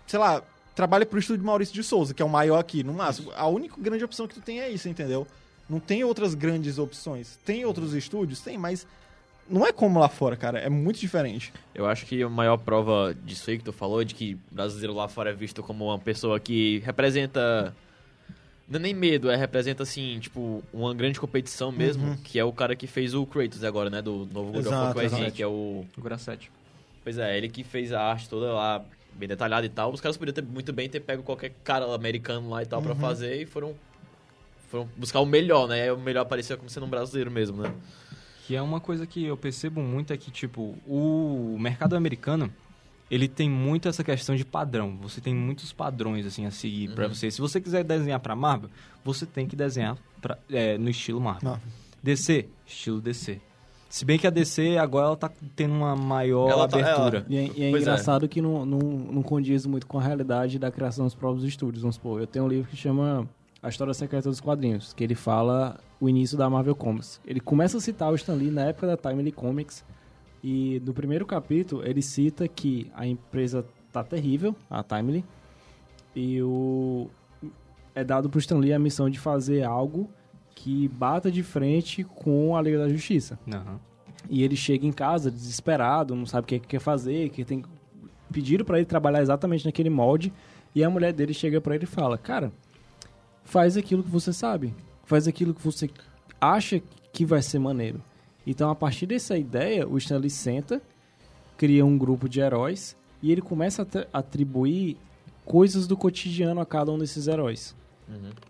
[0.08, 0.42] sei lá,
[0.74, 3.30] trabalha pro estúdio Maurício de Souza, que é o maior aqui, no máximo.
[3.36, 5.26] A única grande opção que tu tem é isso, entendeu?
[5.68, 7.38] Não tem outras grandes opções.
[7.44, 8.40] Tem outros estúdios?
[8.40, 8.86] Tem, mas
[9.48, 10.58] não é como lá fora, cara.
[10.58, 11.52] É muito diferente.
[11.74, 15.08] Eu acho que a maior prova disso aí que tu falou, de que brasileiro lá
[15.08, 17.74] fora é visto como uma pessoa que representa.
[18.68, 22.16] Não é nem medo, é representa assim, tipo, uma grande competição mesmo, Uhum.
[22.18, 24.02] que é o cara que fez o Kratos agora, né?
[24.02, 25.86] Do novo God of War que é o.
[26.18, 26.50] 7.
[27.02, 28.84] Pois é, ele que fez a arte toda lá,
[29.18, 29.92] bem detalhada e tal.
[29.92, 32.92] Os caras poderiam ter muito bem ter pego qualquer cara americano lá e tal pra
[32.92, 32.98] Uhum.
[33.00, 33.74] fazer e foram.
[34.70, 35.90] Foram buscar o melhor, né?
[35.92, 37.72] O melhor parecia como sendo um brasileiro mesmo, né?
[38.46, 42.52] Que é uma coisa que eu percebo muito é que, tipo, o mercado americano,
[43.10, 44.96] ele tem muito essa questão de padrão.
[45.02, 47.14] Você tem muitos padrões, assim, a seguir pra Uhum.
[47.14, 47.30] você.
[47.30, 48.68] Se você quiser desenhar pra Marvel,
[49.02, 51.52] você tem que desenhar pra- é, no estilo Marvel.
[51.52, 51.60] Não.
[52.02, 53.40] DC, estilo DC.
[53.88, 57.24] Se bem que a DC agora ela tá tendo uma maior Ela tá- abertura.
[57.28, 57.70] E é, e é é.
[57.70, 61.82] engraçado que não, não, não condiz muito com a realidade da criação dos próprios estúdios.
[61.82, 63.26] Vamos supor, eu tenho um livro que chama
[63.62, 67.18] A História Secreta dos Quadrinhos, que ele fala o início da Marvel Comics.
[67.26, 69.82] Ele começa a citar o Stan Lee na época da Timely Comics,
[70.44, 75.24] e no primeiro capítulo ele cita que a empresa tá terrível, a Timely,
[76.14, 77.08] e o
[77.94, 80.08] é dado pro Stan Lee a missão de fazer algo
[80.60, 83.38] que bata de frente com a Liga da Justiça.
[83.46, 83.78] Aham.
[84.28, 87.44] E ele chega em casa desesperado, não sabe o que, é que quer fazer, que
[87.44, 87.62] tem
[88.30, 90.32] pediram pra ele trabalhar exatamente naquele molde,
[90.74, 92.52] e a mulher dele chega pra ele e fala: "Cara,
[93.44, 94.74] faz aquilo que você sabe,
[95.04, 95.88] faz aquilo que você
[96.40, 96.82] acha
[97.12, 98.02] que vai ser maneiro".
[98.46, 100.82] Então, a partir dessa ideia, o Stanley senta,
[101.56, 104.96] cria um grupo de heróis e ele começa a atri- atribuir
[105.44, 107.76] coisas do cotidiano a cada um desses heróis.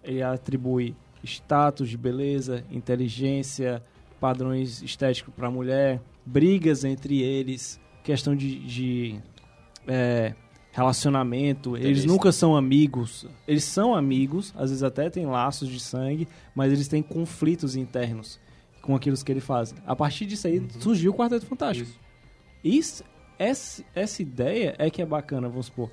[0.03, 0.95] Ele atribui
[1.25, 3.83] status de beleza, inteligência,
[4.21, 9.21] padrões estéticos para mulher, brigas entre eles, questão de, de,
[9.87, 10.35] é,
[10.73, 11.77] relacionamento.
[11.77, 13.27] Eles nunca são amigos.
[13.47, 18.39] Eles são amigos, às vezes até têm laços de sangue, mas eles têm conflitos internos
[18.83, 19.75] com aquilo que ele faz.
[19.87, 21.91] A partir disso aí surgiu o Quarteto Fantástico.
[22.63, 23.05] Isso,
[23.39, 25.91] essa, essa ideia é que é bacana, vamos supor.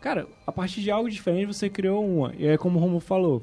[0.00, 2.34] Cara, a partir de algo diferente você criou uma.
[2.36, 3.42] E é como o Romulo falou.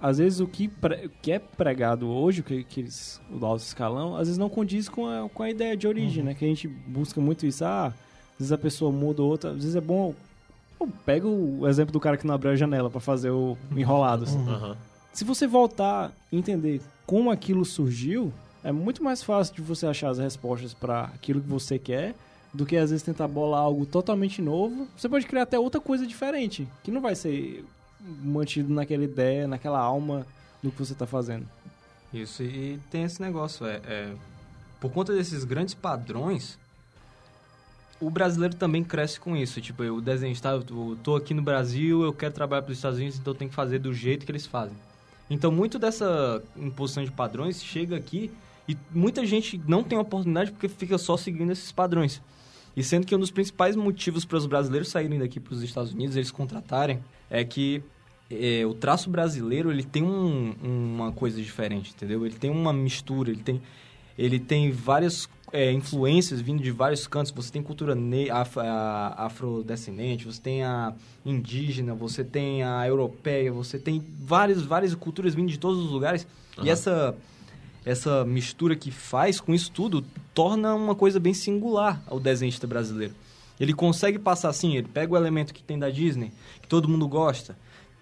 [0.00, 3.44] Às vezes o que, pre- o que é pregado hoje, o que, que eles, o
[3.44, 6.34] alto escalão, às vezes não condiz com a, com a ideia de origem, né?
[6.34, 7.64] Que a gente busca muito isso.
[7.64, 9.50] Ah, às vezes a pessoa muda ou outra.
[9.50, 10.14] Às vezes é bom.
[11.06, 14.24] Pega o exemplo do cara que não abriu a janela pra fazer o enrolado.
[14.24, 14.38] assim.
[14.46, 14.76] Aham.
[15.12, 20.10] Se você voltar e entender como aquilo surgiu, é muito mais fácil de você achar
[20.10, 22.14] as respostas para aquilo que você quer
[22.52, 24.86] do que às vezes tentar bolar algo totalmente novo.
[24.96, 27.64] Você pode criar até outra coisa diferente, que não vai ser
[28.22, 30.26] mantido naquela ideia, naquela alma
[30.62, 31.46] do que você está fazendo.
[32.12, 34.12] Isso, e tem esse negócio, é, é,
[34.80, 36.58] por conta desses grandes padrões,
[38.00, 39.60] o brasileiro também cresce com isso.
[39.60, 42.98] Tipo, o desenhista, eu tô- tô aqui no Brasil, eu quero trabalhar para os Estados
[42.98, 44.76] Unidos, então eu tenho que fazer do jeito que eles fazem.
[45.30, 48.30] Então, muito dessa imposição de padrões chega aqui
[48.68, 52.20] e muita gente não tem oportunidade porque fica só seguindo esses padrões.
[52.76, 55.92] E sendo que um dos principais motivos para os brasileiros saírem daqui para os Estados
[55.92, 57.82] Unidos, eles contratarem, é que
[58.40, 62.24] é, o traço brasileiro ele tem um- uma coisa diferente, entendeu?
[62.26, 63.60] Ele tem uma mistura, ele tem,
[64.18, 67.30] ele tem várias é, influências vindo de vários cantos.
[67.30, 67.94] Você tem cultura
[68.32, 68.58] af-
[69.16, 70.92] afrodescendente, você tem a
[71.24, 76.26] indígena, você tem a europeia, você tem várias, várias culturas vindo de todos os lugares.
[76.56, 76.68] E Aham.
[76.70, 77.14] essa
[77.86, 80.02] essa mistura que faz com isso tudo
[80.32, 83.12] torna uma coisa bem singular ao desenhista brasileiro.
[83.60, 86.32] Ele consegue passar assim, ele pega o elemento que tem da Disney,
[86.62, 87.54] que todo mundo gosta,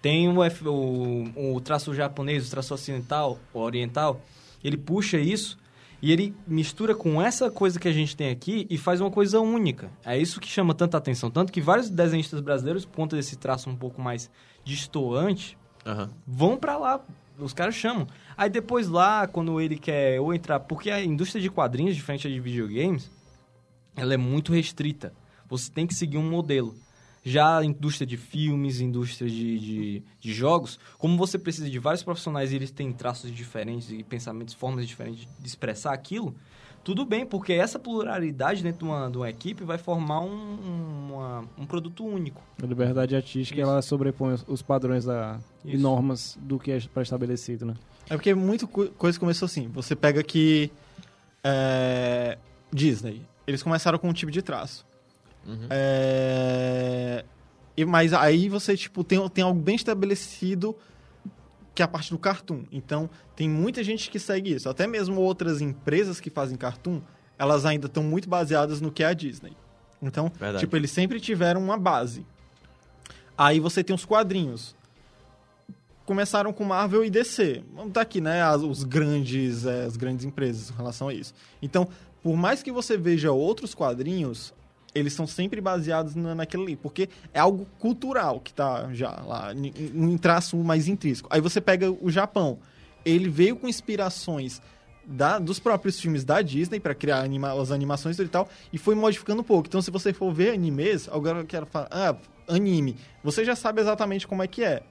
[0.03, 0.35] tem o,
[0.69, 4.21] o, o traço japonês, o traço ocidental, o oriental,
[4.61, 5.57] ele puxa isso
[6.01, 9.39] e ele mistura com essa coisa que a gente tem aqui e faz uma coisa
[9.39, 9.89] única.
[10.05, 11.31] É isso que chama tanta atenção.
[11.31, 14.29] Tanto que vários desenhistas brasileiros, por conta desse traço um pouco mais
[14.65, 16.09] distoante, Aham.
[16.27, 16.99] vão pra lá.
[17.39, 18.05] Os caras chamam.
[18.35, 20.59] Aí depois lá, quando ele quer ou entrar...
[20.59, 23.09] Porque a indústria de quadrinhos, diferente de videogames,
[23.95, 25.13] ela é muito restrita.
[25.47, 26.75] Você tem que seguir um modelo.
[27.23, 32.03] Já a indústria de filmes, indústria de, de, de jogos, como você precisa de vários
[32.03, 36.35] profissionais e eles têm traços diferentes e pensamentos, formas diferentes de expressar aquilo,
[36.83, 41.13] tudo bem, porque essa pluralidade dentro de uma, de uma equipe vai formar um, um,
[41.13, 42.41] uma- um produto único.
[42.61, 43.69] A liberdade artística, Isso.
[43.69, 47.75] ela sobrepõe os- os padrões da, e normas do que é pré-estabelecido, né?
[48.09, 49.69] É porque muita co- coisa começou assim.
[49.69, 50.69] Você pega aqui.
[51.43, 52.37] é,
[52.71, 53.21] Disney.
[53.45, 54.85] Eles começaram com um tipo de traço.
[55.45, 55.67] Uhum.
[55.69, 57.25] É,
[57.75, 60.75] e, mas aí você, tipo, tem, tem algo bem estabelecido
[61.75, 62.63] que é a parte do cartoon.
[62.71, 64.69] Então, tem muita gente que segue isso.
[64.69, 67.01] Até mesmo outras empresas que fazem cartoon,
[67.37, 69.53] elas ainda estão muito baseadas no que é a Disney.
[70.01, 70.59] Então, Verdade.
[70.59, 72.25] tipo, eles sempre tiveram uma base.
[73.35, 74.75] Aí você tem os quadrinhos.
[76.05, 77.63] Começaram com Marvel e DC.
[77.91, 78.43] Tá aqui, né?
[78.43, 81.33] as- os grandes, é, as grandes empresas em relação a isso.
[81.61, 81.87] Então,
[82.21, 84.53] por mais que você veja outros quadrinhos,
[84.95, 86.75] eles são sempre baseados na, naquele ali.
[86.75, 89.53] Porque é algo cultural que tá já lá,
[89.93, 91.27] um traço mais intrínseco.
[91.31, 92.59] Aí você pega o Japão.
[93.05, 94.61] Ele veio com inspirações
[95.05, 98.95] da- dos próprios filmes da Disney para criar anima- as animações e tal, e foi
[98.95, 99.67] modificando um pouco.
[99.67, 102.15] Então, se você for ver animes, agora eu quero falar, ah,
[102.47, 104.81] anime, você já sabe exatamente como é que é.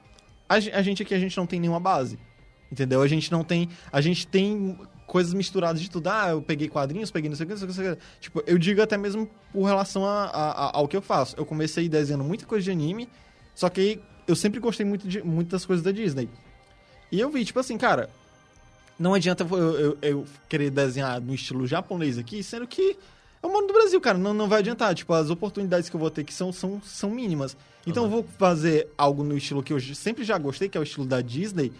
[0.48, 2.18] A, a gente aqui, a gente não tem nenhuma base,
[2.70, 3.00] entendeu?
[3.00, 4.78] A gente não tem, a gente tem
[5.12, 6.06] coisas misturadas de tudo.
[6.08, 7.92] Ah, eu peguei quadrinhos, peguei não sei o que, não sei o que, não sei
[7.92, 8.02] o que.
[8.18, 11.36] Tipo, eu digo até mesmo por relação a, a- a- ao que eu faço.
[11.36, 13.06] Eu comecei desenhando muita coisa de anime,
[13.54, 16.30] só que eu sempre gostei muito, de, muito das coisas da Disney.
[17.10, 18.08] E eu vi, tipo assim, cara,
[18.98, 22.96] não adianta eu, eu- eu querer desenhar no estilo japonês aqui, sendo que
[23.42, 24.16] eu moro no Brasil, cara.
[24.16, 24.94] Não, não vai adiantar.
[24.94, 27.54] Tipo, as oportunidades que eu vou ter que são, são, são mínimas.
[27.86, 30.84] Então eu vou fazer algo no estilo que eu sempre já gostei, que é o
[30.84, 31.70] estilo da Disney,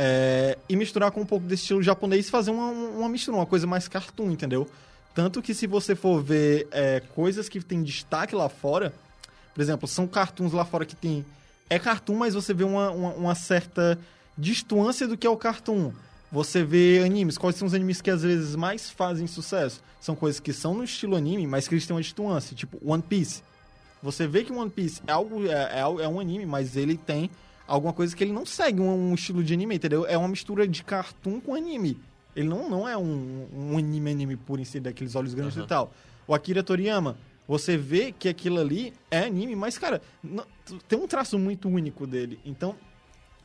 [0.00, 3.46] é, e misturar com um pouco desse estilo japonês e fazer uma, uma mistura, uma
[3.46, 4.70] coisa mais cartoon, entendeu?
[5.12, 8.94] Tanto que se você for ver é, coisas que tem destaque lá fora,
[9.52, 11.26] por exemplo, são cartoons lá fora que tem.
[11.68, 13.98] É cartoon, mas você vê uma, uma, uma certa
[14.36, 15.92] distância do que é o cartoon.
[16.30, 17.36] Você vê animes.
[17.36, 19.82] Quais são os animes que às vezes mais fazem sucesso?
[20.00, 22.54] São coisas que são no estilo anime, mas que eles têm uma distância.
[22.54, 23.42] Tipo, One Piece.
[24.00, 27.28] Você vê que One Piece é, algo, é, é, é um anime, mas ele tem
[27.68, 30.04] alguma coisa que ele não segue um, um estilo de anime, entendeu?
[30.06, 32.00] É uma mistura de cartoon com anime.
[32.34, 35.64] Ele não, não é um, um anime anime puro em si, daqueles olhos grandes Aham.
[35.64, 35.92] e tal.
[36.26, 37.16] O Akira Toriyama,
[37.46, 40.44] você vê que aquilo ali é anime, mas, cara, não-
[40.88, 42.38] tem um traço muito único dele.
[42.44, 42.74] Então,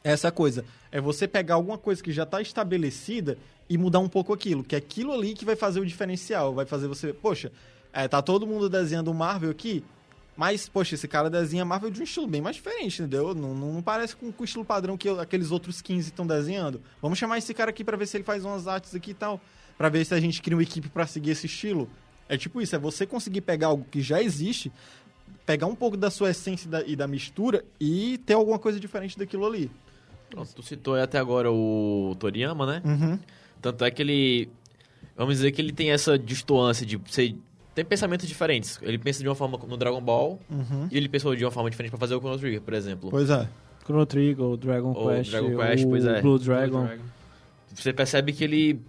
[0.03, 0.65] essa coisa.
[0.91, 3.37] É você pegar alguma coisa que já está estabelecida
[3.69, 4.63] e mudar um pouco aquilo.
[4.63, 6.53] Que é aquilo ali que vai fazer o diferencial.
[6.53, 7.13] Vai fazer você.
[7.13, 7.51] Poxa,
[7.91, 9.83] é, tá todo mundo desenhando o Marvel aqui.
[10.35, 13.35] Mas, poxa, esse cara desenha Marvel de um estilo bem mais diferente, entendeu?
[13.35, 16.26] Não, não, não parece com, com o estilo padrão que eu- aqueles outros 15 estão
[16.26, 16.81] desenhando.
[17.01, 19.39] Vamos chamar esse cara aqui pra ver se ele faz umas artes aqui e tal.
[19.77, 21.88] Pra ver se a gente cria uma equipe pra seguir esse estilo.
[22.27, 24.72] É tipo isso, é você conseguir pegar algo que já existe,
[25.45, 28.80] pegar um pouco da sua essência e da, e da mistura e ter alguma coisa
[28.80, 29.69] diferente daquilo ali.
[30.31, 32.81] Pronto, tu citou até agora o Toriyama, né?
[32.84, 33.19] Uhum.
[33.61, 34.49] Tanto é que ele.
[35.15, 37.35] Vamos dizer que ele tem essa distância de ser.
[37.75, 38.79] Tem pensamentos diferentes.
[38.81, 40.87] Ele pensa de uma forma no Dragon Ball Uhum.
[40.91, 43.09] e ele pensou de uma forma diferente pra fazer o Chrono Trigger, por exemplo.
[43.09, 43.47] Pois é.
[43.83, 46.21] Chrono Trigger, o Dragon O Quest, Dragon Quest, o pois é.
[46.21, 46.87] Blue Dragon.
[47.73, 48.79] Você percebe que ele.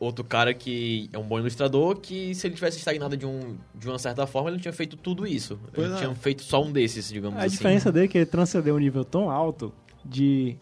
[0.00, 3.88] Outro cara que é um bom ilustrador, que se ele tivesse estagnado de, um, de
[3.88, 5.58] uma certa forma, ele não tinha feito tudo isso.
[5.72, 5.98] Pois ele é.
[5.98, 7.56] tinha feito só um desses, digamos A assim.
[7.56, 9.72] diferença dele é que ele transcendeu um nível tão alto
[10.04, 10.56] de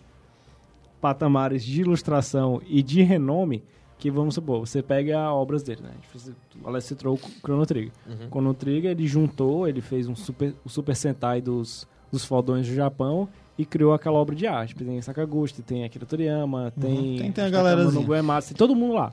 [1.00, 3.64] patamares de ilustração e de renome
[4.02, 5.90] que, vamos supor, você pega obras dele, né?
[5.90, 7.92] A gente fez- O Alex citou o Chrono Trigger.
[8.06, 8.28] Uhum.
[8.28, 12.74] Chrono Trigger, ele juntou, ele fez um super, o Super Sentai dos, dos fodões do
[12.74, 14.74] Japão e criou aquela obra de arte.
[14.74, 16.90] Tem Sakaguchi, tem Akira Toriyama, tem...
[17.12, 17.16] Uhum.
[17.18, 18.08] Tem- tem a.
[18.08, 19.12] Uematsu, tem todo mundo lá.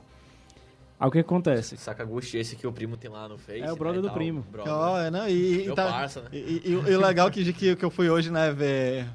[0.98, 1.76] Aí o que acontece?
[1.76, 3.60] Sakaguchi, esse que o primo tem lá no Face.
[3.62, 4.44] É o brother né, do tal, primo.
[4.50, 4.72] brother.
[4.72, 6.28] Ó, é, não, e, e, Meu tá- parça, né?
[6.32, 9.06] e, e- e o legal que, que, que eu fui hoje, né, ver...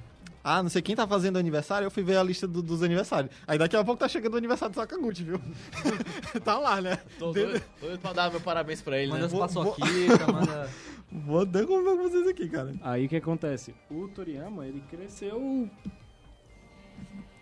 [0.48, 3.32] Ah, não sei quem tá fazendo aniversário, eu fui ver a lista do- dos aniversários.
[3.48, 5.42] Aí daqui a pouco tá chegando o aniversário do Sakaguchi, viu?
[6.46, 7.00] tá lá, né?
[7.18, 9.26] Tô doido, doido pra dar meu parabéns pra ele, Manda né?
[9.26, 10.70] as Vou- paçoquitas, manda...
[11.12, 12.74] Vou dar como pra vocês aqui, cara.
[12.84, 13.74] Aí o que acontece?
[13.90, 15.68] O Toriyama, ele cresceu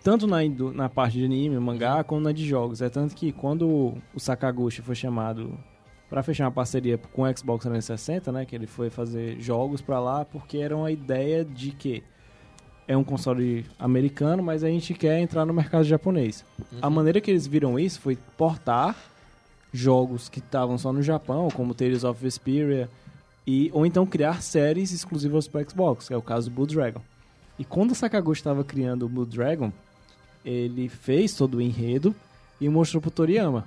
[0.03, 0.37] tanto na,
[0.73, 2.81] na parte de anime, mangá, como na de jogos.
[2.81, 5.57] É tanto que quando o Sakaguchi foi chamado
[6.09, 9.99] pra fechar uma parceria com o Xbox 360, né, que ele foi fazer jogos pra
[9.99, 12.03] lá, porque era uma ideia de que
[12.87, 16.43] é um console americano, mas a gente quer entrar no mercado japonês.
[16.81, 18.95] A maneira que eles viram isso foi portar
[19.73, 22.89] jogos que estavam só no Japão, como Tales of Vesperia,
[23.45, 27.01] e, ou então criar séries exclusivas para Xbox, que é o caso do Blue Dragon.
[27.57, 29.71] E quando o Sakaguchi estava criando o Blue Dragon,
[30.45, 32.13] ele fez todo o enredo
[32.59, 33.65] e mostrou pro Toriyama.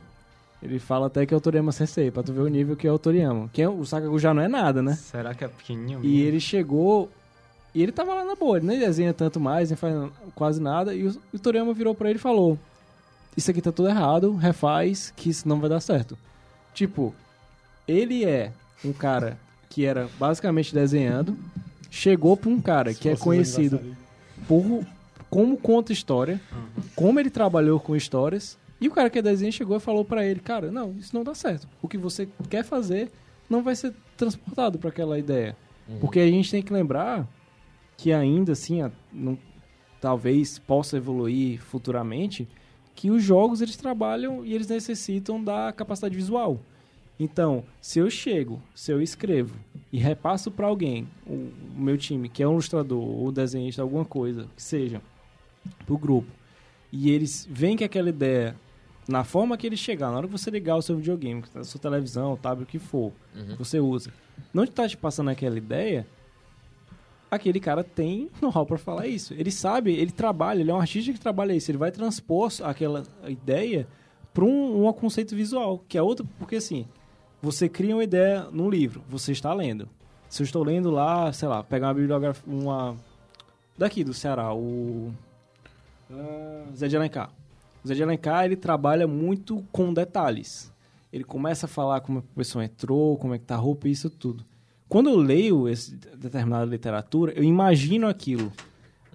[0.62, 2.92] Ele fala até que é o Toriyama Sensei, pra tu ver o nível que é
[2.92, 3.48] o Toriyama.
[3.52, 4.94] Que é- o Sakaguchi já não é nada, né?
[4.94, 6.00] Será que é pequenininho?
[6.04, 7.10] E ele chegou.
[7.76, 9.94] E ele tava lá na boa, ele nem desenha tanto mais, nem faz
[10.34, 10.94] quase nada.
[10.94, 12.58] E o, o Toriyama virou pra ele e falou:
[13.36, 16.16] Isso aqui tá tudo errado, refaz, que isso não vai dar certo.
[16.72, 17.14] Tipo,
[17.86, 18.50] ele é
[18.82, 19.38] um cara
[19.68, 21.36] que era basicamente desenhando,
[21.90, 23.78] chegou pra um cara que é conhecido
[24.48, 24.82] por
[25.28, 26.40] como conta história,
[26.94, 28.56] como ele trabalhou com histórias.
[28.80, 31.22] E o cara que é desenho chegou e falou pra ele: Cara, não, isso não
[31.22, 31.68] dá certo.
[31.82, 33.10] O que você quer fazer
[33.50, 35.54] não vai ser transportado pra aquela ideia.
[36.00, 37.28] Porque a gente tem que lembrar
[37.96, 39.38] que ainda assim, a- não-
[40.00, 42.46] talvez possa evoluir futuramente,
[42.94, 46.58] que os jogos eles trabalham e eles necessitam da capacidade visual.
[47.18, 49.56] Então, se eu chego, se eu escrevo
[49.90, 54.04] e repasso para alguém, o, o meu time, que é um ilustrador ou desenhista, alguma
[54.04, 55.00] coisa, que seja,
[55.86, 56.28] pro grupo,
[56.92, 58.54] e eles veem que aquela ideia,
[59.08, 61.80] na forma que ele chegar, na hora que você ligar o seu videogame, a sua
[61.80, 63.46] televisão, tablet, o que for, Uhum.
[63.48, 64.12] que você usa,
[64.52, 66.06] não está te passando aquela ideia,
[67.30, 69.34] aquele cara tem know-how para falar isso.
[69.34, 71.70] Ele sabe, ele trabalha, ele é um artista que trabalha isso.
[71.70, 73.86] Ele vai transpor aquela ideia
[74.32, 76.86] para um, um conceito visual, que é outro, porque assim,
[77.40, 79.88] você cria uma ideia num livro, você está lendo.
[80.28, 82.96] Se eu estou lendo lá, sei lá, pegar uma bibliografia, uma
[83.78, 85.12] daqui do Ceará, o
[86.10, 87.30] ah, Zé de Alencar.
[87.84, 90.72] O Zé de Alencar, ele trabalha muito com detalhes.
[91.12, 94.10] Ele começa a falar como a pessoa entrou, como é que tá a roupa, isso
[94.10, 94.44] tudo.
[94.88, 98.52] Quando eu leio esse determinada literatura, eu imagino aquilo.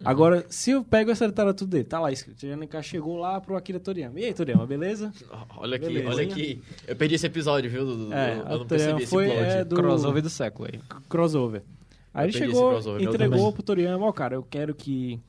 [0.04, 3.80] Agora, se eu pego essa literatura dele, tá lá escrito, Janica chegou lá pro Akira
[3.80, 4.20] Toriyama.
[4.20, 5.14] E aí, Toriyama, beleza?
[5.58, 6.10] Olha aqui, Beleza.
[6.10, 6.62] olha aqui.
[6.88, 7.86] Eu perdi esse episódio, viu?
[7.86, 8.12] Dudu?
[8.14, 9.40] É, eu, não Toriyama percebi esse foi, plot.
[9.40, 10.80] é, do- Crossover do século aí.
[11.08, 11.62] crossover.
[12.14, 15.20] Aí Eu ele esse chegou, entregou pro Toriyama, ó, cara, eu quero que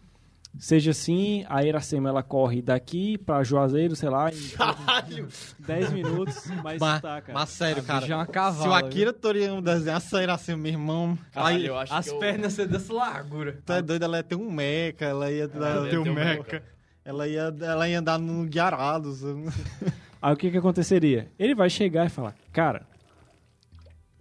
[0.59, 5.29] seja assim, a Iracema ela corre daqui pra Juazeiro, sei lá, em Caralho!
[5.59, 7.39] 10 minutos, mas Mas, tá, cara.
[7.39, 8.01] mas sério, cara.
[8.01, 11.19] bicha é uma Se cavala, o Akira Toriyama desenhasse a assim, meu irmão.
[11.33, 13.59] Caralho, aí, eu acho As que eu- pernas ser dessa largura.
[13.65, 16.63] tu é doido, ela ia ter um meca, ela ia, ela ia ter um meca.
[17.05, 19.23] Ela ia, ela ia andar no Guiarados.
[20.23, 21.29] Aí o que que aconteceria?
[21.37, 22.87] Ele vai chegar e falar, cara,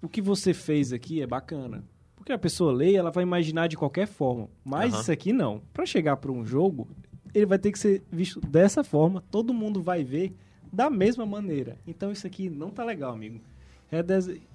[0.01, 1.83] o que você fez aqui é bacana.
[2.21, 4.47] Porque a pessoa lê, ela vai imaginar de qualquer forma.
[4.63, 5.01] Mas Aham.
[5.01, 5.59] isso aqui não.
[5.73, 6.87] Pra chegar pra um jogo,
[7.33, 9.23] ele vai ter que ser visto dessa forma.
[9.31, 10.31] Todo mundo vai ver
[10.71, 11.79] da mesma maneira.
[11.87, 13.41] Então isso aqui não tá legal, amigo.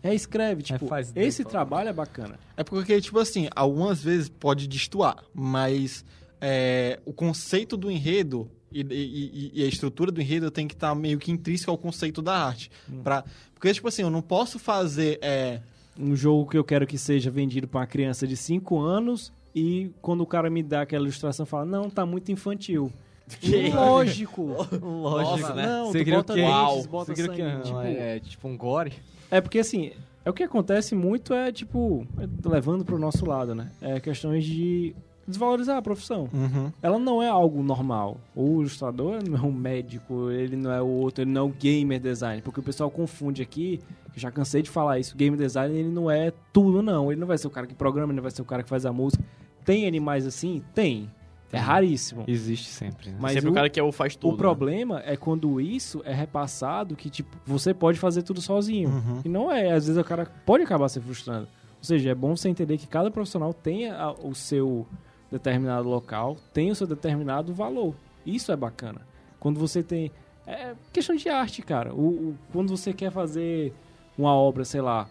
[0.00, 2.38] Reescreve, tipo, Refaz esse trabalho é bacana.
[2.56, 6.04] É porque, tipo assim, algumas vezes pode destoar, mas
[6.40, 10.94] é, o conceito do enredo e, e- e a estrutura do enredo tem que estar
[10.94, 12.70] meio que intrínseco ao conceito da arte.
[13.02, 13.24] Pra,
[13.54, 15.18] porque, tipo assim, eu não posso fazer.
[15.20, 15.60] é,
[15.98, 19.90] Um jogo que eu quero que seja vendido pra uma criança de 5 anos e
[20.02, 22.92] quando o cara me dá aquela ilustração, fala, não, tá muito infantil.
[23.74, 24.54] Lógico.
[24.80, 25.66] Nossa, né?
[25.66, 28.92] Não, Você tu queria bota dentes, bota Você sangue, tipo, é tipo um gore?
[29.30, 29.92] É porque assim,
[30.24, 33.70] é o que acontece muito é tipo, é levando pro nosso lado, né?
[33.80, 34.94] É questões de
[35.26, 36.28] desvalorizar a profissão.
[36.32, 36.70] uhum.
[36.80, 38.20] Ela não é algo normal.
[38.34, 41.48] O ilustrador não é um médico, ele não é o outro, ele não é o
[41.48, 43.80] gamer design, porque o pessoal confunde aqui,
[44.16, 47.36] já cansei de falar isso, game design ele não é tudo não, ele não vai
[47.38, 49.22] ser o cara que programa, ele não vai ser o cara que faz a música.
[49.64, 50.62] Tem animais assim?
[50.74, 51.10] Tem.
[51.52, 52.24] É raríssimo.
[52.26, 53.10] Existe sempre.
[53.10, 53.16] Né?
[53.20, 54.34] Mas Sempre o, o- cara que é o faz tudo.
[54.34, 58.88] O problema é quando isso é repassado que, tipo, você pode fazer tudo sozinho.
[58.90, 59.20] Uhum.
[59.24, 59.70] E não é.
[59.70, 61.42] Às vezes o cara pode acabar se frustrando.
[61.78, 63.54] Ou seja, é bom você entender que cada profissional
[63.88, 64.86] a- o seu
[65.30, 67.94] determinado local, tem o seu determinado valor.
[68.24, 69.00] Isso é bacana.
[69.38, 70.10] Quando você tem...
[70.46, 71.94] É questão de arte, cara.
[71.94, 73.72] O, o- quando você quer fazer
[74.16, 75.08] uma obra, sei lá,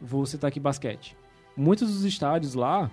[0.00, 1.16] vou citar aqui basquete.
[1.56, 2.90] Muitos dos estádios lá,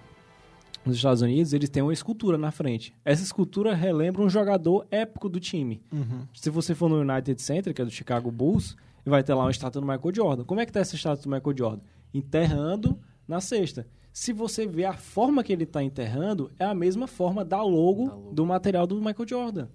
[0.86, 2.94] nos Estados Unidos, eles têm uma escultura na frente.
[3.04, 5.82] Essa escultura relembra um jogador épico do time.
[5.92, 6.28] Uhum.
[6.34, 9.52] Se você for no United Center, que é do Chicago Bulls, vai ter lá uma
[9.52, 10.44] estátua do Michael Jordan.
[10.44, 11.84] Como é que tá essa estátua do Michael Jordan?
[12.14, 13.88] Enterrando na cesta.
[14.14, 18.32] Se você ver a forma que ele tá enterrando, é a mesma forma da logo,
[18.34, 19.68] do material do Michael Jordan.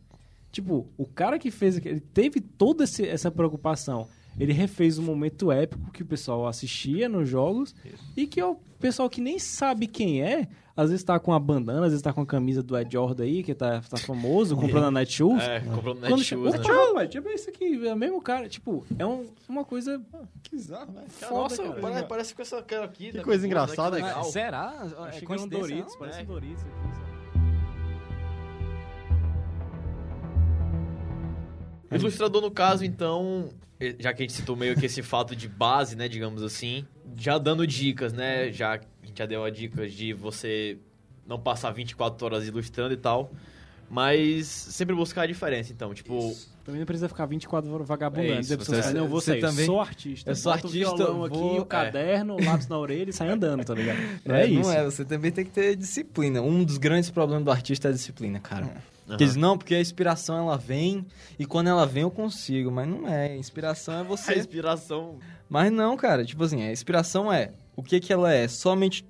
[0.53, 4.09] Tipo, o cara que fez, ele teve toda essa preocupação.
[4.39, 7.75] Ele refez um momento épico que o pessoal assistia nos jogos
[8.17, 10.47] e que o pessoal que nem sabe quem é,
[10.77, 13.25] às vezes tá com a bandana, às vezes tá com a camisa do Ed Jordan
[13.25, 15.43] aí, que tá, tá famoso, comprando a Netshoes.
[15.43, 16.61] É, comprando Quando Netshoes, né?
[16.61, 18.47] opa, eu ver isso aqui, é o mesmo cara.
[18.47, 19.99] Tipo, é um- uma coisa
[20.43, 21.05] Que bizarro, né?
[21.09, 21.81] foda, Nossa, cara.
[21.81, 23.07] parece, parece com essa cara aqui.
[23.13, 23.47] Que da coisa né?
[23.49, 24.23] engraçada, legal.
[24.25, 24.75] Será?
[25.15, 25.99] É era um Doritos, não?
[25.99, 26.23] parece É.
[26.23, 26.97] um Doritos aqui?
[31.91, 33.49] O ilustrador, no caso, então,
[33.99, 36.87] já que a gente citou meio que esse fato de base, né, digamos assim,
[37.17, 40.79] já dando dicas, né, já a gente já deu a dica de você
[41.27, 43.33] não passar 24 horas ilustrando e tal,
[43.89, 46.35] mas sempre buscar a diferença, então, tipo,
[46.65, 48.33] Também não precisa ficar 24 horas vagabundando.
[48.35, 50.31] É isso, você- não, eu vou você sair, também- sou artista.
[50.31, 53.13] eu sou bota o artista, violão aqui, vou- o caderno, o lápis na orelha e
[53.13, 53.99] sai andando, tá ligado?
[54.27, 54.61] Não É, é, isso.
[54.63, 56.43] Não é, você também tem que ter disciplina.
[56.43, 58.65] Um dos grandes problemas do artista é a disciplina, cara.
[59.09, 59.17] Aham.
[59.17, 61.07] Que eles, não, porque a inspiração ela vem
[61.39, 62.73] e quando ela vem eu consigo.
[62.73, 63.29] Mas não é.
[63.29, 64.03] A inspiração é a
[64.35, 64.35] você.
[64.37, 65.21] inspiração...
[65.49, 66.25] Mas não, cara.
[66.25, 67.53] Tipo assim, a inspiração é.
[67.77, 68.49] O que que ela é?
[68.49, 69.07] Somente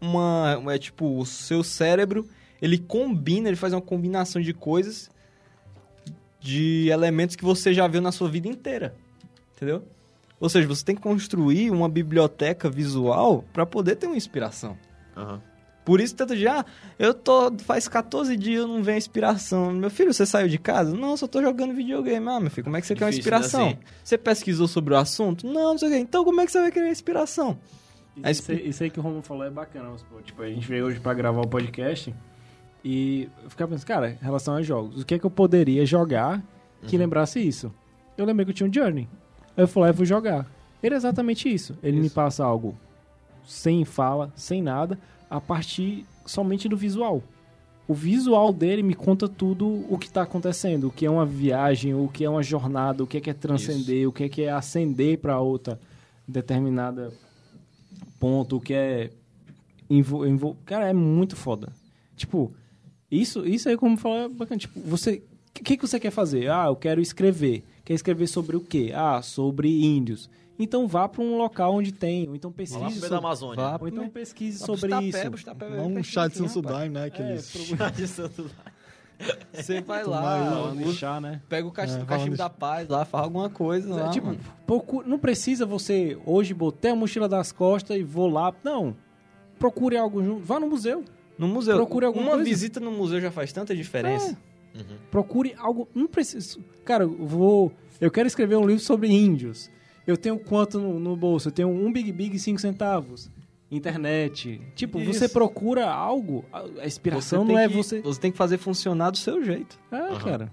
[0.00, 0.62] uma.
[0.68, 2.26] É tipo, o seu cérebro
[2.60, 5.10] ele combina, ele faz uma combinação de coisas,
[6.40, 8.94] de elementos que você já viu na sua vida inteira.
[9.56, 9.82] Entendeu?
[10.38, 14.76] Ou seja, você tem que construir uma biblioteca visual para poder ter uma inspiração.
[15.16, 15.40] Aham.
[15.84, 16.64] Por isso, tanto de, ah,
[16.98, 19.72] eu tô, faz 14 dias eu não venho inspiração.
[19.72, 20.92] Meu filho, você saiu de casa?
[20.96, 22.26] Não, só tô jogando videogame.
[22.28, 23.68] Ah, meu filho, como é que você quer uma Difícil, né, inspiração?
[23.68, 23.78] assim?
[24.02, 25.46] Você pesquisou sobre o assunto?
[25.46, 25.98] Não, não sei o quê.
[25.98, 27.56] Então, como é que você vai querer inspiração?
[28.20, 29.94] A Isso, aí- isso aí que o Romulo falou é bacana.
[30.24, 32.12] Tipo, a gente veio hoje pra gravar o podcast
[32.84, 35.84] e eu ficava pensando, cara, em relação a jogos, o que é que eu poderia
[35.84, 36.42] jogar
[36.86, 37.72] que lembrasse isso?
[38.16, 39.08] Eu lembrei que eu tinha um Journey.
[39.56, 40.46] Aí eu falei, eu vou jogar.
[40.82, 41.76] Ele é exatamente isso.
[41.82, 42.76] Ele me passa algo
[43.46, 44.98] sem fala, sem nada,
[45.28, 47.22] a partir somente do visual.
[47.88, 51.94] O visual dele me conta tudo o que está acontecendo, o que é uma viagem,
[51.94, 54.42] o que é uma jornada, o que é, que é transcender, o que é, que
[54.42, 55.78] é ascender para outra
[56.26, 57.12] determinada
[58.18, 59.10] ponto, o que é
[59.88, 61.72] envol, envol- cara, é muito foda.
[62.16, 62.52] Tipo,
[63.10, 65.22] isso, isso aí como falar é bacana, tipo, você
[65.58, 66.50] o que, que você quer fazer?
[66.50, 67.64] Ah, eu quero escrever.
[67.82, 68.92] Quer escrever sobre o quê?
[68.94, 70.28] Ah, sobre índios.
[70.58, 73.16] Então vá para um local onde tem, ou então lá pesquise pro meio da sobre,
[73.18, 73.56] Amazônia.
[73.64, 75.44] Vá ou então pesquise Vá sobre Tapé, isso.
[75.44, 77.04] Tapé, Não um chá de Sansudaime, né?
[77.06, 77.52] Aqueles...
[79.52, 81.40] Você vai Tomar lá, Falando em usa- chá, né?
[81.48, 81.70] pega o.
[81.70, 84.38] É, cachimbo de- da paz lá, faz alguma coisa lá, tipo, mano.
[84.66, 88.52] procura- não precisa você hoje botar a mochila das costas e vou lá.
[88.62, 88.94] Não.
[89.58, 90.44] Procure algo junto.
[90.44, 91.02] Vá no museu.
[91.38, 91.76] No museu.
[91.76, 92.44] procure alguma Uma coisa.
[92.50, 94.36] visita no museu já faz tanta diferença.
[95.10, 95.88] Procure algo.
[95.94, 96.58] Não precisa.
[96.84, 97.72] Cara, eu vou.
[98.00, 99.70] Eu quero escrever um livro sobre índios.
[100.06, 101.48] Eu tenho quanto no, no bolso?
[101.48, 103.30] Eu tenho um Big Big 5 centavos.
[103.70, 104.60] Internet.
[104.74, 105.14] Tipo, Isso.
[105.14, 106.44] você procura algo.
[106.52, 108.00] A inspiração não é que- você.
[108.00, 109.78] Você tem que fazer funcionar do seu jeito.
[109.90, 110.52] É, cara.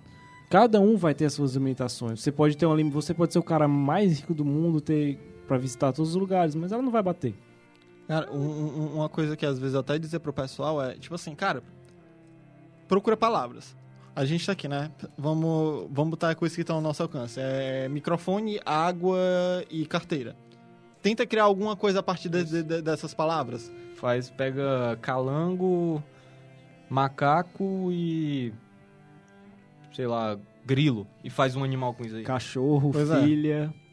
[0.49, 2.21] Cada um vai ter as suas limitações.
[2.21, 5.57] Você pode ter uma você pode ser o cara mais rico do mundo, ter para
[5.57, 7.33] visitar todos os lugares, mas ela não vai bater.
[8.07, 11.15] Cara, um- um- uma coisa que às vezes eu até dizer pro pessoal é, tipo
[11.15, 11.63] assim, cara,
[12.87, 13.75] procura palavras.
[14.15, 14.91] A gente tá aqui, né?
[15.17, 17.39] Vamos, vamos botar coisas que estão ao nosso alcance.
[17.41, 19.17] É microfone, água
[19.71, 20.35] e carteira.
[21.01, 23.71] Tenta criar alguma coisa a partir de- de- de- dessas palavras.
[23.95, 26.03] Faz, pega calango,
[26.89, 28.53] macaco e.
[29.93, 31.07] sei lá, grilo.
[31.23, 32.23] E faz um animal com isso aí.
[32.23, 33.19] Cachorro, Pois é.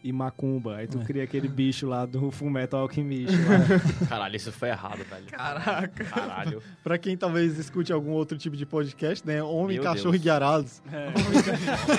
[0.03, 0.77] E macumba.
[0.77, 3.35] Aí tu cria aquele bicho lá do Fullmetal Alchemist.
[3.37, 4.07] lá.
[4.09, 5.27] Caralho, isso foi errado, velho.
[5.27, 6.05] Caraca.
[6.05, 6.63] Caralho.
[6.83, 9.43] Pra quem talvez escute algum outro tipo de podcast, né?
[9.43, 10.17] Homem, Meu cachorro Deus.
[10.17, 10.83] e guiarados.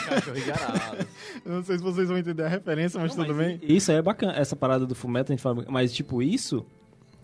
[0.10, 1.08] Cachorro engarado.
[1.46, 3.60] Eu não sei se vocês vão entender a referência, mas tudo bem.
[3.62, 4.34] Isso aí é bacana.
[4.34, 5.66] Essa parada do Fullmetal, a gente fala...
[5.70, 6.66] Mas, tipo, isso...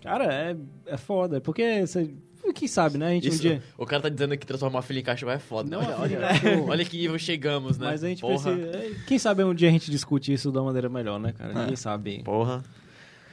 [0.02, 0.56] Cara, é,
[0.86, 1.42] é foda.
[1.42, 2.14] Porque, você,
[2.54, 3.08] quem sabe, né?
[3.08, 3.64] A gente Isso, um dia...
[3.78, 5.70] O cara tá dizendo que transformar filho em cachorro é foda.
[5.70, 6.70] Não, olha, filho olha, cachorro.
[6.70, 7.88] olha que nível chegamos, né?
[7.88, 8.52] Mas a gente Porra.
[8.52, 8.78] precisa...
[8.78, 11.54] é, Quem sabe um dia a gente discute isso de uma maneira melhor, né, cara?
[11.54, 12.24] Ninguém sabe.
[12.24, 12.64] Porra.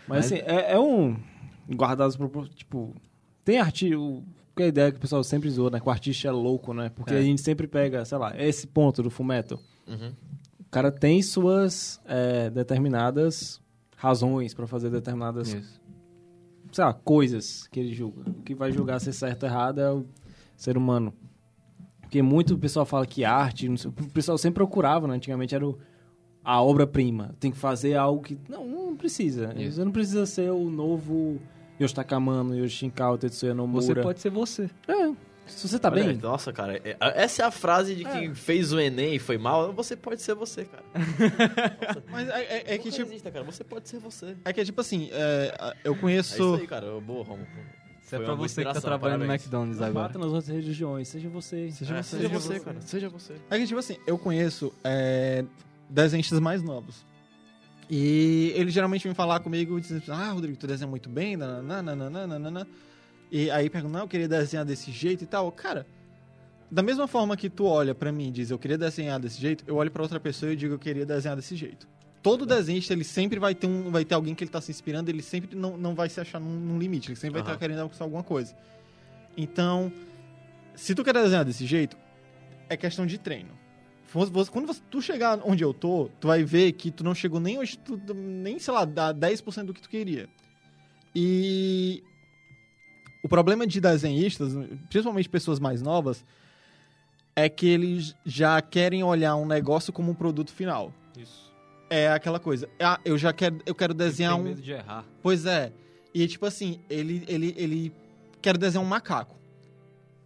[0.07, 1.17] Mas, assim, é, é um...
[1.71, 2.49] Guardados pro...
[2.49, 2.95] Tipo...
[3.45, 3.95] Tem arte...
[3.95, 4.23] O,
[4.57, 5.81] que é a ideia que o pessoal sempre zoou, né?
[5.81, 6.91] Que o artista é louco, né?
[6.95, 7.19] Porque É.
[7.19, 9.59] a gente sempre pega, sei lá, esse ponto do Fullmetal.
[9.87, 10.13] Uhum.
[10.61, 13.61] O cara tem suas é, determinadas
[13.97, 15.81] razões pra fazer determinadas Isso.
[16.75, 18.29] Sei lá, coisas que ele julga.
[18.31, 20.05] O que vai julgar se é certo ou errado é o
[20.57, 21.13] ser humano.
[22.01, 25.15] Porque muito pessoal fala que arte, não sei, o pessoal sempre procurava, né?
[25.15, 25.79] Antigamente era o-
[26.45, 27.35] a obra-prima.
[27.41, 28.39] Tem que fazer algo que.
[28.49, 29.53] Não, não precisa.
[29.57, 29.77] Isso.
[29.77, 31.41] Você não precisa ser o novo
[31.81, 33.83] Yoshitaka Amano, Yoshinkawa, Tetsuya Nomura.
[33.83, 34.71] Você pode ser você.
[34.87, 35.13] É,
[35.47, 36.17] se você tá Olha, bem.
[36.17, 39.73] Nossa, cara, é- essa é a frase de quem fez o Enem e foi mal.
[39.73, 40.83] Você pode ser você, cara.
[42.11, 43.43] Mas é, é- é que, tipo, cara.
[43.45, 44.37] Você pode ser você.
[44.45, 46.35] é que, tipo assim, é, eu É conheço...
[46.35, 47.01] isso aí, cara.
[47.01, 47.47] Boa, Romo.
[48.03, 49.43] Isso é pra você que tá trabalhando no parabéns.
[49.43, 50.07] McDonald's Não agora.
[50.09, 51.71] bata nas outras religiões, seja você.
[51.71, 52.17] Seja É, você.
[52.19, 52.81] seja você, cara.
[52.83, 53.35] Seja você.
[53.51, 55.43] É que, tipo assim, eu conheço é,
[55.89, 57.05] desenhistas mais novos.
[57.89, 62.67] E eles geralmente vêm falar comigo e dizem, ah, Rodrigo, tu desenha muito bem, nananana.
[63.37, 65.51] E aí perguntam, não, eu queria desenhar desse jeito e tal.
[65.51, 65.85] Cara,
[66.71, 69.65] da mesma forma que tu olha pra mim e diz, eu queria desenhar desse jeito,
[69.67, 71.89] eu olho pra outra pessoa e digo, eu queria desenhar desse jeito.
[72.23, 75.11] Todo desenhista, ele sempre vai ter, um, vai ter alguém que ele tá se inspirando,
[75.11, 77.51] ele sempre não, não vai se achar num, num limite, ele sempre vai Aham.
[77.51, 78.55] estar querendo alcançar alguma coisa.
[79.37, 79.93] Então,
[80.77, 81.97] se tu quer desenhar desse jeito,
[82.69, 83.51] é questão de treino.
[84.13, 87.59] Quando você- tu chegar onde eu tô, tu vai ver que tu não chegou nem
[87.59, 90.29] hoje, tu, nem, sei lá, dá 10% do que tu queria.
[91.13, 92.01] E
[93.25, 94.53] o problema de desenhistas,
[94.91, 96.23] principalmente pessoas mais novas,
[97.35, 100.93] é que eles já querem olhar um negócio como um produto final.
[101.17, 101.53] Isso.
[101.91, 104.45] É aquela coisa, ah, eu já quero, eu quero desenhar Tem um...
[104.45, 105.05] medo de errar.
[105.23, 105.73] Pois é.
[106.13, 107.93] E tipo assim, ele, ele, ele
[108.43, 109.37] quer desenhar um macaco.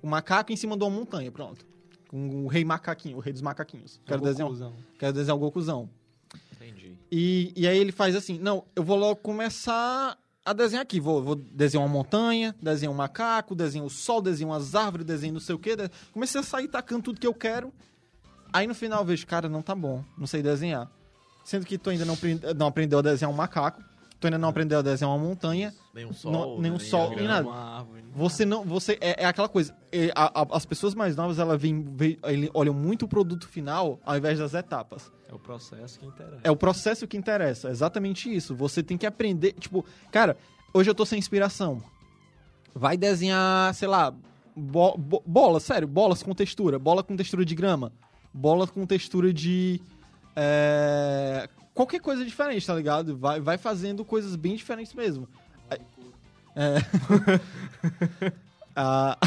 [0.03, 1.65] Um macaco em cima de uma montanha, pronto.
[2.09, 4.01] Com o rei macaquinho, o rei dos macaquinhos.
[4.07, 4.77] Quero desenhar, um- Conclusão.
[4.99, 5.89] quero desenhar o Gokuzão.
[6.57, 6.93] Entendi.
[7.12, 10.16] E, e aí ele faz assim, não, eu vou logo começar
[10.51, 11.01] a desenhar aqui.
[11.01, 15.33] Vou, vou desenhar uma montanha, desenhar um macaco, desenhar o sol, desenhar umas árvores, desenhar
[15.35, 15.77] não sei o quê.
[16.12, 17.73] Comecei a sair tacando tudo que eu quero.
[18.53, 20.91] Aí no final eu vejo, cara, não tá bom, não sei desenhar.
[21.45, 22.16] Sendo que tu ainda não,
[22.57, 23.83] não aprendeu a desenhar um macaco,
[24.20, 26.33] tu ainda não aprendeu a desenhar uma montanha, Nenhum sol.
[26.33, 27.49] Não- nenhum nem sol, nem nada.
[27.51, 28.05] Árvore.
[28.15, 28.65] Você não.
[28.65, 29.75] Você, é, é aquela coisa.
[29.93, 31.85] é, a- a- as pessoas mais novas, elas vêm-
[32.25, 35.11] ele- olham muito o produto final ao invés das etapas.
[35.28, 36.40] É o processo que interessa.
[36.44, 37.68] É o processo que interessa.
[37.68, 38.55] é Exatamente isso.
[38.56, 39.52] Você tem que aprender.
[39.52, 40.36] Tipo, cara,
[40.72, 41.82] hoje eu tô sem inspiração.
[42.74, 44.14] Vai desenhar, sei lá,
[44.56, 46.78] bo, bo- bola, sério, bolas com textura.
[46.78, 47.92] Bola com textura de grama.
[48.32, 49.80] Bola com textura de.
[50.34, 53.16] é, qualquer coisa diferente, tá ligado?
[53.16, 55.28] Vai, vai fazendo coisas bem diferentes mesmo.
[56.56, 56.78] É.
[58.80, 59.18] Ah,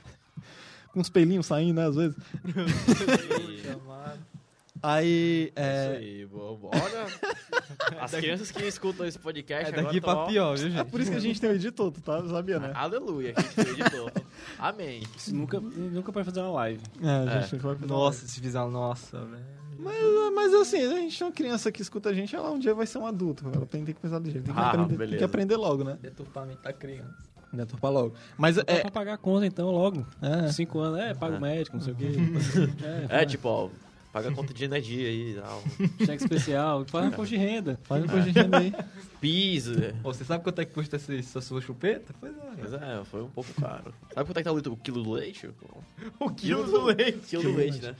[0.92, 2.14] com os pelinhos saindo, né, às vezes.
[4.82, 6.28] Aí, É é, isso aí.
[6.62, 7.06] Olha,
[8.00, 10.90] as crianças que escutam esse podcast É daqui agora pra pior, viu, É gente?
[10.90, 12.22] por isso que a gente tem o editor, tu tá?
[12.28, 12.72] Sabia, né?
[12.74, 14.12] Aleluia, que a gente tem editor.
[14.58, 15.02] Amém.
[15.16, 16.80] Isso nunca, nunca pode fazer uma live.
[17.02, 17.42] É, a É.
[17.42, 18.64] gente vai fazer Nossa, se fizer.
[18.66, 19.56] Nossa, velho.
[19.78, 19.94] Mas,
[20.34, 22.86] mas assim, a gente é uma criança que escuta a gente, ela um dia vai
[22.86, 23.44] ser um adulto.
[23.54, 24.44] Ela tem, tem que pensar do jeito.
[24.44, 25.98] Tem que, Ah, aprender, tem que aprender logo, né?
[26.00, 27.14] Deturpamento da criança.
[27.52, 28.14] Deturpar logo.
[28.38, 28.80] Mas É é.
[28.80, 30.04] pra pagar a conta então logo.
[30.22, 30.48] É.
[30.50, 32.06] Cinco anos, é, paga o médico, não sei o quê.
[33.10, 33.68] É, tipo, ó,
[34.16, 35.62] paga a conta de energia aí e tal.
[36.06, 37.78] cheque especial, faz um imposto de renda.
[37.82, 38.72] Faz um pouco de renda aí.
[39.20, 39.74] Piso.
[40.02, 42.14] Pô, você sabe quanto é que custa essa, essa sua chupeta?
[42.18, 42.62] Pois é.
[42.62, 43.92] Mas é, foi um pouco caro.
[44.14, 45.50] Sabe quanto é que tá o litro- o quilo do leite?
[46.18, 47.18] O quilo do leite.
[47.28, 47.94] Quilo do leite, né?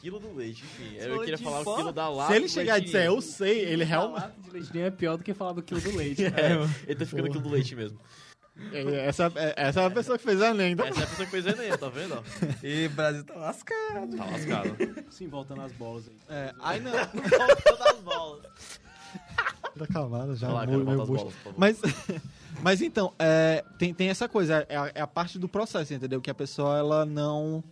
[0.00, 0.96] Quilo do leite, enfim.
[0.96, 2.32] Eu queria falar o quilo da lata.
[2.32, 4.22] Se ele chegar e disser, eu sei, ele realmente.
[4.22, 6.22] lata de leite é pior do que falar do quilo do leite.
[6.34, 6.52] É,
[6.86, 7.98] ele tá ficando quilo do leite mesmo.
[9.06, 10.86] Essa, é- essa é a pessoa que fez a tá?
[10.88, 12.22] Essa é a pessoa que fez Enem, tá vendo?
[12.62, 14.16] E o Brasil tá lascado.
[14.16, 14.76] Tá lascado.
[15.10, 16.14] Sim, voltando às bolas aí.
[16.28, 16.92] É, aí não.
[16.92, 18.46] Voltando as bolas.
[19.76, 20.48] Da cavada já.
[20.48, 21.32] Lá, meu- meu bolas.
[21.56, 21.80] Mas,
[22.60, 26.20] mas então, é, tem, tem essa coisa, é a, é a parte do processo, entendeu?
[26.20, 27.62] Que a pessoa, ela não...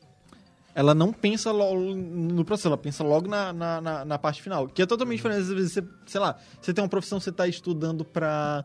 [0.75, 4.69] Ela não pensa logo no processo, ela pensa logo na, na, na, na parte final.
[4.69, 7.49] Que é totalmente diferente, às vezes, você, sei lá, você tem uma profissão, você tá
[7.49, 8.63] estudando pra,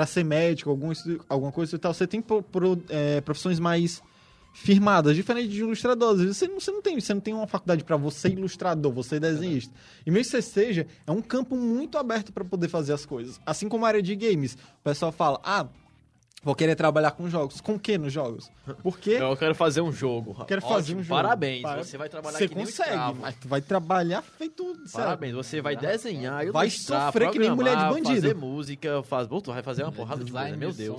[0.00, 0.90] pra ser médico, algum,
[1.28, 4.02] alguma coisa e tal, você tem pro- pro- é, profissões mais
[4.54, 6.16] firmadas, diferente de ilustrador.
[6.16, 9.74] Você não, você não tem, você não tem uma faculdade pra você ilustrador, você desenhista.
[10.06, 13.38] E mesmo que você seja, é um campo muito aberto pra poder fazer as coisas.
[13.44, 14.54] Assim como a área de games.
[14.54, 15.66] O pessoal fala, ah,
[16.42, 17.60] vou querer trabalhar com jogos.
[17.60, 18.50] Com o que nos jogos?
[18.82, 20.34] Porque Eu quero fazer um jogo.
[20.46, 21.08] quero Ótimo, fazer um jogo.
[21.22, 24.76] Parabéns, Para- você vai trabalhar você consegue, mas tu vai trabalhar feito...
[24.92, 28.14] Parabéns, você vai desenhar, Vai ilustrar, sofrer que nem mulher de bandido.
[28.22, 29.26] fazer música, faz...
[29.26, 30.98] Bom, tu vai fazer uma porrada de coisa, meu Deus.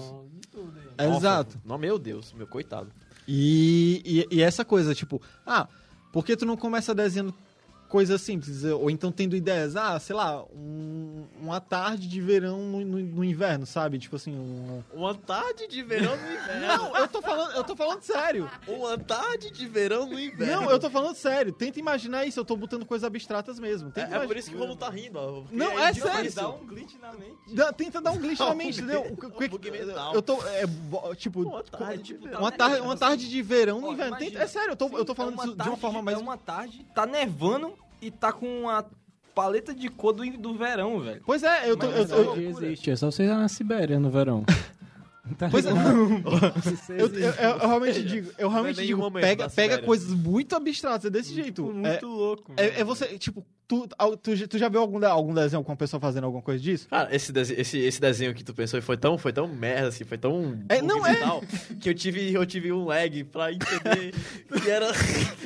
[0.97, 1.59] Nossa, Exato.
[1.65, 2.91] Não, meu Deus, meu coitado.
[3.27, 5.67] E, e, e essa coisa, tipo, ah,
[6.11, 7.33] por que tu não começa desenhando
[7.91, 8.63] coisas simples?
[8.63, 13.23] Ou então tendo ideias, ah, sei lá, um- uma tarde de verão no, no- no
[13.23, 13.99] inverno, sabe?
[13.99, 14.81] Tipo assim, um...
[14.93, 16.61] Uma tarde de verão no inverno.
[16.67, 18.49] Não, eu tô falando, eu tô falando sério.
[18.67, 20.61] Uma tarde de verão no inverno.
[20.61, 21.51] Não, eu tô falando sério.
[21.51, 23.89] Tenta imaginar isso, eu tô botando coisas abstratas mesmo.
[23.89, 25.43] É, Tenta é imagi- por isso que o Romulo tá rindo, ó.
[25.51, 26.33] Não, é sério.
[26.33, 27.53] Dá um glitch na mente.
[27.53, 29.01] Dá- Tenta dar um glitch na mente, entendeu?
[29.03, 30.13] Um.
[30.13, 30.63] Eu tô, é,
[31.15, 32.39] tipo, Uma tarde de verão.
[32.39, 34.17] uma tarde, uma tarde de verão no inverno.
[34.17, 36.17] Tenta- é sério, eu tô, eu tô Sim, falando é uma de uma forma mais...
[36.17, 38.83] É uma tarde, tá nevando e tá com a
[39.35, 41.21] paleta de cor do, do verão, velho.
[41.25, 41.87] Pois é, eu tô...
[41.89, 42.65] Mas eu- eu- loucura.
[42.67, 44.43] existe, é só você ir na Sibéria no verão.
[45.37, 45.69] Tá Pois é.
[46.89, 51.05] Eu, eu- eu- eu realmente digo, eu realmente é digo, pega, pega coisas muito abstratas,
[51.05, 51.69] é desse jeito.
[51.69, 52.53] É, Muito louco.
[52.57, 55.75] é, é você, tipo, tu, tu, já- tu já viu algum, algum desenho com a
[55.75, 56.87] pessoa fazendo alguma coisa disso?
[56.89, 60.03] Cara, esse, dese- esse, esse desenho que tu pensou foi tão, foi tão merda, assim,
[60.03, 60.59] foi tão.
[60.69, 61.15] É, não é.
[61.15, 61.41] tal,
[61.79, 64.13] Que eu tive, eu tive um lag pra entender
[64.61, 64.87] que era.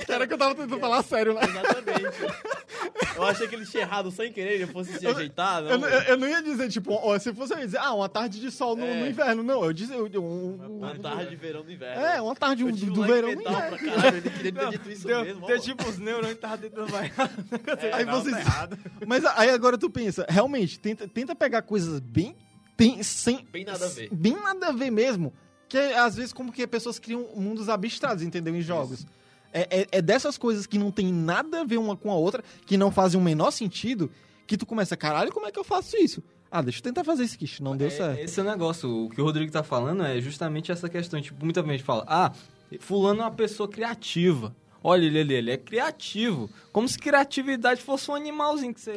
[0.07, 1.41] Era que eu tava tentando falar sério, né?
[1.43, 3.15] Exatamente.
[3.15, 5.71] Eu achei que ele tinha errado sem querer, ele fosse se ajeitar, não.
[5.71, 7.93] Eu, não- eu- eu não ia dizer, tipo, ó, se fosse eu ia dizer, ah,
[7.93, 8.99] uma tarde de sol no, É.
[9.01, 9.41] no inverno.
[9.43, 12.01] Não, eu disse eu, um, Uma tarde de verão no inverno.
[12.05, 13.77] É, uma tarde Eu do, tive do um verão no mental inverno.
[13.77, 15.47] pra caralho, ele queria ter dito isso deu, mesmo.
[15.47, 15.59] deu ó.
[15.59, 17.11] tipo os neurônios que tava dentro vai.
[17.93, 18.31] Aí você.
[19.05, 22.35] Mas aí agora tu pensa, realmente, tenta, tenta pegar coisas bem.
[22.77, 24.09] Tem, sem, Bem nada a ver.
[24.11, 25.33] Bem nada a ver mesmo.
[25.69, 28.55] Que é, às vezes, como que pessoas criam mundos abstratos, entendeu?
[28.55, 29.05] Em jogos.
[29.53, 32.43] É, é, é dessas coisas que não tem nada a ver uma com a outra,
[32.65, 34.11] que não fazem o menor sentido,
[34.45, 36.21] que tu começa, caralho, como é que eu faço isso?
[36.51, 38.19] Ah, deixa eu tentar fazer isso aqui, não deu É, certo.
[38.19, 39.05] Esse é o negócio.
[39.05, 41.21] O que o Rodrigo tá falando é justamente essa questão.
[41.21, 42.31] Tipo, muita gente fala, ah,
[42.79, 44.55] fulano é uma pessoa criativa.
[44.87, 46.47] Olha ele ali, ele é criativo.
[46.71, 48.93] Como se criatividade fosse um animalzinho que você...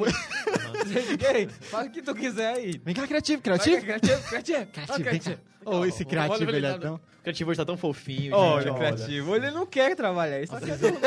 [1.26, 2.78] aí, faz o que tu quiser aí.
[2.84, 3.80] Vem cá, criativo, Vai, criativo.
[3.80, 4.66] Criativo, criativo.
[4.66, 5.38] Criativo, vem cá.
[5.64, 6.96] Ô, esse criativo, Olha, ele é olha, tão...
[6.96, 8.36] O criativo hoje tá tão fofinho.
[8.36, 9.34] Olha, gente, criativo.
[9.34, 11.00] Ele não quer trabalhar, ele só quer dormir.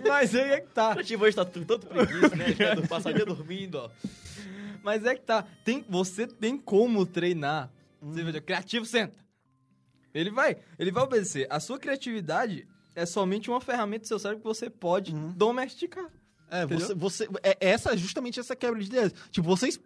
[0.08, 0.92] Mas aí é que O tá.
[0.92, 2.46] criativo hoje tá com tanto preguiça, né?
[2.48, 3.90] Ele passar o dia dormindo, ó.
[4.82, 5.44] Mas é que tá.
[5.62, 7.70] Tem, você tem como treinar.
[8.00, 9.12] Você vê, criativo, senta.
[10.14, 11.46] Ele vai, ele vai obedecer.
[11.50, 16.06] A sua criatividade é somente uma ferramenta do seu cérebro que você pode domesticar.
[16.50, 16.96] É, Entendeu?
[16.96, 19.14] você, você, é essa, justamente essa quebra de ideias.
[19.30, 19.78] Tipo, vocês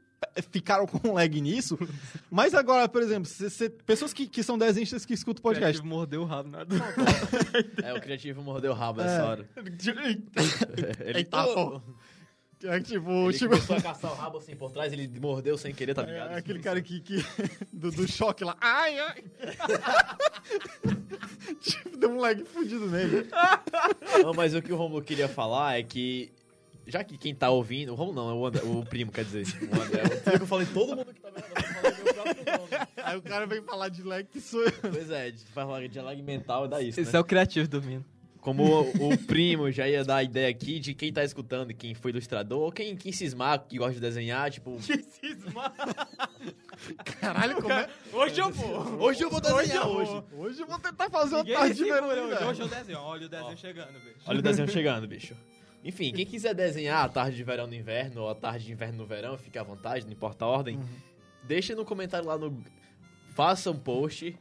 [0.51, 1.78] ficaram com um lag nisso,
[2.30, 5.72] mas agora, por exemplo, cê- cê- pessoas que, que são desenhistas que escutam o podcast.
[5.78, 6.74] Criativo mordeu o rabo nada.
[7.84, 9.05] É, o criativo mordeu o rabo É.
[9.05, 9.48] nessa hora.
[11.05, 11.82] Ele, Eita, pô.
[12.62, 15.74] É tipo, ele tipo começou a caçar o rabo assim por trás, ele mordeu sem
[15.74, 16.32] querer, tá ligado?
[16.32, 17.16] é, aquele cara que, que
[17.72, 18.56] do, do choque lá.
[18.60, 19.24] Ai, ai.
[21.60, 23.28] tipo, deu um lag fudido nele.
[24.22, 26.32] Não, mas o que o Romulo queria falar é que.
[26.86, 27.93] Já que quem tá ouvindo.
[27.93, 29.47] O Romulo não, é o, André, o primo, quer dizer.
[29.62, 30.02] O André.
[30.26, 32.86] Eu, eu falei todo mundo que tá vendo, eu falei meu próprio nome.
[33.02, 34.72] Aí o cara vem falar de lag que sou eu.
[34.81, 37.01] Pois é, de- vai falar de lag mental dá isso.
[37.01, 37.18] Esse né?
[37.18, 38.05] é o criativo dormindo.
[38.44, 42.10] Como o, primo já ia dar a ideia aqui de quem tá escutando, quem foi
[42.10, 44.78] ilustrador, ou quem, quem cismar, que gosta de desenhar, tipo.
[47.20, 47.88] Caralho, como é?
[48.12, 49.02] Hoje eu vou.
[49.02, 50.22] Hoje eu vou desenhar hoje.
[50.36, 52.06] Hoje eu vou tentar fazer uma tarde de verão.
[52.06, 52.98] hoje, hoje eu desenho.
[52.98, 54.16] Olha o desenho chegando, bicho.
[54.26, 55.34] Olha o desenho chegando, bicho.
[55.82, 58.98] Enfim, quem quiser desenhar a tarde de verão no inverno ou a tarde de inverno
[58.98, 60.78] no verão, fique à vontade, não importa a ordem.
[61.44, 62.62] Deixa no comentário lá no.
[63.34, 64.36] Faça um post.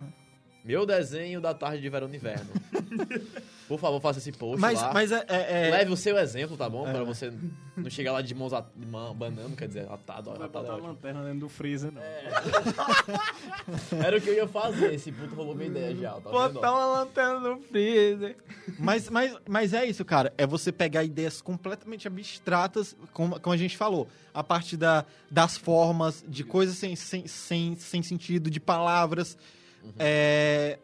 [0.64, 2.50] Meu desenho da tarde de verão no inverno.
[3.68, 4.94] Por favor, faça esse post Mas, lá.
[4.94, 6.88] mas é, é- é- Leve o seu exemplo, tá bom?
[6.88, 6.92] É.
[6.92, 7.34] Pra você
[7.78, 10.30] não chegar lá de mãos at- de mão, banando, quer dizer, atado.
[10.32, 10.88] Não vai atado é botar a ótimo.
[10.90, 12.02] lanterna dentro do freezer, não.
[14.06, 16.54] Era o que eu ia fazer, esse puto roubou minha ideia já, tá vendo?
[16.54, 18.36] Botar uma lanterna no freezer.
[18.78, 20.34] Mas, mas, mas é isso, cara.
[20.38, 24.08] É você pegar ideias completamente abstratas, como, como a gente falou.
[24.34, 29.38] A parte da, das formas, de coisas sem, sem, sem, sem sentido, de palavras.
[29.98, 30.80] É,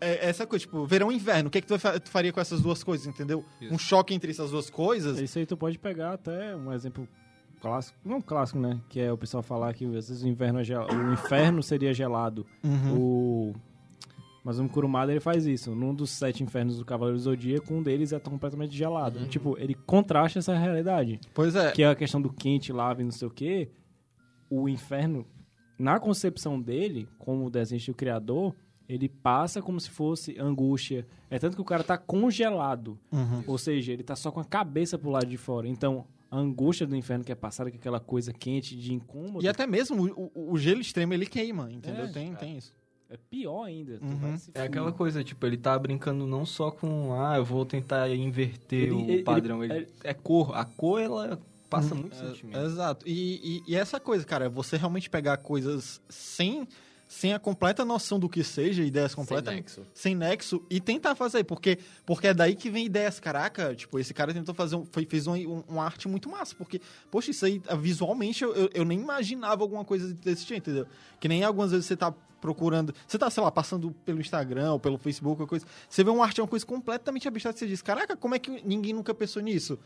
[0.00, 1.48] é essa coisa, tipo, verão e inverno.
[1.48, 3.44] O que, é que tu, fa- tu faria com essas duas coisas, entendeu?
[3.60, 3.74] Isso.
[3.74, 5.18] Um choque entre essas duas coisas.
[5.18, 7.08] Isso aí tu pode pegar até um exemplo
[7.60, 8.80] clássico, não clássico, né?
[8.88, 10.86] Que é o pessoal falar que às vezes o inverno é gel...
[10.86, 12.46] o inferno seria gelado.
[12.62, 12.94] Uhum.
[12.98, 13.54] O
[14.44, 15.74] mas o Kurumada ele faz isso.
[15.74, 19.26] Num dos sete infernos do Cavaleiro do Zodíaco, um deles é completamente gelado.
[19.26, 21.20] Tipo, ele contrasta essa realidade.
[21.34, 21.70] Pois é.
[21.72, 23.68] Que é a questão do quente, lava e não sei o quê.
[24.48, 25.26] O inferno,
[25.78, 28.54] na concepção dele, como desenho do criador,
[28.88, 31.06] ele passa como se fosse angústia.
[31.30, 32.98] É tanto que o cara tá congelado.
[33.12, 33.44] Uhum.
[33.46, 35.68] Ou seja, ele tá só com a cabeça pro lado de fora.
[35.68, 39.44] Então, a angústia do inferno que é passada, que é aquela coisa quente de incômodo,
[39.44, 42.06] E até mesmo o, o- o gelo extremo ele queima, entendeu?
[42.06, 42.74] É, tem, tem isso.
[43.10, 43.98] é pior ainda.
[43.98, 44.16] Tu Uhum.
[44.16, 47.64] vai se É aquela coisa, tipo, ele tá brincando não só com, ah, eu vou
[47.64, 49.64] tentar inverter Ele- o ele- padrão.
[49.64, 50.54] ele- Ele, é cor.
[50.54, 51.38] A cor, ela
[51.68, 52.58] passa muito É, sentimento.
[52.64, 53.06] Exato.
[53.08, 56.66] E, e, e essa coisa, cara, é você realmente pegar coisas sem,
[57.06, 59.54] sem a completa noção do que seja, ideias completas.
[59.54, 59.86] nexo.
[59.94, 63.18] Sem nexo e tentar fazer, porque, porque é daí que vem ideias.
[63.20, 66.54] Caraca, tipo, esse cara tentou fazer um, foi- fez uma, um- uma arte muito massa,
[66.54, 66.80] porque,
[67.10, 70.86] poxa, isso aí, visualmente, eu, eu, eu nem imaginava alguma coisa desse tipo, entendeu?
[71.20, 74.78] Que nem algumas vezes você tá procurando, você tá, sei lá, passando pelo Instagram ou
[74.78, 77.82] pelo Facebook, ou coisa, você vê uma arte, é uma coisa completamente abstrata, você diz,
[77.82, 79.76] caraca, como é que ninguém nunca pensou nisso?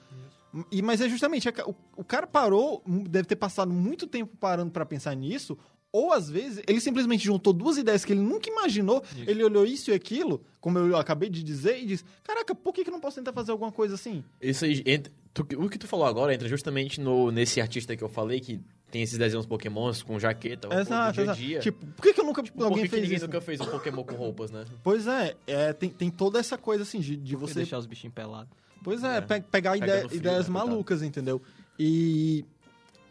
[0.70, 4.84] E, mas é justamente, o, o cara parou, deve ter passado muito tempo parando pra
[4.84, 5.56] pensar nisso,
[5.90, 9.90] ou às vezes ele simplesmente juntou duas ideias que ele nunca imaginou, ele olhou isso
[9.90, 13.00] e aquilo, como eu acabei de dizer, e disse: Caraca, por que, que eu não
[13.00, 14.24] posso tentar fazer alguma coisa assim?
[14.40, 18.02] Isso aí, entra- tu- o que tu falou agora entra justamente no, nesse artista que
[18.04, 18.58] eu falei, que
[18.90, 21.60] tem esses desenhos pokémons com jaqueta, exato, do dia a dia.
[21.60, 22.42] Tipo, por que, que eu nunca.
[22.42, 23.26] por alguém que, que fez ninguém isso?
[23.26, 24.64] nunca fez um pokémon com roupas, né?
[24.82, 27.60] Pois é, é, tem, tem toda essa coisa assim de, de Por que você.
[27.60, 28.50] deixar os bichinhos pelados.
[28.82, 29.20] Pois é, É.
[29.20, 31.40] pe- pegar no frio, ideias né, malucas, entendeu?
[31.78, 32.44] E.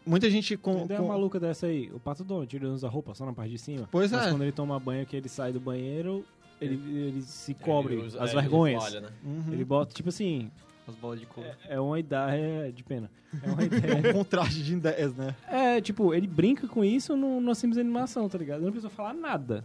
[0.04, 0.74] Muita gente com.
[0.76, 1.90] Uma ideia com- maluca dessa aí.
[1.94, 3.88] O Pato Donald, ele usa roupa só na parte de cima.
[3.90, 4.30] Pois mas é.
[4.30, 6.24] quando ele toma banho, que ele sai do banheiro,
[6.60, 8.82] ele, ele se cobre Ele usa- as é, ele vergonhas.
[8.82, 9.08] toalha, né?
[9.24, 9.52] Uhum.
[9.52, 10.50] Ele bota, tipo assim,
[10.88, 11.44] As bolas de cor.
[11.68, 13.08] é uma ideia de pena.
[13.42, 14.12] É uma um ideia.
[14.12, 15.36] contraste de ideias, né?
[15.48, 18.56] é, tipo, ele brinca com isso no, numa simples animação, tá ligado?
[18.58, 19.64] Ele não precisa falar nada.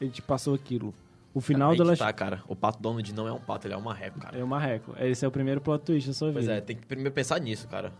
[0.00, 0.94] Ele te passou aquilo.
[1.34, 1.98] O final Aí do Last...
[1.98, 2.42] tá, cara.
[2.46, 4.38] O Pato Donald não é um pato, ele é um marreco, cara.
[4.38, 4.94] É o marreco.
[4.98, 6.58] Esse é o primeiro plot twist da sua Pois vida.
[6.58, 7.92] é, tem que primeiro pensar nisso, cara.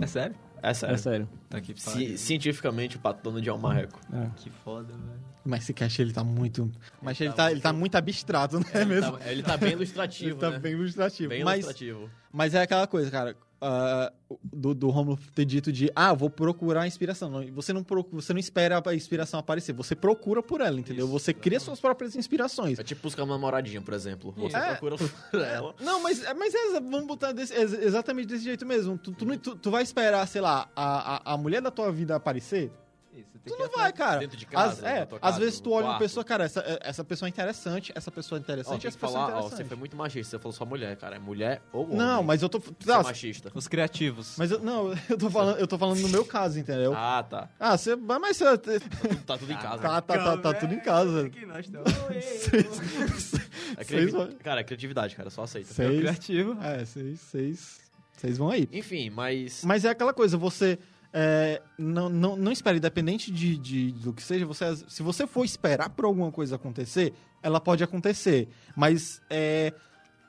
[0.00, 0.36] É sério?
[0.62, 0.94] É sério.
[0.94, 1.28] É sério.
[1.50, 3.98] Tá aqui, Ci- cientificamente, o Pato Donald é um marreco.
[4.12, 4.28] É.
[4.36, 5.20] Que foda, velho.
[5.44, 6.70] Mas esse cast ele tá muito.
[7.02, 9.18] Mas ele, tá tá, ele muito- tá muito abstrato, não é, ele, mesmo?
[9.18, 10.58] tá, ele tá bem ilustrativo, ele tá né?
[10.60, 11.28] bem ilustrativo.
[11.30, 12.10] Bem mas, ilustrativo.
[12.32, 13.36] mas é aquela coisa, cara.
[13.64, 14.12] Ah,
[14.42, 17.30] do, do Romulo ter dito de ah, vou procurar inspiração.
[17.30, 21.04] Não, Você não, procura, você não espera a inspiração aparecer, você procura por ela, entendeu?
[21.06, 22.78] Isso, você cria suas próprias inspirações.
[22.78, 24.32] É tipo buscar uma namoradinha, por exemplo.
[24.36, 24.74] Você É.
[24.74, 25.10] procura por
[25.40, 25.74] ela.
[25.80, 28.98] Não, mas, mas é, vamos botar desse- ex- exatamente desse jeito mesmo.
[28.98, 32.16] Tu, tu, tu- tu vai esperar, sei lá, a, a, a mulher da tua vida
[32.16, 32.72] aparecer?
[33.14, 34.20] Isso, Tu não vai, cara.
[34.20, 36.64] Dentro de casa, Às, é, tua às casa, vezes tu olha uma pessoa, cara, essa,
[36.80, 39.34] essa pessoa é interessante, essa pessoa é Ó, interessante, tem essa que pessoa é falar,
[39.34, 39.58] ó, interessante.
[39.58, 41.16] você foi muito machista, você falou só mulher, cara.
[41.16, 41.96] É mulher ou homem.
[41.96, 42.58] Não, mas eu tô.
[42.58, 43.50] Você Tá, é machista.
[43.54, 44.36] Os criativos.
[44.38, 46.94] mas eu, não, eu tô falando, eu tô falando no meu caso, entendeu?
[46.96, 47.48] Ah, tá.
[47.60, 47.96] Ah, você.
[47.96, 48.80] Mas você.
[49.26, 49.82] Tá tudo em casa.
[49.82, 51.28] Tá, tá, tá, tá tudo em casa.
[51.28, 51.66] Que nós
[53.76, 55.30] É Seis, criativi- Cara, é criatividade, cara.
[55.30, 55.72] Só aceita.
[55.72, 55.98] Seis.
[56.00, 56.56] criativo.
[56.62, 57.80] É, seis, seis.
[58.16, 58.68] Vocês vão aí.
[58.72, 59.64] Enfim, mas...
[59.64, 60.78] Mas é aquela coisa, você.
[61.12, 65.44] É, não, não, não espere, independente de, de- do que seja, você, se você for
[65.44, 67.12] esperar por alguma coisa acontecer,
[67.42, 68.48] ela pode acontecer.
[68.76, 69.72] Mas é,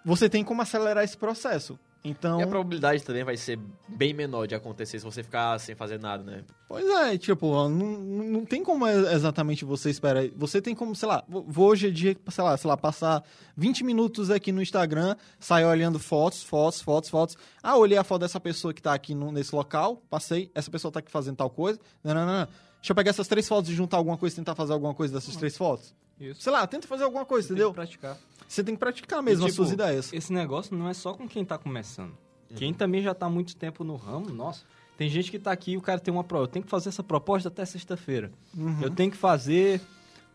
[0.03, 1.80] você tem como acelerar esse processo.
[2.05, 2.39] Então.
[2.39, 3.57] E a probabilidade também vai ser
[3.88, 6.43] bem menor de acontecer se você ficar sem fazer nada, né?
[6.67, 10.27] Pois é, tipo, não, não tem como é- exatamente você esperar.
[10.35, 13.23] Você tem como, sei lá, vou hoje em dia, sei lá, sei lá, passar
[13.55, 17.38] 20 minutos aqui no Instagram, sair olhando fotos, fotos, fotos, fotos.
[17.61, 20.91] Ah, olhei a foto dessa pessoa que tá aqui no- nesse local, passei, essa pessoa
[20.91, 21.80] tá aqui fazendo tal coisa.
[22.03, 22.45] Não, não, não, não.
[22.47, 25.38] Deixa eu pegar essas três fotos e juntar alguma coisa, tentar fazer alguma coisa dessas
[25.38, 25.95] três fotos.
[26.19, 26.41] Isso.
[26.41, 27.69] Sei lá, tenta fazer alguma coisa, Tem entendeu?
[27.72, 28.18] que praticar.
[28.48, 30.14] Você tem que praticar mesmo E, as tipo, suas ideias.
[30.14, 32.18] Esse negócio não é só com quem tá começando.
[32.56, 34.64] Quem também já tá muito tempo no ramo, nossa.
[34.95, 36.44] Tem gente que tá aqui e o cara tem uma prova.
[36.44, 38.31] Eu tenho que fazer essa proposta até sexta-feira.
[38.56, 38.80] Uhum.
[38.80, 39.81] Eu tenho que fazer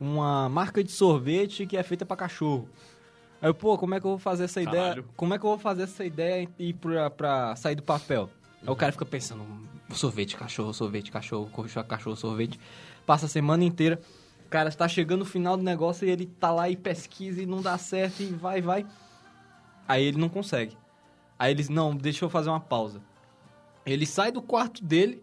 [0.00, 2.68] uma marca de sorvete que é feita pra cachorro.
[3.40, 4.82] Aí eu, pô, como é que eu vou fazer essa ideia?
[4.82, 5.04] Caralho.
[5.16, 8.28] Como é que eu vou fazer essa ideia e ir pra, pra sair do papel?
[8.62, 9.44] Aí o cara fica pensando,
[9.92, 12.58] sorvete, cachorro, sorvete, cachorro, cachorro, cachorro, sorvete.
[13.06, 14.00] Passa a semana inteira.
[14.48, 17.44] O cara está chegando no final do negócio e ele tá lá e pesquisa e
[17.44, 18.86] não dá certo e vai, vai.
[19.86, 20.74] Aí ele não consegue.
[21.38, 23.02] Aí eles, não, deixa eu fazer uma pausa.
[23.84, 25.22] Ele sai do quarto dele,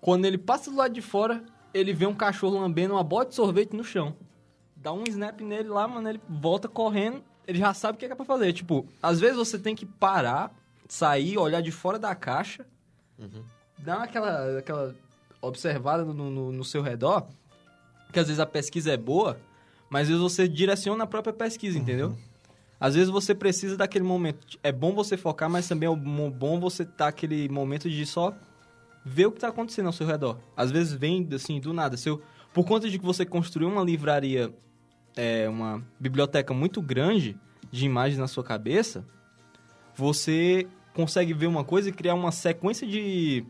[0.00, 3.36] quando ele passa do lado de fora, ele vê um cachorro lambendo uma bola de
[3.36, 4.16] sorvete no chão.
[4.74, 8.08] Dá um snap nele lá, mano, ele volta correndo, ele já sabe o que é,
[8.08, 8.52] que é pra fazer.
[8.52, 10.52] Tipo, às vezes você tem que parar,
[10.88, 12.66] sair, olhar de fora da caixa,
[13.78, 14.96] dar aquela, aquela
[15.40, 17.28] observada no, no, no seu redor,
[18.14, 19.38] que às vezes a pesquisa é boa,
[19.90, 22.16] mas às vezes você direciona a própria pesquisa, entendeu?
[22.80, 24.58] Às vezes você precisa daquele momento.
[24.62, 25.96] É bom você focar, mas também é
[26.30, 28.34] bom você estar aquele momento de só
[29.04, 30.38] ver o que está acontecendo ao seu redor.
[30.56, 31.96] Às vezes vem assim do nada.
[31.96, 32.22] Seu,
[32.52, 34.54] por conta de que você construiu uma livraria,
[35.16, 37.36] é, uma biblioteca muito grande
[37.70, 39.04] de imagens na sua cabeça,
[39.94, 43.44] você consegue ver uma coisa e criar uma sequência de,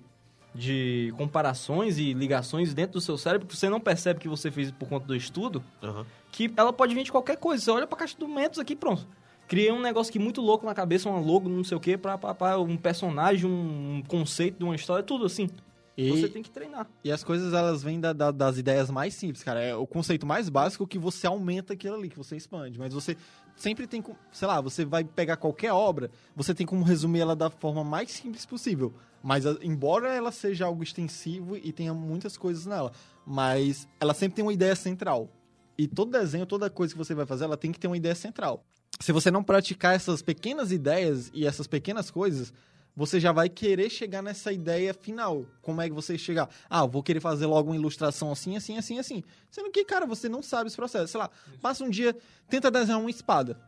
[0.54, 4.70] de comparações e ligações dentro do seu cérebro que você não percebe que você fez
[4.70, 6.06] por conta do estudo Aham.
[6.30, 7.62] que ela pode vir de qualquer coisa.
[7.64, 9.06] Você olha pra caixa de documentos aqui, pronto.
[9.48, 12.16] Criei um negócio aqui muito louco na cabeça, um logo, não sei o que, pra,
[12.16, 15.48] pra, pra um personagem, um conceito de uma história, tudo assim.
[15.96, 16.88] E, Você tem que treinar.
[17.04, 19.60] e as coisas, elas vêm da- da- das ideias mais simples, cara.
[19.60, 22.78] É o conceito mais básico que você aumenta aquilo ali, que você expande.
[22.80, 23.16] Mas você
[23.54, 27.36] sempre tem, como- sei lá, você vai pegar qualquer obra, você tem como resumir ela
[27.36, 28.92] da forma mais simples possível.
[29.24, 32.92] Mas, embora ela seja algo extensivo e tenha muitas coisas nela,
[33.26, 35.30] mas ela sempre tem uma ideia central.
[35.78, 38.14] E todo desenho, toda coisa que você vai fazer, ela tem que ter uma ideia
[38.14, 38.62] central.
[39.00, 42.52] Se você não praticar essas pequenas ideias e essas pequenas coisas,
[42.94, 45.46] você já vai querer chegar nessa ideia final.
[45.62, 46.50] Como é que você chegar?
[46.68, 49.24] Ah, vou querer fazer logo uma ilustração assim, assim, assim, assim.
[49.50, 51.08] Sendo que, cara, você não sabe esse processo.
[51.08, 51.30] Sei lá,
[51.62, 52.14] passa um dia,
[52.50, 53.58] tenta desenhar uma espada.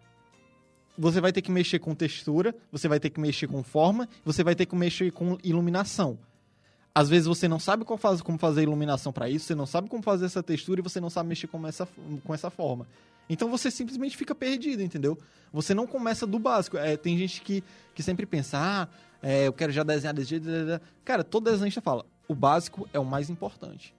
[0.99, 4.43] Você vai ter que mexer com textura, você vai ter que mexer com forma, você
[4.43, 6.19] vai ter que mexer com iluminação.
[6.95, 10.03] Às vezes você não sabe faz- como fazer iluminação para isso, você não sabe como
[10.03, 11.87] fazer essa textura e você não sabe mexer com essa,
[12.25, 12.87] com essa forma.
[13.29, 15.19] Então você simplesmente fica perdido, entendeu?
[15.53, 16.79] Você não começa do básico.
[16.79, 17.63] É, tem gente que,
[17.95, 18.89] que sempre pensa, ah,
[19.23, 20.49] é, eu quero já desenhar desse jeito.
[21.05, 23.95] Cara, todo desenhista fala, o básico é o mais importante.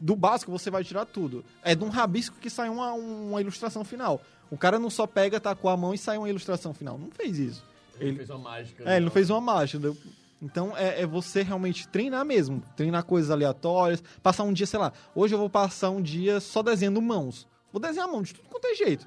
[0.00, 1.44] Do básico você vai tirar tudo.
[1.62, 4.20] É de um rabisco que sai uma, uma ilustração final.
[4.50, 6.98] O cara não só pega, tacou a mão e sai uma ilustração final.
[6.98, 7.64] Não fez isso.
[7.98, 8.90] Ele fez uma mágica.
[8.90, 9.94] É, ele não fez uma mágica.
[10.40, 12.62] Então é, é você realmente treinar mesmo.
[12.74, 14.02] Treinar coisas aleatórias.
[14.22, 14.92] Passar um dia, sei lá.
[15.14, 17.46] Hoje eu vou passar um dia só desenhando mãos.
[17.70, 19.06] Vou desenhar mão de tudo quanto é jeito.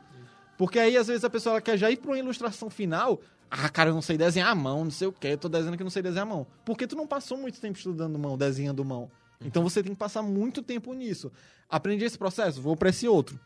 [0.58, 3.20] Porque aí, às vezes, a pessoa quer já ir pra uma ilustração final.
[3.50, 5.30] Ah, cara, eu não sei desenhar a mão, não sei o quê.
[5.30, 6.48] Eu tô desenhando que eu não sei desenhar a mão.
[6.64, 9.12] Porque tu não passou muito tempo estudando mão, desenhando mão.
[9.42, 11.32] Então você tem que passar muito tempo nisso.
[11.70, 13.40] Aprendi esse processo, vou pra esse outro.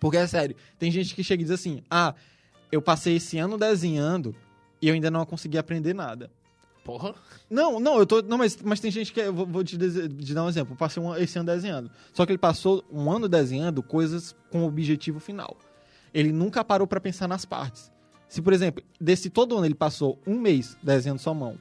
[0.00, 2.14] Porque é sério, tem gente que chega e diz assim: ah,
[2.70, 4.34] eu passei esse ano desenhando
[4.80, 6.30] e eu ainda não consegui aprender nada.
[6.84, 7.14] Porra.
[7.50, 8.22] Não, não, eu tô.
[8.22, 9.18] Não, mas, mas tem gente que.
[9.20, 10.74] Eu vou, vou te, dizer- te dar um exemplo.
[10.74, 11.90] Eu passei um- esse ano desenhando.
[12.12, 15.56] Só que ele passou um ano desenhando coisas com objetivo final.
[16.14, 17.90] Ele nunca parou pra pensar nas partes.
[18.28, 21.58] Se, por exemplo, desse todo ano ele passou um mês desenhando sua mão,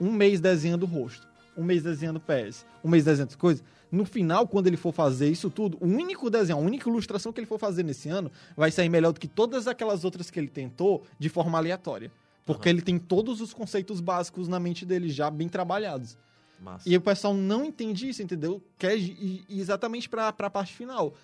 [0.00, 1.26] um mês desenhando o rosto,
[1.60, 3.62] um mês desenhando pés, um mês desenhando coisas.
[3.92, 7.40] No final, quando ele for fazer isso tudo, o único desenho, a única ilustração que
[7.40, 10.48] ele for fazer nesse ano vai sair melhor do que todas aquelas outras que ele
[10.48, 12.10] tentou de forma aleatória.
[12.46, 16.16] Porque ele tem todos os conceitos básicos na mente dele já bem trabalhados.
[16.60, 16.88] Massa.
[16.88, 18.62] E o pessoal não entende isso, entendeu?
[18.78, 21.14] Quer ir exatamente pra, pra parte final.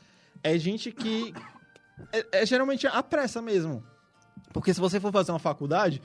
[0.42, 1.32] É gente que.
[2.12, 3.82] É, é geralmente a pressa mesmo.
[4.52, 6.00] Porque se você for fazer uma faculdade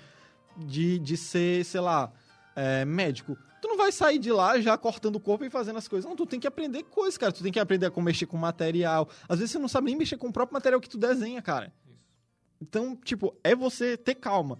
[0.57, 2.11] de, de ser, sei lá,
[2.55, 5.87] é, médico, tu não vai sair de lá já cortando o corpo e fazendo as
[5.87, 6.09] coisas.
[6.09, 7.31] Não, tu tem que aprender coisas, cara.
[7.31, 9.07] Tu tem que aprender a como mexer com material.
[9.29, 11.71] Às vezes você não sabe nem mexer com o próprio material que tu desenha, cara.
[12.61, 14.57] Então, tipo, é você ter calma.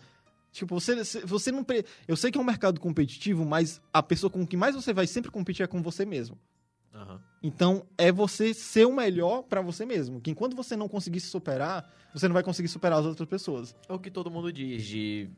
[0.52, 1.64] Tipo, você, você não.
[1.64, 4.92] pre- Eu sei que é um mercado competitivo, mas a pessoa com que mais você
[4.94, 6.38] vai sempre competir é com você mesmo.
[6.94, 7.22] Aham.
[7.42, 10.20] Então, é você ser o melhor pra você mesmo.
[10.20, 13.74] Que enquanto você não conseguir se superar, você não vai conseguir superar as outras pessoas.
[13.88, 15.30] É o que todo mundo diz de.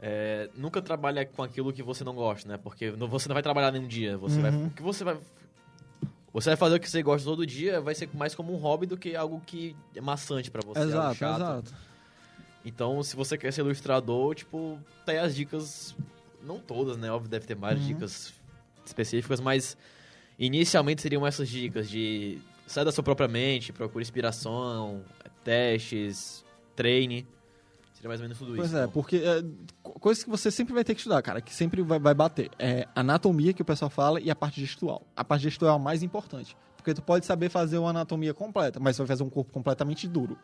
[0.00, 2.58] É, nunca trabalha com aquilo que você não gosta, né?
[2.62, 4.16] Porque não- você não vai trabalhar nenhum dia.
[4.18, 4.50] Você vai.
[4.50, 4.66] Uhum.
[4.66, 5.18] O que você vai.
[6.32, 8.86] Você vai fazer o que você gosta todo dia, vai ser mais como um hobby
[8.86, 10.80] do que algo que é maçante pra você.
[10.80, 11.74] algo chato.
[12.64, 15.94] Então, se você quer ser ilustrador, tipo, aí as dicas.
[16.42, 17.10] Não todas, né?
[17.10, 17.86] Óbvio, deve ter mais Uhum.
[17.86, 18.34] dicas
[18.84, 19.76] específicas, mas
[20.38, 25.02] inicialmente seriam essas dicas de sai da sua própria mente, procure inspiração,
[25.42, 26.44] testes,
[26.76, 27.26] treine.
[28.04, 28.76] Seria mais ou menos tudo Pois isso.
[28.76, 28.92] é, então.
[28.92, 29.42] porque é,
[29.82, 32.50] co- coisas que você sempre vai ter que estudar, cara, que sempre vai, vai bater.
[32.58, 35.06] É anatomia, que o pessoal fala, e a parte gestual.
[35.16, 36.54] A parte gestual é a mais importante.
[36.76, 40.06] Porque tu pode saber fazer uma anatomia completa, mas você vai fazer um corpo completamente
[40.06, 40.36] duro.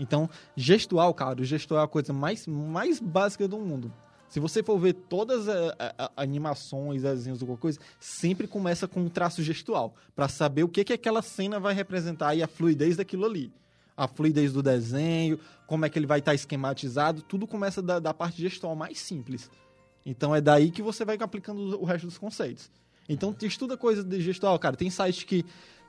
[0.00, 3.92] Então, gestual, cara, o gestual é a coisa mais, mais básica do mundo.
[4.28, 9.00] Se você for ver todas a- a- a- animações, desenhos, alguma coisa, sempre começa com
[9.00, 12.96] um traço gestual, Pra saber o que, que aquela cena vai representar e a fluidez
[12.96, 13.52] daquilo ali.
[13.96, 18.12] A fluidez do desenho, como é que ele vai estar esquematizado, tudo começa da, da
[18.12, 19.50] parte gestual mais simples.
[20.04, 22.70] Então é daí que você vai aplicando o resto dos conceitos.
[23.08, 24.76] Então tu estuda coisa de gestual, cara.
[24.76, 25.44] Tem site que,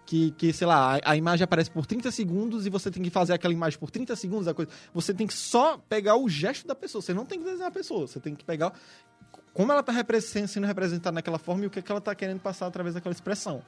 [0.05, 3.09] que, que sei lá, a, a imagem aparece por 30 segundos e você tem que
[3.09, 4.71] fazer aquela imagem por 30 segundos, a coisa.
[4.93, 7.01] Você tem que só pegar o gesto da pessoa.
[7.01, 8.07] Você não tem que desenhar a pessoa.
[8.07, 8.73] Você tem que pegar
[9.55, 9.93] como ela está
[10.47, 13.63] sendo representada naquela forma e o que, que ela está querendo passar através daquela expressão.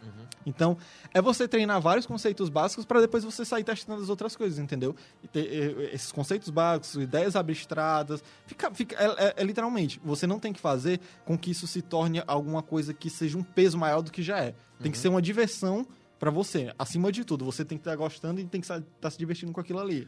[0.45, 0.77] Então,
[1.13, 4.93] é você treinar vários conceitos básicos para depois você sair testando as outras coisas, entendeu?
[5.23, 8.21] E ter, esses conceitos básicos, ideias abstratas.
[8.45, 11.81] Fica, fica, é, é- é literalmente, você não tem que fazer com que isso se
[11.81, 14.53] torne alguma coisa que seja um peso maior do que já é.
[14.83, 15.87] Tem que ser uma diversão
[16.19, 16.73] para você.
[16.77, 19.61] Acima de tudo, você tem que estar gostando e tem que estar se divertindo com
[19.61, 20.05] aquilo ali.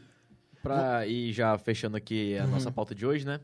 [0.62, 3.40] Pra ir já fechando aqui a nossa pauta de hoje, né?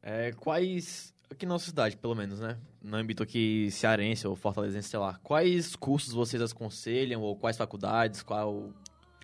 [0.00, 2.58] É, quais, aqui na nossa cidade, pelo menos, né?
[2.82, 5.18] No âmbito aqui cearense ou fortalezense, sei lá.
[5.22, 8.22] Quais cursos vocês aconselham ou quais faculdades?
[8.22, 8.70] Qual,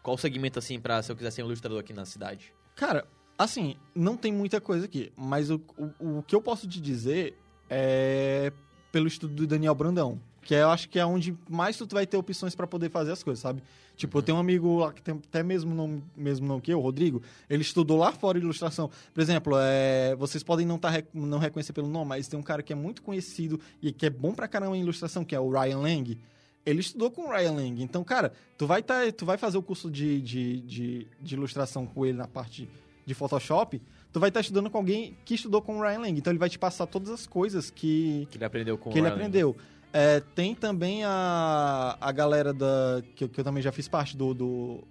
[0.02, 2.54] qual segmento, assim, pra se eu quiser ser um ilustrador aqui na cidade?
[2.74, 3.06] Cara,
[3.38, 7.36] assim, não tem muita coisa aqui, mas o, o, o que eu posso te dizer
[7.68, 8.52] é
[8.92, 12.16] pelo estudo do Daniel Brandão, que eu acho que é onde mais tu vai ter
[12.16, 13.62] opções pra poder fazer as coisas, sabe?
[13.96, 16.78] Tipo, eu tenho um amigo lá que tem até mesmo não, mesmo não que eu,
[16.78, 17.20] o Rodrigo,
[17.50, 18.90] ele estudou lá fora ilustração.
[19.12, 22.62] Por exemplo, é, vocês podem não, tá, não reconhecer pelo nome, mas tem um cara
[22.62, 25.50] que é muito conhecido e que é bom pra caramba em ilustração, que é o
[25.50, 26.18] Ryan Lang.
[26.64, 27.82] Ele estudou com o Ryan Lang.
[27.82, 31.86] Então, cara, tu vai, tá, tu vai fazer o curso de, de, de, de ilustração
[31.86, 32.68] com ele na parte
[33.06, 33.80] de Photoshop,
[34.12, 36.18] tu vai estar estudando com alguém que estudou com o Ryan Lang.
[36.18, 39.06] Então, ele vai te passar todas as coisas que, Que ele aprendeu com que ele
[39.06, 39.14] o Ryan.
[39.14, 39.56] aprendeu.
[39.98, 43.02] É, tem também a, a galera da.
[43.14, 44.34] Que, eu- que eu também já fiz parte do.
[44.34, 44.84] do-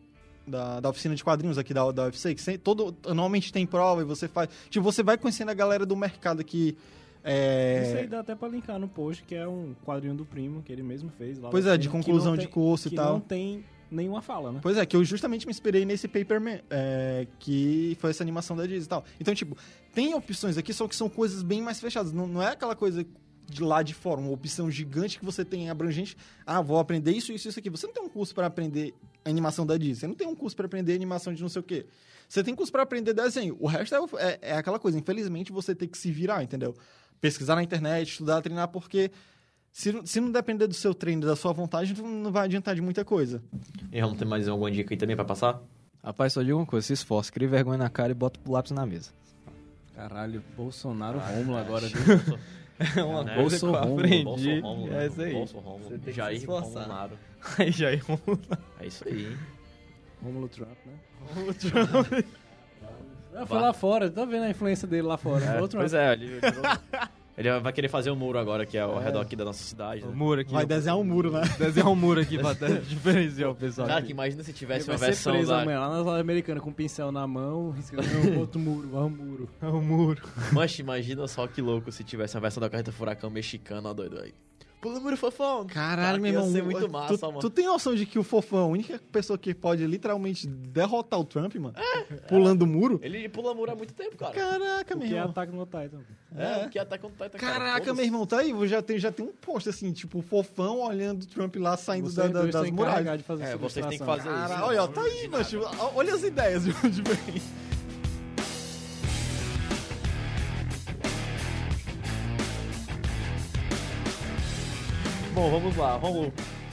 [0.48, 4.02] da, da oficina de quadrinhos aqui da, da UFC, que sem- todo, normalmente tem prova
[4.02, 4.48] e você faz.
[4.70, 6.78] Tipo, você vai conhecendo a galera do mercado aqui.
[7.24, 10.62] é, Isso aí dá até pra linkar no post, que é um quadrinho do primo
[10.62, 11.40] que ele mesmo fez.
[11.40, 13.14] Lá Pois é, de que conclusão de curso e que tal.
[13.14, 14.60] não tem nenhuma fala, né?
[14.62, 18.64] Pois é, que eu justamente me inspirei nesse Paperman, é, que foi essa animação da
[18.68, 19.04] Disney e tal.
[19.20, 19.58] Então, tipo,
[19.96, 22.12] tem opções aqui, só que são coisas bem mais fechadas.
[22.12, 23.04] Não, não é aquela coisa
[23.50, 26.18] de lá de fora, uma opção gigante que você tem abrangente.
[26.46, 27.70] Ah, vou aprender isso, isso, isso aqui.
[27.70, 28.94] Você não tem um curso para aprender
[29.24, 29.96] animação da Disney.
[29.96, 31.86] Você não tem um curso para aprender animação de não sei o quê.
[32.28, 33.56] Você tem curso para aprender desenho.
[33.60, 34.98] O resto é, é- é aquela coisa.
[34.98, 36.76] Infelizmente, você tem que se virar, entendeu?
[37.22, 39.12] Pesquisar na internet, estudar, treinar, porque
[39.72, 42.74] se, não- se não depender do seu treino, da sua vontade, não não vai adiantar
[42.76, 43.44] de muita coisa.
[43.92, 45.62] E vamos ter mais alguma dica aí também pra passar?
[46.04, 48.72] Rapaz, só digo uma coisa, se esforce, crie vergonha na cara e bota o lápis
[48.72, 49.12] na mesa.
[49.96, 51.88] Caralho, Bolsonaro Rômulo agora.
[52.98, 53.36] É uma Né?
[53.36, 54.24] coisa que eu Bolso aprendi.
[54.24, 55.08] Bolso Rômulo, é né?
[55.08, 55.34] isso aí.
[55.34, 55.84] Bolso Rômulo.
[55.84, 56.46] Você tem que se Jair.
[56.48, 57.20] Romularo.
[57.58, 57.96] Aí já é
[58.86, 59.38] isso aí, hein?
[60.24, 62.24] Rômulo Trump, né?
[63.34, 65.44] Ah, foi lá fora, tá vendo a influência dele lá fora.
[65.44, 66.40] É, Outro pois é, ele,
[67.38, 70.04] ele vai querer fazer um muro agora, que é ao redor aqui da nossa cidade.
[70.04, 70.16] O Né?
[70.16, 70.54] muro aqui.
[70.54, 70.68] Vai ó.
[70.68, 71.42] desenhar um muro, né?
[71.60, 72.54] Desenhar um muro aqui pra
[72.88, 73.88] diferenciar o pessoal.
[73.88, 74.08] Cara, aqui.
[74.08, 75.62] que imagina se tivesse vai uma ser versão preso da...
[75.62, 78.06] amanhã lá na loja americana com um pincel na mão, riscando
[78.40, 79.50] outro muro, vai um muro.
[79.62, 80.22] É um muro.
[80.54, 84.20] Mas imagina só que louco se tivesse uma versão da Carreta Furacão mexicana, ó, doido
[84.20, 84.34] aí.
[84.86, 85.66] Pula o muro, fofão!
[85.66, 86.52] Caralho, meu ia irmão.
[86.52, 87.40] ser muito massa, tu, mano.
[87.40, 91.20] tu tem noção de que o Fofão é a única pessoa que pode literalmente derrotar
[91.20, 91.74] o Trump, mano?
[92.28, 93.00] Pulando o muro?
[93.02, 94.32] Ele pula muro há muito tempo, cara.
[94.36, 95.32] Caraca, O meu que é irmão.
[95.32, 96.02] ataque no Titan.
[96.38, 97.54] É, o que ataca contra Titan, cara.
[97.54, 97.96] Caraca, Foda-se.
[97.96, 98.68] meu irmão, tá aí.
[98.68, 102.12] Já tem, já tem um post assim, tipo, o Fofão olhando o Trump lá saindo
[102.14, 103.18] da, da- das que muralhas.
[103.18, 104.38] de fazer É, vocês têm que fazer isso.
[104.48, 105.46] Cara, olha, ó, tá aí, mano.
[105.96, 107.42] olha as ideias de onde vem.
[115.36, 116.32] Bom, vamos lá, vamos.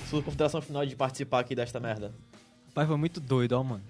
[0.09, 2.13] Sua consideração final de participar aqui desta merda.
[2.73, 3.83] Pai, foi muito doido, ó, mano.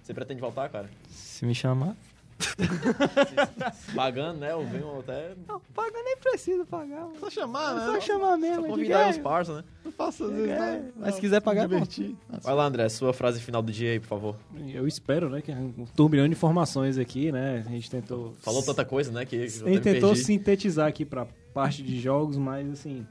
[0.00, 0.88] Você pretende voltar, cara?
[1.10, 1.96] Se me chamar.
[3.96, 4.52] Pagando, né?
[4.52, 5.34] Eu venho até.
[5.48, 7.18] Não, paga nem precisa pagar, mano.
[7.18, 7.86] Só chamar, né?
[7.86, 8.54] Só chamar mesmo.
[8.56, 9.64] Só diga, convidar é, os parça, né?
[9.84, 10.92] Não faço às vezes, É, né?
[10.96, 12.14] mas se quiser pagar, é divertir.
[12.42, 14.36] Vai lá, André, sua frase final do dia aí, por favor.
[14.72, 17.64] Eu espero, né, que é um turbilhão de informações aqui, né?
[17.66, 18.34] A gente tentou...
[18.40, 19.24] Falou tanta coisa, né?
[19.24, 20.24] Que, eu A até me tentou perdi.
[20.24, 23.04] sintetizar aqui pra parte de jogos, mas assim...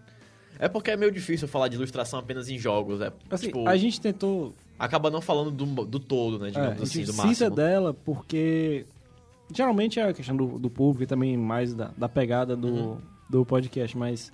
[0.59, 3.01] É porque é meio difícil falar de ilustração apenas em jogos.
[3.01, 6.49] É, assim tipo, a gente tentou acaba não falando do, do todo, né?
[6.49, 7.49] É, Digamos a assim, do máximo.
[7.55, 8.85] dela porque
[9.53, 12.97] geralmente é a questão do, do público e também mais da, da pegada do, Uhum.
[13.29, 14.31] do podcast, mas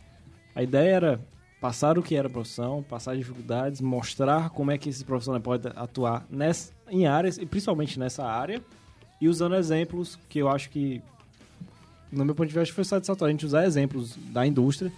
[0.55, 1.21] a ideia era
[1.59, 5.67] passar o que era a profissão, passar dificuldades, mostrar como é que esse profissional pode
[5.75, 8.61] atuar nessa, em áreas, e principalmente nessa área,
[9.21, 11.01] e usando exemplos que eu acho que,
[12.11, 14.91] no meu ponto de vista, foi satisfatório a gente usar exemplos da indústria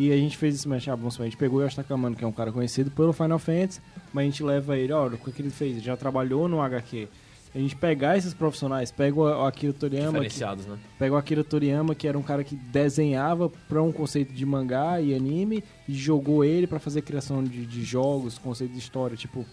[0.00, 2.30] E a gente fez esse supor, a gente pegou o Yoshitaka Amano, que é um
[2.30, 3.80] cara conhecido pelo Final Fantasy,
[4.12, 5.72] mas a gente leva ele, olha, o que ele fez?
[5.72, 7.08] Ele já trabalhou no HQ.
[7.52, 10.78] A gente pegar esses profissionais, pega o Akira Toriyama, que, né?
[11.00, 15.00] pega o Akira Toriyama, que era um cara que desenhava para um conceito de mangá
[15.00, 19.44] e anime, e jogou ele para fazer criação de, de jogos, conceito de história, tipo...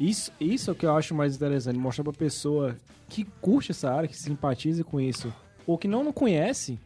[0.00, 2.76] Isso, isso é o que eu acho mais interessante, mostrar pra pessoa
[3.08, 5.32] que curte essa área, que simpatiza com isso,
[5.64, 6.76] ou que não, não conhece,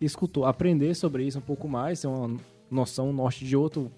[0.00, 2.36] escutou, aprender sobre isso um pouco mais, ter uma
[2.70, 3.90] noção norte de outro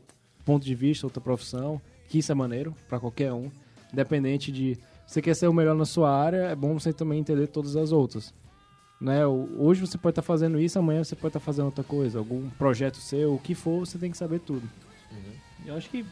[0.44, 3.50] ponto de vista, outra profissão, que isso é maneiro pra qualquer um,
[3.92, 4.76] independente de
[5.06, 7.92] você quer ser o melhor na sua área, é bom você também entender todas as
[7.92, 8.32] outras.
[9.00, 9.26] Né?
[9.26, 12.96] Hoje você pode estar fazendo isso, amanhã você pode estar fazendo outra coisa, algum projeto
[12.98, 14.62] seu, o que for, você tem que saber tudo.
[15.66, 16.04] Eu acho que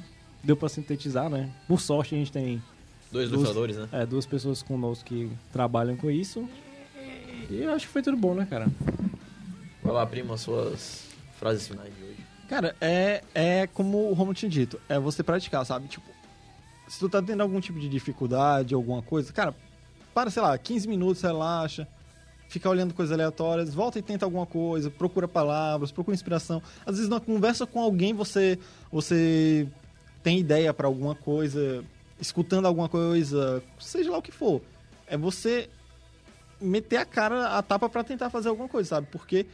[0.45, 1.51] deu pra sintetizar, né?
[1.67, 2.63] Por sorte a gente tem
[3.11, 3.89] Dois Duas- ilustradores, né?
[3.93, 6.49] é, duas pessoas conosco que trabalham com isso.
[7.51, 8.67] E eu acho que foi tudo bom, né, cara?
[9.83, 11.07] Vai lá, prima, suas
[11.39, 12.27] frases finais de hoje.
[12.49, 15.89] Cara, é, é como o Romulo tinha dito, é você praticar, sabe?
[15.89, 16.07] Tipo,
[16.89, 19.55] se tu tá tendo algum tipo de dificuldade, alguma coisa, cara,
[20.13, 21.87] para, sei lá, 15 minutos, relaxa,
[22.49, 26.61] fica olhando coisas aleatórias, volta e tenta alguma coisa, procura palavras, procura inspiração.
[26.85, 28.59] Às vezes na conversa com alguém você
[28.91, 29.69] você
[30.23, 31.85] tem ideia pra alguma coisa,
[32.21, 34.61] escutando alguma coisa, seja lá o que for.
[35.07, 35.71] É você
[36.61, 39.07] meter a cara a tapa pra tentar fazer alguma coisa, sabe?
[39.11, 39.47] Porque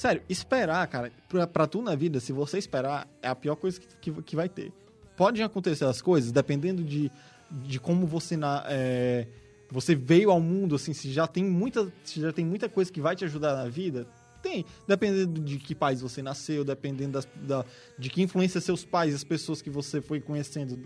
[0.00, 3.78] Sério, esperar, cara, pra, pra tu na vida, se você esperar, é a pior coisa
[3.78, 4.72] que, que, que vai ter.
[5.14, 7.12] Podem acontecer as coisas, dependendo de,
[7.50, 9.26] de como você na, é,
[9.70, 12.98] você veio ao mundo, assim, se já tem muita, se já tem muita coisa que
[12.98, 14.06] vai te ajudar na vida,
[14.42, 14.64] tem.
[14.88, 17.62] Dependendo de que país você nasceu, dependendo da,
[17.98, 20.80] de que influência seus pais, as pessoas que você foi conhecendo,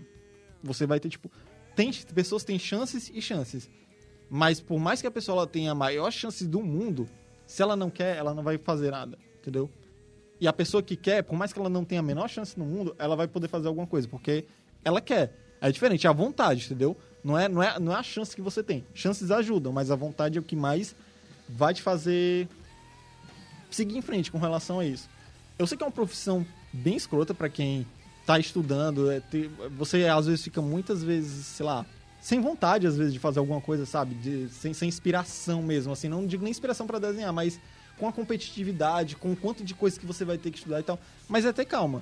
[0.61, 1.31] você vai ter, tipo...
[1.73, 3.69] Tem, pessoas têm chances e chances.
[4.29, 7.07] Mas por mais que a pessoa tenha a maior chance do mundo,
[7.47, 9.69] se ela não quer, ela não vai fazer nada, entendeu?
[10.39, 12.65] E a pessoa que quer, por mais que ela não tenha a menor chance no
[12.65, 14.45] mundo, ela vai poder fazer alguma coisa, porque
[14.83, 15.33] ela quer.
[15.61, 16.95] É diferente, é a vontade, entendeu?
[17.23, 18.85] Não é, não é, não é a chance que você tem.
[18.93, 20.95] Chances ajudam, mas a vontade é o que mais
[21.47, 22.47] vai te fazer
[23.71, 25.09] seguir em frente com relação a isso.
[25.57, 27.85] Eu sei que é uma profissão bem escrota pra quem
[28.25, 29.09] tá estudando.
[29.11, 29.21] é
[29.77, 31.85] você às vezes fica muitas vezes, sei lá,
[32.25, 34.15] sem vontade às vezes de fazer alguma coisa, sabe?
[34.15, 36.09] De, sem, sem inspiração mesmo, assim.
[36.09, 37.59] Não digo nem inspiração pra desenhar, mas
[37.99, 40.83] com a competitividade, com o quanto de coisa que você vai ter que estudar e
[40.83, 40.97] tal.
[41.29, 42.01] Mas é ter calma.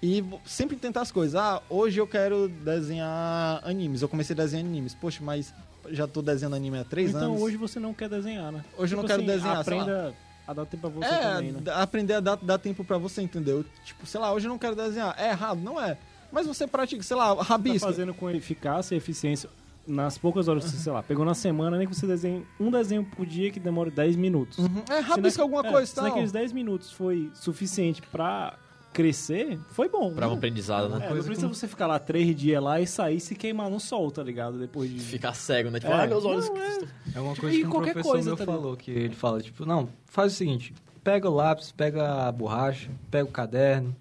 [0.00, 1.34] E sempre tentar as coisas.
[1.34, 4.00] Ah, hoje eu quero desenhar animes.
[4.00, 4.94] Eu comecei a desenhar animes.
[4.94, 5.52] Poxa, mas
[5.90, 7.42] já tô desenhando anime há três então anos.
[7.42, 8.64] hoje você não quer desenhar, né?
[8.76, 9.82] Hoje eu não quero desenhar, sei lá.
[9.82, 10.14] Aprenda
[10.46, 11.60] a dar tempo pra você é, também, né?
[11.74, 13.64] aprender a dar, dar tempo pra você, entendeu?
[13.84, 15.16] Tipo, sei lá, hoje eu não quero desenhar.
[15.18, 15.60] É errado?
[15.60, 15.98] Não é.
[16.32, 17.86] Mas você pratica, sei lá, Tá rabisco.
[17.86, 19.48] fazendo com eficácia e eficiência
[19.86, 22.70] nas poucas horas que você, sei lá, pegou na semana, nem que você desenhe um
[22.70, 24.58] desenho por dia que demore 10 minutos.
[24.58, 24.82] Uhum.
[24.90, 26.04] É, Se rabisca alguma é, coisa, Se tal.
[26.04, 28.54] naqueles 10 minutos foi suficiente pra
[28.92, 30.12] crescer, foi bom.
[30.12, 30.96] Pra um Não- aprendizado, né?
[30.96, 33.70] É, não coisa precisa você ficar lá três dias lá e sair e se queimar
[33.70, 34.58] no sol, tá ligado?
[34.58, 34.98] Depois de...
[35.00, 35.78] Ficar cego, né?
[35.80, 35.96] Tipo, É.
[35.96, 36.48] ai, meus olhos.
[36.48, 36.78] Não, é.
[37.14, 39.40] É uma coisa e que um qualquer professor coisa, meu tá falou, que ele fala,
[39.40, 40.74] tipo, não, faz o seguinte,
[41.04, 43.94] pega o lápis, pega a borracha, pega o caderno,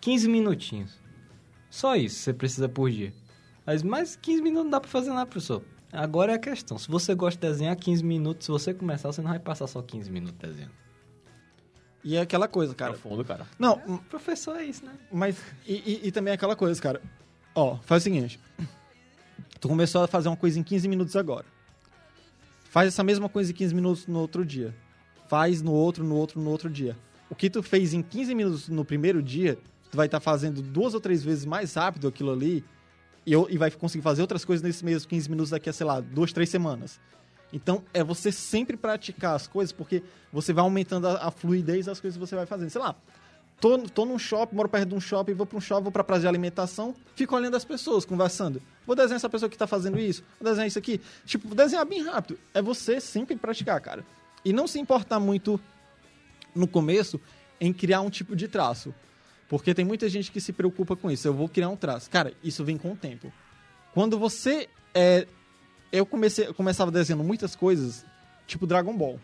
[0.00, 1.00] 15 minutinhos.
[1.72, 3.14] Só isso você precisa por dia.
[3.64, 5.62] Mas mais 15 minutos não dá pra fazer nada, professor.
[5.90, 9.22] Agora é a questão, se você gosta de desenhar 15 minutos, se você começar, você
[9.22, 10.72] não vai passar só 15 minutos desenhando.
[12.04, 12.92] E é aquela coisa, cara.
[12.92, 13.46] Profundo, cara.
[13.58, 14.92] Não, hum, Professor é isso, né?
[15.10, 15.38] mas.
[15.66, 17.00] E, e- e também é aquela coisa, cara.
[17.54, 18.38] Ó, faz o seguinte.
[19.60, 21.46] Tu começou a fazer uma coisa em 15 minutos agora.
[22.64, 24.74] Faz essa mesma coisa em 15 minutos no outro dia.
[25.28, 26.96] Faz no outro, no outro, no outro dia.
[27.30, 29.56] O que tu fez em 15 minutos no primeiro dia,
[29.92, 32.64] tu vai estar fazendo duas ou três vezes mais rápido aquilo ali
[33.26, 36.00] e, e vai conseguir fazer outras coisas nesses mesmos 15 minutos daqui a, sei lá,
[36.00, 36.98] duas, três semanas.
[37.52, 40.02] Então, é você sempre praticar as coisas, porque
[40.32, 42.70] você vai aumentando a, a fluidez das coisas que você vai fazendo.
[42.70, 42.96] Sei lá,
[43.60, 46.02] tô, tô num shopping, moro perto de um shopping, vou pra um shopping, vou pra
[46.02, 48.62] praça de alimentação, fico olhando as pessoas, conversando.
[48.86, 50.98] Vou desenhar essa pessoa que tá fazendo isso, vou desenhar isso aqui.
[51.26, 52.40] Tipo, vou desenhar bem rápido.
[52.54, 54.06] É você sempre praticar, cara.
[54.42, 55.60] E não se importar muito
[56.54, 57.20] no começo
[57.60, 58.94] em criar um tipo de traço.
[59.52, 61.28] Porque tem muita gente que se preocupa com isso.
[61.28, 62.08] Eu vou criar um traço.
[62.08, 63.30] Cara, isso vem com o tempo.
[63.92, 65.26] Quando você é.
[65.92, 68.02] Eu comecei, eu começava desenhando muitas coisas,
[68.46, 69.20] tipo Dragon Ball.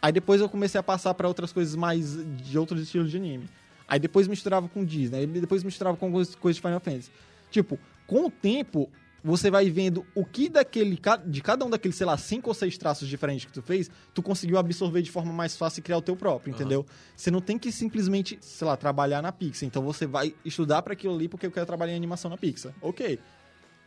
[0.00, 3.48] Aí depois eu comecei a passar pra outras coisas mais de outros estilos de anime.
[3.88, 7.10] Aí depois misturava com Disney, aí depois misturava com algumas coisas de Final Fantasy.
[7.50, 8.88] Tipo, com o tempo,
[9.22, 12.78] você vai vendo o que daquele de cada um daqueles, sei lá, cinco ou seis
[12.78, 16.02] traços diferentes que tu fez, tu conseguiu absorver de forma mais fácil e criar o
[16.02, 16.86] teu próprio, entendeu?
[17.16, 19.66] Você não tem que simplesmente, sei lá, trabalhar na Pixar.
[19.66, 22.72] Então você vai estudar pra aquilo ali porque eu quero trabalhar em animação na Pixar.
[22.80, 23.18] OK.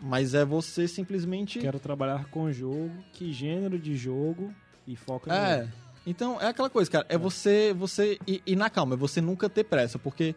[0.02, 4.54] Mas é você simplesmente Quero trabalhar com jogo, que gênero de jogo
[4.88, 5.70] e foca É, no...
[6.08, 7.06] Então, é aquela coisa, cara.
[7.10, 10.36] É você, você ir, ir na calma, é você nunca ter pressa, porque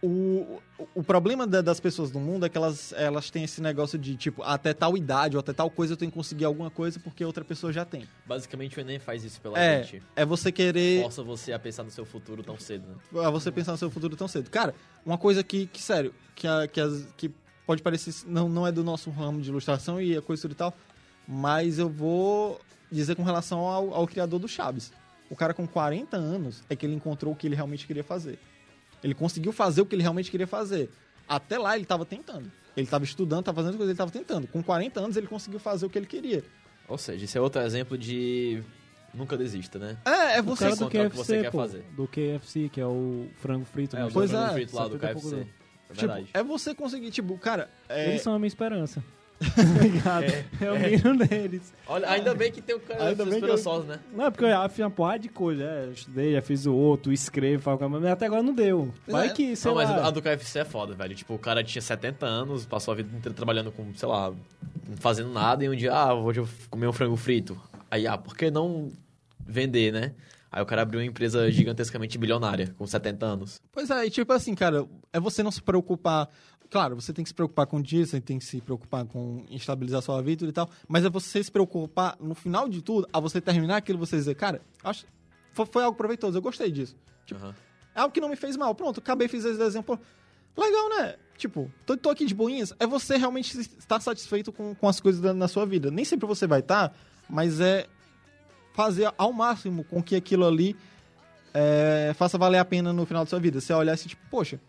[0.00, 0.60] o,
[0.94, 4.14] o problema da- das pessoas no mundo é que elas, elas têm esse negócio de,
[4.16, 7.24] tipo, até tal idade ou até tal coisa eu tenho que conseguir alguma coisa porque
[7.24, 8.06] outra pessoa já tem.
[8.24, 10.02] Basicamente o Enem faz isso pela É, gente.
[10.14, 13.24] é você querer Força você a pensar no seu futuro tão cedo, né?
[13.26, 14.48] a você pensar no seu futuro tão cedo.
[14.50, 17.30] Cara, uma coisa que, que sério, que, a- que, as- que
[17.66, 20.72] pode parecer, não, não é do nosso ramo de ilustração e a coisa e tal,
[21.26, 22.60] mas eu vou
[22.90, 24.92] dizer com relação ao, ao criador do Chaves.
[25.28, 28.38] O cara com 40 anos é que ele encontrou o que ele realmente queria fazer.
[29.02, 30.90] Ele conseguiu fazer o que ele realmente queria fazer.
[31.28, 32.50] Até lá ele estava tentando.
[32.76, 34.46] Ele estava estudando, estava fazendo coisas, ele estava tentando.
[34.48, 36.44] Com 40 anos ele conseguiu fazer o que ele queria.
[36.88, 38.62] Ou seja, esse é outro exemplo de
[39.12, 39.96] nunca desista, né?
[40.04, 40.64] É, é O você.
[40.64, 41.58] cara do o que você KFC, quer pô.
[41.58, 41.84] fazer.
[41.96, 43.96] Do KFC, que é o frango frito.
[43.96, 44.06] É, né?
[44.06, 45.36] o Pois frango é, frito lá do 70 e KFC.
[45.36, 45.44] É
[45.94, 46.30] Tipo, verdade.
[46.34, 47.70] é você conseguir, tipo, cara.
[47.88, 49.02] É, Eles são a minha esperança.
[49.82, 50.24] Ligado?
[50.60, 51.72] É, o mínimo deles.
[51.86, 54.00] Olha, ainda bem que tem o cara Ainda dos bem que eu- esperançosos, né?
[54.12, 55.84] Não, é porque eu já fiz uma porrada de coisa, né?
[55.86, 58.92] Eu estudei, já fiz o outro, escrevo, falo, mas até agora não deu.
[59.06, 59.30] Vai É.
[59.30, 60.06] que, sei Não, mas lá...
[60.06, 61.14] a do KFC é foda, velho.
[61.14, 64.96] Tipo, o cara tinha 70 anos, passou a vida inteira trabalhando com, sei lá, não
[64.96, 67.60] fazendo nada, e um dia, ah, hoje eu comer um frango frito.
[67.90, 68.90] Aí, ah, por que não
[69.46, 70.12] vender, né?
[70.50, 73.60] Aí o cara abriu uma empresa gigantescamente bilionária, com 70 anos.
[73.70, 76.26] Pois é, e tipo assim, cara, é você não se preocupar.
[76.70, 80.02] Claro, você tem que se preocupar com dinheiro, você tem que se preocupar com estabilizar
[80.02, 83.40] sua vida e tal, mas é você se preocupar no final de tudo, a você
[83.40, 85.06] terminar aquilo, você dizer, cara, acho
[85.52, 86.96] foi, foi algo proveitoso, eu gostei disso.
[87.32, 87.54] Aham.
[87.94, 88.74] É algo que não me fez mal.
[88.74, 89.98] Pronto, acabei, fiz esse desenho, pô.
[90.56, 91.16] Legal, né?
[91.36, 92.72] Tipo, tô, tô aqui de boinhas.
[92.78, 95.90] É você realmente estar satisfeito com, com as coisas da, na sua vida.
[95.90, 96.94] Nem sempre você vai estar,
[97.28, 97.86] mas é
[98.72, 100.76] fazer ao máximo com que aquilo ali
[101.52, 103.60] é, faça valer a pena no final da sua vida.
[103.60, 104.60] Você olhar assim, tipo, poxa,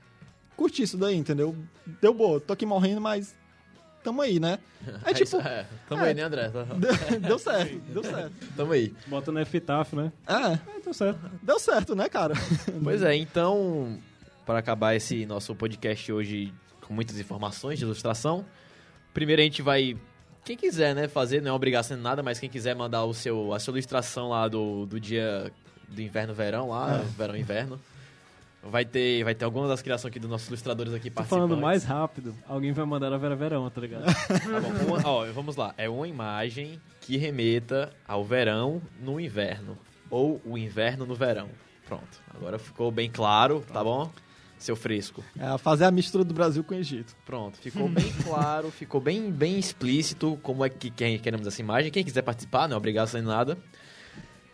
[0.59, 1.55] curti isso daí, entendeu?
[2.01, 3.33] Deu boa, tô aqui morrendo, mas
[4.03, 4.59] tamo aí, né?
[5.05, 5.65] É tipo, é.
[5.87, 6.09] Tamo é.
[6.09, 6.49] aí, né, André?
[6.77, 8.33] deu, deu certo, deu certo.
[8.57, 8.93] Tamo aí.
[9.07, 10.11] Bota no epitáfio, né?
[10.27, 11.19] É, É, deu certo.
[11.41, 12.33] deu certo, né, cara?
[12.83, 13.97] Pois é, então,
[14.45, 18.45] para acabar esse nosso podcast hoje com muitas informações de ilustração,
[19.13, 19.95] primeiro a gente vai.
[20.43, 23.53] Quem quiser, né, fazer, não é obrigação de nada, mas quem quiser mandar o seu,
[23.53, 25.51] a sua ilustração lá do, do dia
[25.87, 27.03] do inverno-verão, lá, É.
[27.17, 27.79] verão-inverno,
[28.63, 31.47] vai ter, vai ter alguma das criações aqui dos nossos ilustradores aqui Tô participantes.
[31.49, 34.03] falando mais rápido, alguém vai mandar a Vera Verão, tá ligado?
[34.27, 35.73] Tá bom, uma- ó, vamos lá.
[35.77, 39.77] É uma imagem que remeta ao verão no inverno.
[40.09, 41.49] Ou o inverno no verão.
[41.85, 42.21] Pronto.
[42.35, 44.11] Agora ficou bem claro, tá bom?
[44.57, 45.23] Seu fresco.
[45.39, 47.15] É fazer a mistura do Brasil com o Egito.
[47.25, 47.57] Pronto.
[47.59, 51.89] Ficou bem claro, ficou bem, bem explícito como é que quem queremos essa imagem.
[51.91, 53.57] Quem quiser participar, não é obrigado a fazer nada.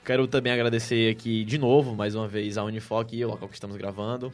[0.06, 3.76] Quero também agradecer aqui de novo, mais uma vez, a Unifoc, o local que estamos
[3.76, 4.32] gravando.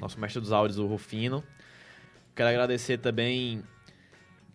[0.00, 1.44] Nosso mestre dos áudios, o Rufino.
[2.34, 3.62] Quero agradecer também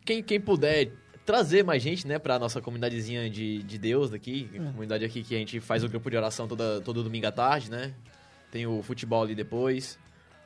[0.03, 0.91] quem, quem puder
[1.26, 4.49] trazer mais gente, né, pra nossa comunidadezinha de, de Deus daqui.
[4.57, 7.72] Comunidade aqui que a gente faz o grupo de oração toda, todo domingo à tarde,
[7.72, 7.94] né?
[8.52, 9.98] Tem o futebol ali depois.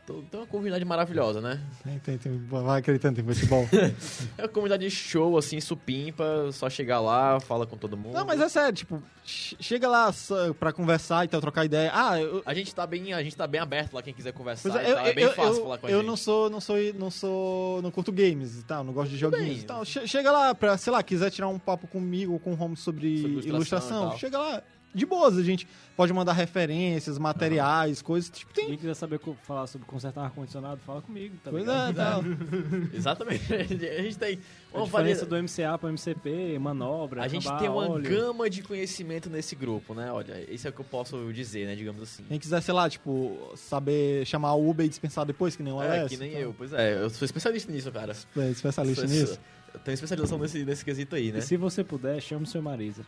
[0.03, 1.61] Então, Tem uma comunidade maravilhosa, né?
[1.83, 3.67] Tem, tem, tem, vai acreditando, tem futebol.
[4.37, 8.13] É uma comunidade show, assim, supimpa, só chegar lá, fala com todo mundo.
[8.13, 11.91] Não, mas é sério, tipo, che- chega lá só pra conversar e tal, trocar ideia.
[11.93, 14.69] Ah, eu, A gente tá bem, a gente tá bem aberto lá, quem quiser conversar
[14.71, 16.07] pois e é, eu, tal, é bem eu- fácil eu- falar com a eu gente.
[16.07, 19.45] não sou, não sou, não sou, não curto games e tal, não gosto de joguinhos
[19.47, 19.57] bem.
[19.59, 19.85] e tal.
[19.85, 22.75] Che- Chega lá pra, sei lá, quiser tirar um papo comigo ou com o Home
[22.75, 24.63] sobre, Sobre ilustração ilustração, chega lá.
[24.93, 25.65] De boas, a gente
[25.95, 28.67] pode mandar referências, materiais, coisas, tipo, tem...
[28.67, 31.91] Quem quiser saber falar sobre consertar ar-condicionado, fala comigo, tá Pois ligado?
[31.91, 32.21] é, tal.
[32.93, 33.53] Exatamente.
[33.53, 34.39] A gente tem
[34.73, 38.03] A uma diferença varia- do MCA pro MCP, manobra, A gente acabar tem uma óleo.
[38.09, 40.11] gama de conhecimento nesse grupo, né?
[40.11, 41.75] Olha, isso é o que eu posso dizer, né?
[41.75, 42.23] Digamos assim.
[42.27, 45.81] Quem quiser, sei lá, tipo, saber chamar o Uber e dispensar depois, que nem o
[45.81, 46.09] É, Alex.
[46.09, 46.53] que nem então, eu.
[46.57, 48.13] Pois é, eu sou especialista nisso, cara.
[48.35, 49.39] É, especialista Sou- nisso.
[49.73, 51.39] Eu tenho especialização nesse, nesse quesito aí, né?
[51.39, 53.03] E se você puder, chame o seu Marisa.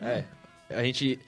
[0.00, 0.24] É.
[0.74, 1.18] A gente.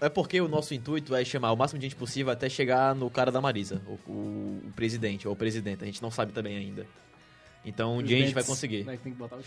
[0.00, 3.08] É porque o nosso intuito é chamar o máximo de gente possível até chegar no
[3.08, 5.82] cara da Marisa, o, o- o presidente ou o presidente.
[5.82, 6.86] A gente não sabe também ainda.
[7.64, 8.84] Então um dia a gente vai conseguir.
[8.84, 8.98] né,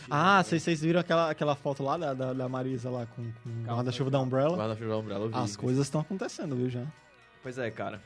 [0.10, 0.44] Ah, né?
[0.44, 4.10] vocês, vocês viram aquela, aquela foto lá da, da, da Marisa lá com, com guarda-chuva
[4.10, 4.58] da Umbrella?
[4.58, 5.36] Guarda-chuva da Umbrella, eu vi.
[5.38, 6.84] As coisas estão acontecendo, viu, já.
[7.44, 8.02] Pois é, cara.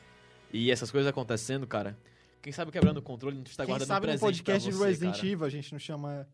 [0.52, 1.96] E essas coisas acontecendo, cara.
[2.42, 4.78] Quem sabe quebrando o controle não está Quem guardando sabe um no presente podcast pra
[4.78, 5.26] de Resident cara.
[5.28, 6.26] Evil a gente não chama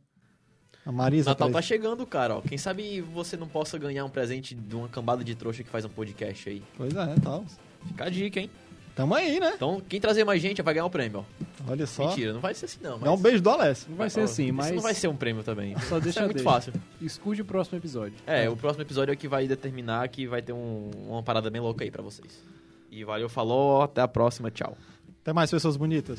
[0.86, 2.40] a Marisa Natal tá chegando, cara, ó.
[2.40, 5.84] Quem sabe você não possa ganhar um presente de uma cambada de trouxa que faz
[5.84, 6.62] um podcast aí.
[6.76, 7.44] Pois é, tal.
[7.86, 8.50] Fica a dica, hein?
[8.96, 9.52] Tamo aí, né?
[9.54, 11.70] Então, quem trazer mais gente vai ganhar o prêmio, ó.
[11.70, 12.08] Olha só.
[12.08, 13.02] Mentira, não vai ser assim não, mas...
[13.02, 13.90] Dá um beijo do Alessio.
[13.90, 15.74] Não vai ser Ó, assim, Isso mas não vai ser um prêmio também.
[15.78, 16.50] só Isso deixa é muito deixa.
[16.50, 16.72] fácil.
[17.00, 18.14] Escute o próximo episódio.
[18.26, 21.60] É, o próximo episódio é que vai determinar que vai ter um- uma parada bem
[21.60, 22.42] louca aí pra vocês.
[22.90, 24.76] E valeu, falou, até a próxima, tchau.
[25.22, 26.18] Até mais, pessoas bonitas.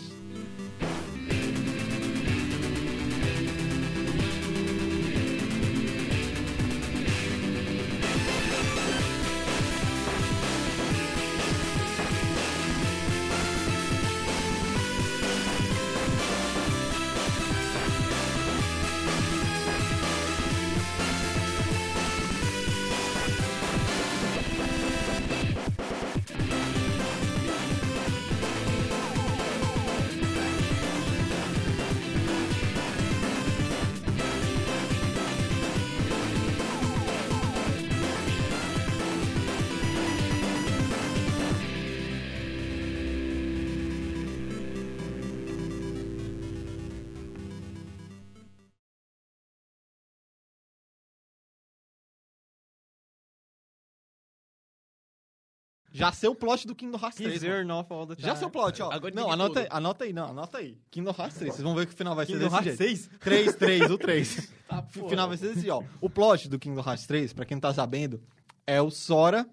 [55.99, 57.33] Já sei o plot do Kingdom Hearts 3.
[57.35, 57.53] He's mano.
[57.55, 58.91] here now for all the Já sei o plot, ó.
[58.91, 59.73] Agora não, anota tudo.
[59.75, 60.77] anota aí, não, anota aí.
[60.89, 62.97] Kingdom Hearts 3, vocês vão ver que o final vai ser Kingdom desse Hearts jeito.
[63.09, 63.09] 6?
[63.19, 64.53] 3, 3, o 3.
[64.69, 65.81] Tá, o final vai ser desse, ó.
[65.99, 68.21] O plot do Kingdom Hearts 3, pra quem não tá sabendo,
[68.67, 69.47] é o Sora.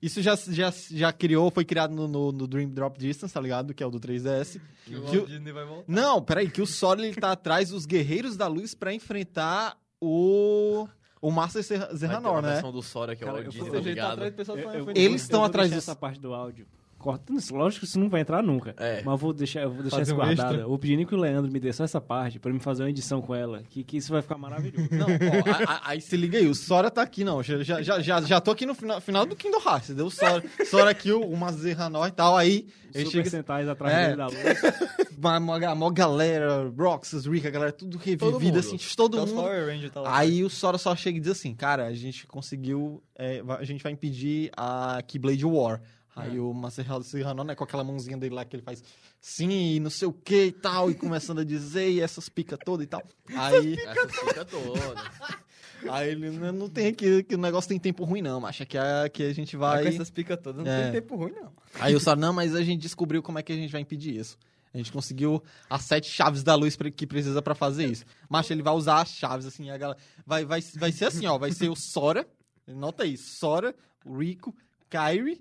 [0.00, 3.74] Isso já, já, já criou, foi criado no, no, no Dream Drop Distance, tá ligado?
[3.74, 4.60] Que é o do 3DS.
[4.86, 5.84] Que Que o- Walt Disney vai voltar.
[5.92, 10.88] Não, peraí, que o Sora ele tá atrás dos Guerreiros da Luz pra enfrentar o.
[11.20, 11.30] O
[11.68, 12.52] ter Zerranor, né?
[12.52, 14.22] versão do Sora que é o ele tá ligado?
[14.24, 14.90] Eu- eu-.
[14.94, 16.66] Eles estão atrás dos- essa parte do áudio.
[17.00, 18.74] Corta, lógico que isso não vai entrar nunca.
[18.76, 18.96] É.
[19.02, 20.52] Mas eu vou deixar, vou deixar isso um.
[20.52, 22.82] Eu vou pedir nem que o Leandro me dê só essa parte pra me fazer
[22.82, 23.62] uma edição com ela.
[23.70, 24.86] Que, que isso vai ficar maravilhoso.
[24.92, 27.42] Não, ó, a- a- aí se liga aí, o Sora tá aqui, não.
[27.42, 30.06] Já, já, já, já, tô aqui no final, final do Kingdom Hearts, entendeu?
[30.06, 31.22] O Sora, Sora aqui, o,
[31.52, 32.66] Zerranor e tal, aí.
[32.94, 34.04] Ele Super chega Sentais atrás É.
[34.04, 34.36] dele da luz.
[35.16, 35.58] uma, uma,
[35.92, 38.58] galera, Roxas, Rick, a galera tudo revivida, mundo.
[38.58, 39.32] assim, todo mundo.
[39.34, 40.02] Power Rangers tá.
[40.06, 43.82] Aí o Sora só chega e diz assim, cara, a gente conseguiu, é, a gente
[43.82, 45.80] vai impedir a Keyblade War.
[46.22, 46.40] Aí É.
[46.40, 48.82] o Master Serrano, né, com aquela mãozinha dele lá que ele faz
[49.20, 52.84] sim, não sei o que e tal, e começando a dizer, e essas picas todas
[52.84, 53.02] e tal.
[53.36, 55.10] Aí, Essa fica toda.
[55.90, 58.76] aí ele não, não tem que, que o negócio tem tempo ruim não, acha que
[58.78, 59.82] a, que a gente Vai vai...
[59.84, 60.84] com essas picas todas, não É.
[60.84, 61.52] tem tempo ruim, não.
[61.78, 64.16] Aí o Sora, não, mas a gente descobriu como é que a gente vai impedir
[64.16, 64.36] isso.
[64.72, 68.04] A gente conseguiu as sete chaves da luz que precisa pra fazer isso.
[68.28, 69.98] Mas ele vai usar as chaves, assim, a galera...
[70.24, 72.24] Vai, vai, vai ser assim, ó, vai ser o Sora,
[72.68, 73.74] nota aí, Sora,
[74.04, 74.54] o Rico,
[74.88, 75.40] Kyrie...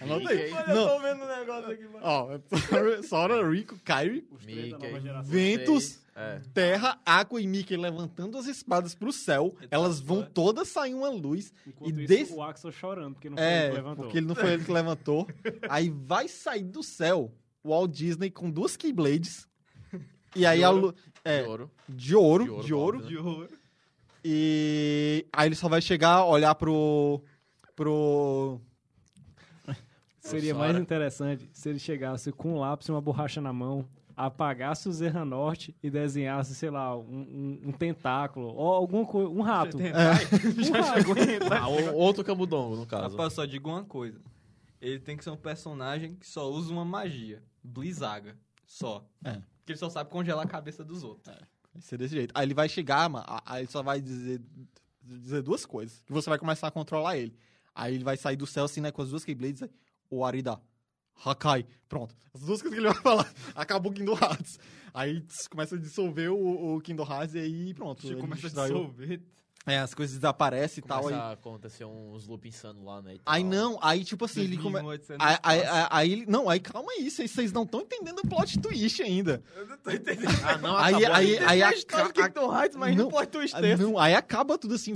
[0.00, 0.50] Anota aí.
[0.50, 1.98] Não, tô vendo um negócio aqui, mano.
[2.02, 2.38] ó,
[2.68, 4.76] Sora- Sora, Rico, Kyrie, Mickey.
[5.24, 6.40] Ventos, É.
[6.54, 9.54] Terra, Aqua e Mickey levantando as espadas pro céu.
[9.70, 10.30] Elas vão fora.
[10.32, 11.52] todas sair uma luz.
[11.66, 14.04] Enquanto e isso, desse- o Axel chorando, porque não foi ele É, que levantou.
[14.04, 15.26] porque ele não foi ele que levantou.
[15.68, 17.30] Aí vai sair do céu
[17.62, 19.46] o Walt Disney com duas Keyblades.
[20.34, 20.86] E aí De a ouro.
[20.88, 20.94] lu-
[21.24, 21.70] é, De ouro.
[21.88, 22.98] de ouro, De ouro, de ouro.
[22.98, 23.48] óbvio, De horror.
[24.24, 27.22] E aí ele só vai chegar, olhar pro
[27.74, 28.60] pro
[30.30, 30.66] Seria Sora.
[30.72, 33.86] mais interessante se ele chegasse com um lápis e uma borracha na mão,
[34.16, 39.28] apagasse o Zerra Norte e desenhasse, sei lá, um, um- um tentáculo ou alguma coisa,
[39.30, 39.78] um rato.
[39.80, 39.90] É.
[39.90, 41.52] Um rato.
[41.52, 43.10] Ah, outro camundongo, no caso.
[43.16, 44.20] Rapaz, só digo uma coisa.
[44.80, 47.42] Ele tem que ser um personagem que só usa uma magia.
[47.62, 48.36] Blizzaga.
[48.66, 49.04] Só.
[49.24, 49.32] É.
[49.58, 51.26] Porque ele só sabe congelar a cabeça dos outros.
[51.72, 52.32] Vai ser desse jeito.
[52.34, 54.40] Aí ele vai chegar, mano, aí ele só vai dizer,
[55.02, 56.02] dizer duas coisas.
[56.06, 57.34] Que você vai começar a controlar ele.
[57.74, 59.62] Aí ele vai sair do céu assim, né, com as duas Keyblades,
[60.10, 60.60] o Arida,
[61.24, 61.66] Hakai.
[61.88, 62.14] Pronto.
[62.34, 63.32] As duas coisas que ele vai falar.
[63.54, 64.58] Acabou o Kingdom Hearts.
[64.92, 68.06] Aí começa a dissolver o, o Kingdom Hearts e aí pronto.
[68.06, 69.20] ele começa a dissolver.
[69.66, 71.02] É, as coisas desaparecem e tal.
[71.02, 73.16] Começa Aí, a acontecer uns loop insano lá, né?
[73.26, 74.84] aí não, aí tipo assim, ele começa...
[74.84, 76.26] 2008, você não Aí, aí, aí-.
[76.26, 79.42] Não, aí calma aí, vocês não estão entendendo o plot twist ainda.
[79.56, 80.30] Eu não tô entendendo.
[80.44, 83.60] Ah, não, Aí, aí, aí, a história do Kingdom Hearts, mas não, não pode twist
[83.60, 83.82] desse.
[83.82, 84.94] Não, aí acaba tudo assim,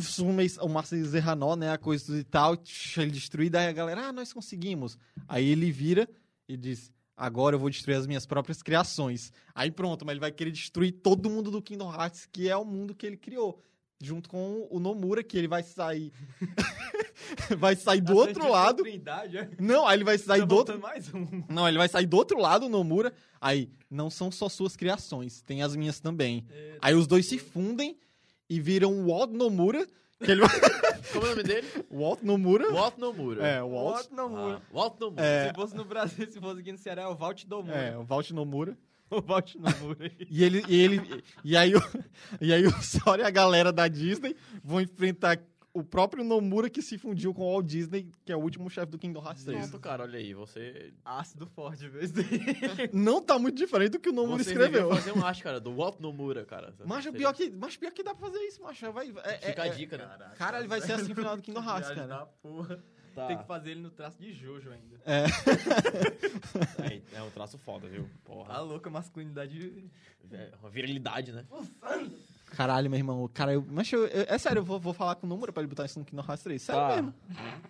[0.60, 2.56] o Marcelo Zerranó, né, a coisa e tal,
[2.96, 4.96] ele destruído, aí a galera, ah, nós conseguimos.
[5.26, 6.08] Aí ele vira
[6.48, 9.32] e diz, agora eu vou destruir as minhas próprias criações.
[9.52, 12.64] Aí pronto, mas ele vai querer destruir todo mundo do Kingdom Hearts, que é o
[12.64, 13.60] mundo que ele criou.
[14.02, 16.12] Junto com o Nomura, que ele vai sair...
[17.58, 18.82] vai sair do outro lado.
[18.82, 19.50] Trindade, é?
[19.58, 20.78] Não, aí ele vai sair Tá do outro...
[20.80, 21.26] mais um.
[21.48, 23.12] Não, ele vai sair do outro lado, o Nomura.
[23.40, 26.46] Aí, não são só suas criações, tem as minhas também.
[26.80, 27.96] Aí os dois se fundem
[28.48, 29.86] e viram o Walt Nomura,
[30.22, 30.42] que ele.
[31.12, 31.66] Como é o nome dele?
[31.90, 32.72] Walt Nomura.
[32.72, 33.46] Walt Nomura.
[33.46, 33.94] É, o Walt.
[33.94, 34.56] Walt Nomura.
[34.56, 35.24] Ah, Walt Nomura.
[35.24, 35.48] É.
[35.48, 37.76] Se fosse no Brasil, se fosse aqui no Ceará, é o Valt Domura.
[37.76, 38.76] É, o Walt Nomura.
[39.16, 40.10] O Valt Nomura.
[40.30, 41.80] E ele, e ele, e aí o,
[42.40, 45.40] e aí o Sora e a galera da Disney vão enfrentar
[45.72, 48.90] o próprio Nomura que se fundiu com o Walt Disney, que é o último chefe
[48.90, 49.60] do Kingdom Hearts 3.
[49.68, 50.92] Pronto, cara, olha aí, você...
[51.04, 52.12] Ácido forte, vez
[52.92, 54.88] Não tá muito diferente do que o Nomura Você escreveu.
[54.88, 56.74] devia fazer um arte, cara, do Walt Nomura, cara.
[56.84, 58.92] Mas o Seria- pior que, mas pior que dá pra fazer isso, macho.
[58.92, 60.32] Vai, é, Fica é, a dica, né?
[60.36, 62.06] Cara, ele vai ser assim no final do Kingdom Hearts, cara.
[62.06, 62.82] da porra.
[63.14, 63.26] Tá.
[63.26, 65.00] Tem que fazer ele no traço de Jojo ainda.
[65.04, 65.24] É.
[67.14, 68.08] É, é um traço foda, viu?
[68.24, 68.58] A Porra.
[68.60, 69.84] louca masculinidade.
[70.32, 71.44] É uma virilidade, né?
[72.46, 73.28] Caralho, meu irmão.
[73.32, 75.62] Cara, eu, mas eu, eu- é sério, eu vou, vou falar com o Nomura pra
[75.62, 76.62] ele botar isso no Kingdom Hearts 3.
[76.62, 76.96] Sério Tá.
[76.96, 77.14] mesmo.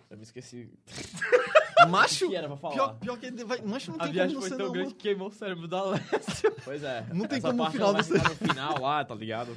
[0.09, 0.69] Eu me esqueci.
[1.89, 2.73] Macho, que era pra falar?
[2.75, 3.61] pior, pior que ele vai.
[3.61, 4.81] Macho não A tem viagem como foi não tão Nomura.
[4.83, 6.51] grande que queimou o cérebro da Alessio.
[6.63, 7.05] Pois é.
[7.13, 8.03] Não tem Essa como o parte final no
[8.35, 9.55] final lá, tá ligado?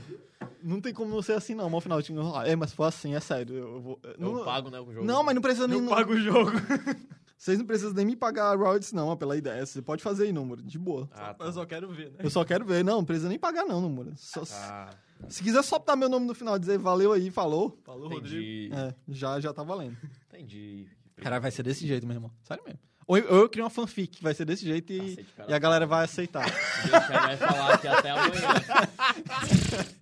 [0.64, 2.50] Não tem como não ser assim, não, no final do Kingdom Hearts.
[2.52, 3.54] É, mas for assim, é sério.
[3.54, 4.00] Eu, vou.
[4.02, 5.04] Eu não, pago, né, o jogo.
[5.06, 5.78] não, mas não precisa nem.
[5.78, 6.50] Eu pago o jogo.
[7.36, 9.66] Vocês não precisam nem me pagar royalties, não, pela ideia.
[9.66, 11.06] Você pode fazer aí, Nomura, de boa.
[11.12, 11.44] Ah, tá.
[11.44, 12.16] Eu só quero ver, né?
[12.20, 12.82] Eu só quero ver.
[12.82, 14.12] Não, não precisa nem pagar, não, Nomura.
[14.16, 14.88] Só- Ah,
[15.28, 17.78] Se quiser só botar meu nome no final e dizer valeu aí, falou.
[17.84, 18.26] Falou, Rodrigo.
[18.26, 18.70] entendi.
[18.72, 19.96] É, já, já tá valendo.
[20.28, 20.86] Entendi.
[21.16, 22.30] Caralho, vai ser desse jeito, meu irmão.
[22.42, 22.80] Sério mesmo.
[23.06, 25.86] Ou eu, ou eu crio uma fanfic, vai ser desse jeito e, e a galera
[25.86, 26.44] vai aceitar.
[26.44, 28.32] Deixa vai falar aqui até amanhã.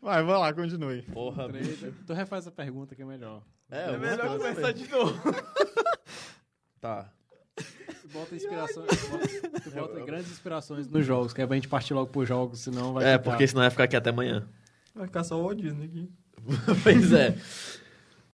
[0.00, 1.02] Vai, vai lá, continue.
[1.02, 1.92] Porra, bicho.
[2.06, 3.42] Tu refaz a pergunta que é melhor.
[3.70, 5.20] É, É melhor começar de novo.
[6.80, 7.10] Tá.
[7.56, 8.86] Tu bota inspirações,
[9.64, 12.92] tu bota grandes inspirações nos jogos, que é pra gente partir logo pros jogos, senão
[12.92, 14.48] vai É, ficar- porque senão vai ficar aqui até amanhã.
[14.94, 16.08] Vai ficar só o Walt Disney aqui.
[16.84, 17.36] pois é.